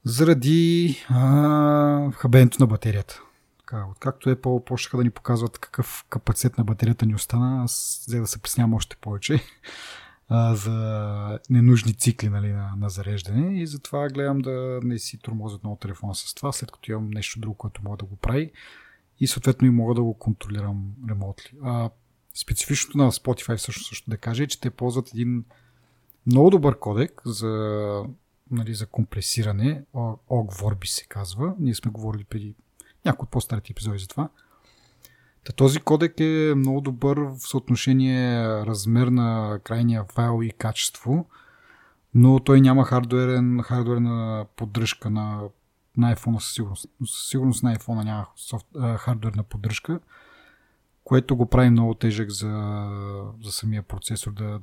заради 0.05 0.97
а, 1.09 2.12
хабенето 2.12 2.57
на 2.61 2.66
батерията. 2.66 3.23
Така, 3.59 3.85
откакто 3.91 4.31
е 4.31 4.41
по 4.41 4.64
почнаха 4.64 4.97
да 4.97 5.05
ни 5.05 5.11
показват 5.11 5.59
какъв 5.59 6.05
капацитет 6.11 6.59
на 6.59 6.64
батерията 6.64 7.07
ни 7.07 7.14
остана, 7.14 7.64
аз 7.64 8.05
взе 8.07 8.20
да 8.20 8.27
се 8.27 8.43
приснявам 8.43 8.75
още 8.75 8.97
повече 8.97 9.45
а, 10.35 10.55
за 10.55 11.39
ненужни 11.51 11.95
цикли 11.95 12.28
нали, 12.28 12.53
на, 12.53 12.72
на 12.76 12.89
зареждане 12.89 13.62
и 13.62 13.66
затова 13.66 14.09
гледам 14.09 14.39
да 14.39 14.80
не 14.83 14.99
си 14.99 15.18
тормозят 15.18 15.64
много 15.64 15.76
телефона 15.76 16.14
с 16.14 16.35
това, 16.35 16.53
след 16.53 16.70
като 16.70 16.93
имам 16.93 17.11
нещо 17.11 17.41
друго, 17.41 17.55
което 17.55 17.83
мога 17.85 17.97
да 17.97 18.05
го 18.05 18.16
прави 18.16 18.53
и 19.20 19.26
съответно 19.26 19.68
и 19.68 19.70
мога 19.70 19.95
да 19.95 20.03
го 20.03 20.14
контролирам 20.14 20.93
ремонтли. 21.09 21.51
А, 21.62 21.91
специфичното 22.35 22.99
на 22.99 23.12
Spotify 23.12 23.57
също, 23.57 23.85
също 23.85 24.11
да 24.11 24.16
кажа 24.16 24.43
е, 24.43 24.47
че 24.47 24.61
те 24.61 24.70
ползват 24.70 25.14
един 25.14 25.45
много 26.26 26.51
добър 26.51 26.78
кодек 26.78 27.22
за 27.24 28.05
нали, 28.51 28.74
за 28.74 28.87
компресиране. 28.87 29.85
Ogvorbi 30.30 30.87
се 30.87 31.05
казва. 31.05 31.55
Ние 31.59 31.74
сме 31.74 31.91
говорили 31.91 32.24
преди 32.24 32.55
някои 33.05 33.24
от 33.24 33.30
по-старите 33.30 33.72
епизоди 33.72 33.99
за 33.99 34.09
това. 34.09 34.28
Та 35.45 35.53
този 35.53 35.80
кодек 35.80 36.20
е 36.20 36.55
много 36.57 36.80
добър 36.80 37.18
в 37.18 37.38
съотношение 37.38 38.45
размер 38.45 39.07
на 39.07 39.61
крайния 39.64 40.05
файл 40.05 40.43
и 40.43 40.51
качество, 40.51 41.26
но 42.14 42.40
той 42.40 42.61
няма 42.61 42.84
хардуерен, 42.84 43.62
хардуерна 43.62 44.47
поддръжка 44.57 45.11
на, 45.11 45.43
на 45.97 46.16
iPhone 46.16 46.38
със 46.38 46.55
сигурност. 46.55 46.86
Със 47.07 47.28
сигурност 47.28 47.62
на 47.62 47.76
iPhone 47.76 48.05
няма 48.05 48.26
софт, 48.36 48.66
а, 48.78 48.97
хардуерна 48.97 49.43
поддръжка, 49.43 50.01
което 51.05 51.36
го 51.36 51.47
прави 51.47 51.70
много 51.70 51.95
тежък 51.95 52.30
за, 52.30 52.86
за 53.43 53.53
самия 53.53 53.82
процесор 53.82 54.32
да, 54.32 54.61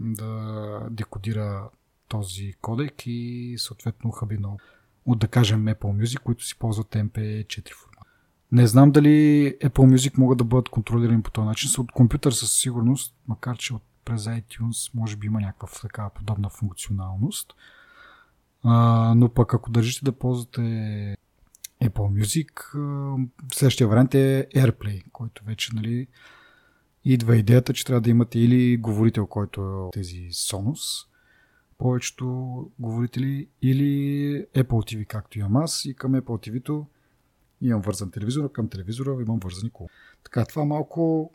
да 0.00 0.80
декодира 0.90 1.70
този 2.08 2.52
кодек 2.60 2.94
и 3.06 3.54
съответно 3.58 4.10
хабино 4.10 4.58
от 5.06 5.18
да 5.18 5.28
кажем 5.28 5.64
Apple 5.66 6.04
Music, 6.04 6.18
които 6.18 6.44
си 6.44 6.58
ползват 6.58 6.88
MP4 6.88 7.74
формат. 7.74 7.95
Не 8.52 8.66
знам 8.66 8.90
дали 8.90 9.08
Apple 9.62 9.96
Music 9.96 10.18
могат 10.18 10.38
да 10.38 10.44
бъдат 10.44 10.68
контролирани 10.68 11.22
по 11.22 11.30
този 11.30 11.46
начин. 11.46 11.70
От 11.78 11.92
компютър 11.92 12.32
със 12.32 12.52
сигурност, 12.52 13.14
макар 13.28 13.56
че 13.56 13.74
от 13.74 13.82
през 14.04 14.24
iTunes 14.24 14.94
може 14.94 15.16
би 15.16 15.26
има 15.26 15.40
някаква 15.40 15.68
такава 15.82 16.10
подобна 16.10 16.48
функционалност. 16.48 17.54
А, 18.62 19.14
но 19.16 19.28
пък 19.28 19.54
ако 19.54 19.70
държите 19.70 20.04
да 20.04 20.12
ползвате 20.12 20.60
Apple 21.82 22.22
Music, 22.22 22.50
следващия 23.54 23.88
вариант 23.88 24.14
е 24.14 24.48
AirPlay, 24.54 25.04
който 25.12 25.44
вече 25.44 25.74
нали, 25.74 26.06
идва 27.04 27.36
идеята, 27.36 27.72
че 27.72 27.84
трябва 27.84 28.00
да 28.00 28.10
имате 28.10 28.38
или 28.38 28.76
говорител, 28.76 29.26
който 29.26 29.90
е 29.94 29.98
тези 30.00 30.28
Sonos, 30.30 31.06
повечето 31.78 32.26
говорители 32.78 33.48
или 33.62 33.86
Apple 34.54 34.64
TV, 34.64 35.06
както 35.06 35.38
имам 35.38 35.56
аз 35.56 35.84
и 35.84 35.94
към 35.94 36.12
Apple 36.12 36.48
TV-то 36.48 36.86
имам 37.60 37.80
вързан 37.80 38.10
телевизор, 38.10 38.52
към 38.52 38.68
телевизора 38.68 39.22
имам 39.22 39.38
вързани 39.38 39.70
коло. 39.70 39.88
Така, 40.24 40.44
това 40.44 40.64
малко 40.64 41.32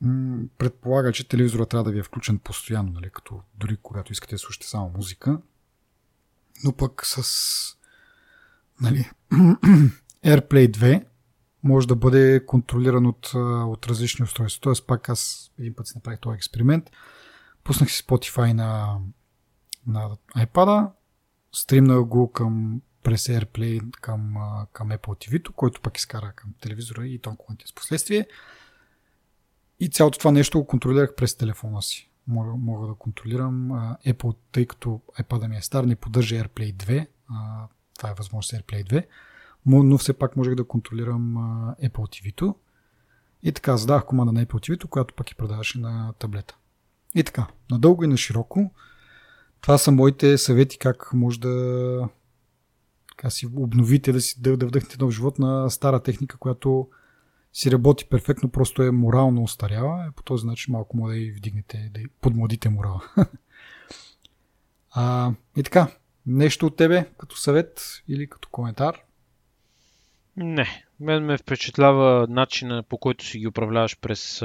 м- 0.00 0.44
предполага, 0.58 1.12
че 1.12 1.28
телевизора 1.28 1.66
трябва 1.66 1.84
да 1.84 1.92
ви 1.92 1.98
е 1.98 2.02
включен 2.02 2.38
постоянно, 2.38 2.92
нали, 2.92 3.10
като 3.10 3.40
дори 3.54 3.76
когато 3.82 4.12
искате 4.12 4.34
да 4.34 4.38
слушате 4.38 4.66
само 4.66 4.92
музика. 4.96 5.40
Но 6.64 6.72
пък 6.72 7.06
с 7.06 7.22
нали, 8.80 9.10
AirPlay 10.24 10.70
2 10.70 11.04
може 11.62 11.88
да 11.88 11.96
бъде 11.96 12.46
контролиран 12.46 13.06
от, 13.06 13.30
от 13.34 13.86
различни 13.86 14.24
устройства. 14.24 14.60
Тоест 14.60 14.86
пак 14.86 15.08
аз 15.08 15.50
един 15.58 15.74
път 15.74 15.86
си 15.86 15.92
направих 15.96 16.20
този 16.20 16.34
експеримент. 16.34 16.90
Пуснах 17.64 17.90
си 17.90 18.02
Spotify 18.02 18.52
на 18.52 18.98
на 19.86 20.16
iPad, 20.36 20.90
стримнах 21.52 22.04
го 22.04 22.32
към 22.32 22.80
през 23.06 23.26
AirPlay 23.26 23.90
към, 24.00 24.34
към 24.72 24.88
Apple 24.88 24.98
TV, 24.98 25.52
който 25.52 25.80
пък 25.80 25.98
изкара 25.98 26.32
към 26.36 26.50
телевизора 26.60 27.06
и 27.06 27.18
тонковете 27.18 27.66
с 27.66 27.74
последствие. 27.74 28.26
И 29.80 29.90
цялото 29.90 30.18
това 30.18 30.32
нещо 30.32 30.58
го 30.58 30.66
контролирах 30.66 31.14
през 31.14 31.34
телефона 31.36 31.82
си. 31.82 32.10
Мога, 32.28 32.50
мога 32.50 32.86
да 32.86 32.94
контролирам 32.94 33.68
Apple, 34.06 34.36
тъй 34.52 34.66
като 34.66 35.00
iPad 35.20 35.48
ми 35.48 35.56
е 35.56 35.62
стар, 35.62 35.84
не 35.84 35.96
поддържа 35.96 36.36
AirPlay 36.36 36.74
2. 36.74 37.06
А, 37.28 37.66
това 37.96 38.10
е 38.10 38.14
възможност 38.14 38.52
AirPlay 38.52 38.84
2. 38.84 39.06
Но 39.66 39.98
все 39.98 40.12
пак 40.12 40.36
можех 40.36 40.54
да 40.54 40.64
контролирам 40.64 41.34
Apple 41.82 41.90
TV-то. 41.90 42.54
И 43.42 43.52
така, 43.52 43.76
задах 43.76 44.04
команда 44.04 44.32
на 44.32 44.46
Apple 44.46 44.70
TV, 44.70 44.88
която 44.88 45.14
пък 45.14 45.30
и 45.30 45.34
продаваше 45.34 45.78
на 45.78 46.12
таблета. 46.18 46.56
И 47.14 47.24
така, 47.24 47.46
надълго 47.70 48.04
и 48.04 48.08
на 48.08 48.16
широко 48.16 48.70
това 49.66 49.78
са 49.78 49.92
моите 49.92 50.38
съвети 50.38 50.78
как 50.78 51.10
може 51.12 51.40
да 51.40 52.08
така 53.16 53.30
си 53.30 53.46
обновите, 53.46 54.12
да, 54.12 54.20
си, 54.20 54.42
да, 54.42 54.56
да 54.56 54.66
вдъхнете 54.66 54.96
нов 55.00 55.12
живот 55.12 55.38
на 55.38 55.70
стара 55.70 56.02
техника, 56.02 56.38
която 56.38 56.88
си 57.52 57.70
работи 57.70 58.08
перфектно, 58.08 58.48
просто 58.48 58.82
е 58.82 58.90
морално 58.90 59.42
устарява. 59.42 60.12
По 60.16 60.22
този 60.22 60.46
начин 60.46 60.72
малко 60.72 60.96
може 60.96 61.14
да 61.14 61.20
и 61.20 61.32
вдигнете, 61.32 61.90
да 61.94 62.00
и 62.00 62.06
подмладите 62.20 62.68
морала. 62.68 63.02
а, 64.90 65.32
и 65.56 65.62
така, 65.62 65.88
нещо 66.26 66.66
от 66.66 66.76
тебе 66.76 67.10
като 67.18 67.36
съвет 67.36 68.02
или 68.08 68.28
като 68.28 68.48
коментар? 68.48 69.00
Не, 70.36 70.84
мен 71.00 71.24
ме 71.24 71.38
впечатлява 71.38 72.26
начина 72.30 72.82
по 72.82 72.98
който 72.98 73.24
си 73.24 73.38
ги 73.38 73.46
управляваш 73.46 73.98
през 74.00 74.42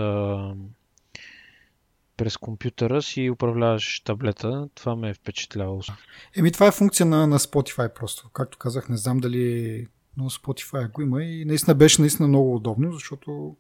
през 2.22 2.38
компютъра 2.38 3.02
си 3.02 3.30
управляваш 3.30 4.00
таблета. 4.00 4.70
Това 4.76 4.96
ме 4.96 5.10
е 5.10 5.14
впечатлявало. 5.14 5.82
Еми, 6.38 6.52
това 6.52 6.68
е 6.68 6.72
функция 6.72 7.06
на, 7.06 7.28
на 7.28 7.40
Spotify 7.40 7.94
просто. 7.94 8.30
Както 8.34 8.58
казах, 8.58 8.90
не 8.90 8.98
знам 8.98 9.18
дали 9.18 9.88
но 10.18 10.30
Spotify 10.30 10.92
го 10.92 11.02
има 11.02 11.24
и 11.24 11.46
наистина 11.46 11.76
беше 11.76 12.02
наистина 12.02 12.28
много 12.28 12.56
удобно, 12.56 12.94
защото 12.94 13.56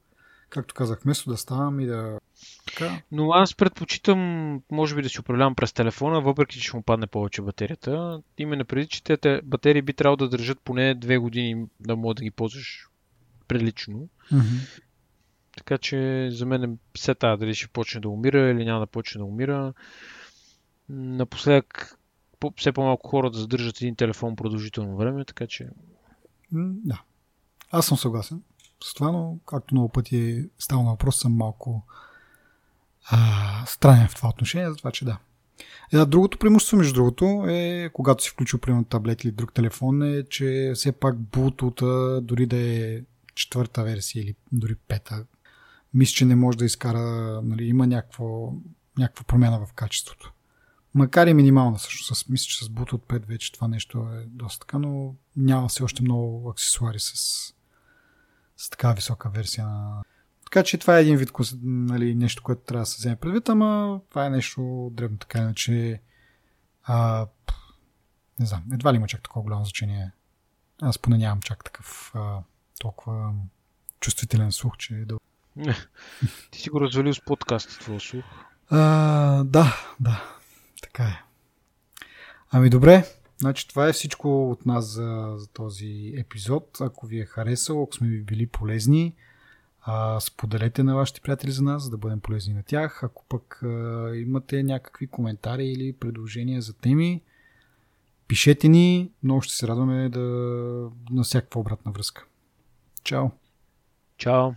както 0.50 0.76
казах, 0.76 1.00
вместо 1.04 1.30
да 1.30 1.38
ставам 1.38 1.80
и 1.80 1.86
да... 1.86 2.20
Така... 2.68 3.02
Но 3.12 3.32
аз 3.32 3.56
предпочитам, 3.56 4.62
може 4.72 4.96
би, 4.96 5.02
да 5.02 5.10
си 5.10 5.20
управлявам 5.20 5.56
през 5.56 5.74
телефона, 5.74 6.22
въпреки 6.22 6.60
че 6.60 6.68
ще 6.68 6.78
му 6.78 6.84
падне 6.84 7.08
повече 7.08 7.42
батерията. 7.42 8.22
Именно 8.38 8.66
преди, 8.66 8.88
че 8.88 9.04
те 9.04 9.42
батерии 9.44 9.82
би 9.82 9.94
трябвало 9.94 10.18
да 10.18 10.30
държат 10.30 10.60
поне 10.64 10.96
две 10.96 11.18
години 11.18 11.66
да 11.80 11.96
мога 11.96 12.14
да 12.14 12.24
ги 12.24 12.32
ползваш 12.32 12.88
прилично. 13.48 14.10
Mm-hmm. 14.32 14.82
Така 15.58 15.78
че 15.78 16.30
за 16.32 16.46
мен 16.46 16.64
е 16.64 16.78
все 16.96 17.16
тая 17.16 17.38
дали 17.38 17.56
ще 17.56 17.68
почне 17.68 18.02
да 18.02 18.10
умира 18.10 18.50
или 18.50 18.66
няма 18.66 18.80
да 18.80 18.88
почне 18.88 19.20
да 19.20 19.26
умира. 19.26 19.74
Напоследък 20.90 21.98
все 22.56 22.72
по-малко 22.72 23.10
хора 23.10 23.32
да 23.32 23.40
задържат 23.40 23.82
един 23.82 23.96
телефон 23.96 24.36
продължително 24.36 24.98
време, 24.98 25.26
така 25.26 25.48
че... 25.48 25.70
Да. 26.52 27.02
Аз 27.72 27.86
съм 27.86 27.98
съгласен 27.98 28.42
с 28.84 28.94
това, 28.94 29.12
но 29.12 29.38
както 29.46 29.76
много 29.76 29.90
пъти 29.90 30.50
става 30.60 30.84
на 30.84 30.90
въпрос, 30.90 31.20
съм 31.20 31.34
малко 31.34 31.86
а, 33.10 33.66
странен 33.66 34.08
в 34.08 34.16
това 34.16 34.30
отношение, 34.30 34.70
за 34.70 34.76
това, 34.76 34.92
че 34.92 35.06
да. 35.06 35.18
Е, 35.94 36.06
другото 36.06 36.38
преимущество, 36.38 36.78
между 36.78 36.94
другото, 36.94 37.46
е, 37.48 37.90
когато 37.94 38.24
си 38.24 38.30
включил, 38.30 38.60
примерно, 38.60 38.86
таблет 38.86 39.24
или 39.24 39.32
друг 39.32 39.54
телефон, 39.54 40.04
е, 40.04 40.24
че 40.24 40.72
все 40.76 40.92
пак 40.92 41.16
Bluetooth, 41.16 42.20
дори 42.22 42.46
да 42.46 42.58
е 42.58 43.02
четвърта 43.36 43.84
версия 43.84 44.24
или 44.24 44.36
дори 44.52 44.76
пета, 44.76 45.26
мисля, 45.94 46.14
че 46.14 46.26
не 46.26 46.36
може 46.36 46.58
да 46.58 46.66
изкара, 46.66 47.42
нали, 47.44 47.66
има 47.66 47.88
някакво, 47.88 48.54
някаква 48.98 49.24
промяна 49.24 49.66
в 49.66 49.74
качеството. 49.74 50.34
Макар 50.94 51.28
и 51.28 51.34
минимална 51.34 51.80
също. 51.80 52.16
С, 52.16 52.30
мисля, 52.30 52.46
че 52.46 52.66
с 52.66 52.68
Bluetooth 52.68 53.20
5 53.20 53.26
вече 53.26 53.52
това 53.52 53.68
нещо 53.68 54.08
е 54.14 54.26
доста 54.28 54.60
така, 54.60 54.80
но 54.80 55.16
няма 55.36 55.68
все 55.68 55.84
още 55.84 56.04
много 56.04 56.50
аксесуари 56.50 57.00
с, 57.00 57.14
с 58.58 58.70
така 58.70 58.94
висока 58.94 59.30
версия 59.30 59.68
на... 59.68 60.02
Така 60.44 60.64
че 60.64 60.78
това 60.78 60.98
е 60.98 61.02
един 61.02 61.18
вид 61.18 61.32
нали, 61.64 62.16
нещо, 62.16 62.44
което 62.44 62.62
трябва 62.62 62.82
да 62.82 62.86
се 62.86 62.98
вземе 62.98 63.16
предвид, 63.16 63.50
ама 63.50 64.02
това 64.10 64.26
е 64.26 64.30
нещо 64.30 64.90
дребно 64.94 65.18
така, 65.18 65.40
иначе 65.40 66.02
а, 66.84 67.28
не 68.40 68.46
знам, 68.46 68.64
едва 68.74 68.94
ли 68.94 68.98
има 68.98 69.08
чак 69.08 69.24
такова 69.24 69.44
голямо 69.44 69.66
значение. 69.66 70.12
Аз 70.82 71.00
поне 71.00 71.18
нямам 71.18 71.42
чак 71.42 71.64
такъв 71.64 72.12
а, 72.16 72.40
толкова 72.80 73.34
чувствителен 74.00 74.52
слух, 74.52 74.78
че 74.78 74.94
е 74.94 75.06
да... 75.06 75.18
Ти 76.52 76.62
си 76.62 76.70
го 76.70 76.82
развалил 76.82 77.14
с 77.14 77.22
подкаст 77.26 77.80
твоя 77.80 78.00
слух. 78.00 78.26
А, 78.70 79.44
да, 79.44 79.76
да. 80.00 80.24
Така 80.82 81.04
е. 81.04 81.24
Ами 82.52 82.70
добре, 82.70 83.06
значи 83.38 83.68
това 83.68 83.88
е 83.90 83.94
всичко 83.94 84.52
от 84.52 84.66
нас 84.66 84.86
за, 84.86 85.34
за 85.38 85.48
този 85.48 86.14
епизод. 86.18 86.78
Ако 86.82 87.06
ви 87.06 87.20
е 87.20 87.26
харесал, 87.26 87.84
ако 87.84 87.96
сме 87.96 88.08
ви 88.08 88.22
били 88.22 88.48
полезни, 88.48 89.14
а, 89.82 90.20
споделете 90.20 90.84
на 90.84 90.96
вашите 90.96 91.22
приятели 91.22 91.52
за 91.52 91.64
нас, 91.64 91.84
за 91.84 91.90
да 91.90 91.98
бъдем 91.98 92.20
полезни 92.20 92.54
на 92.54 92.64
тях. 92.64 93.04
Ако 93.04 93.26
пък 93.30 93.60
а, 93.64 94.12
имате 94.16 94.64
някакви 94.64 95.08
коментари 95.08 95.66
или 95.66 95.94
предложения 95.94 96.62
за 96.62 96.74
теми, 96.74 97.22
пишете 98.28 98.68
ни. 98.68 99.12
Много 99.24 99.42
ще 99.42 99.56
се 99.56 99.68
радваме 99.68 100.10
да 100.10 100.20
на 101.12 101.24
всякаква 101.24 101.62
обратна 101.62 101.92
връзка. 101.92 102.26
Чао! 103.04 103.28
Чао! 104.18 104.52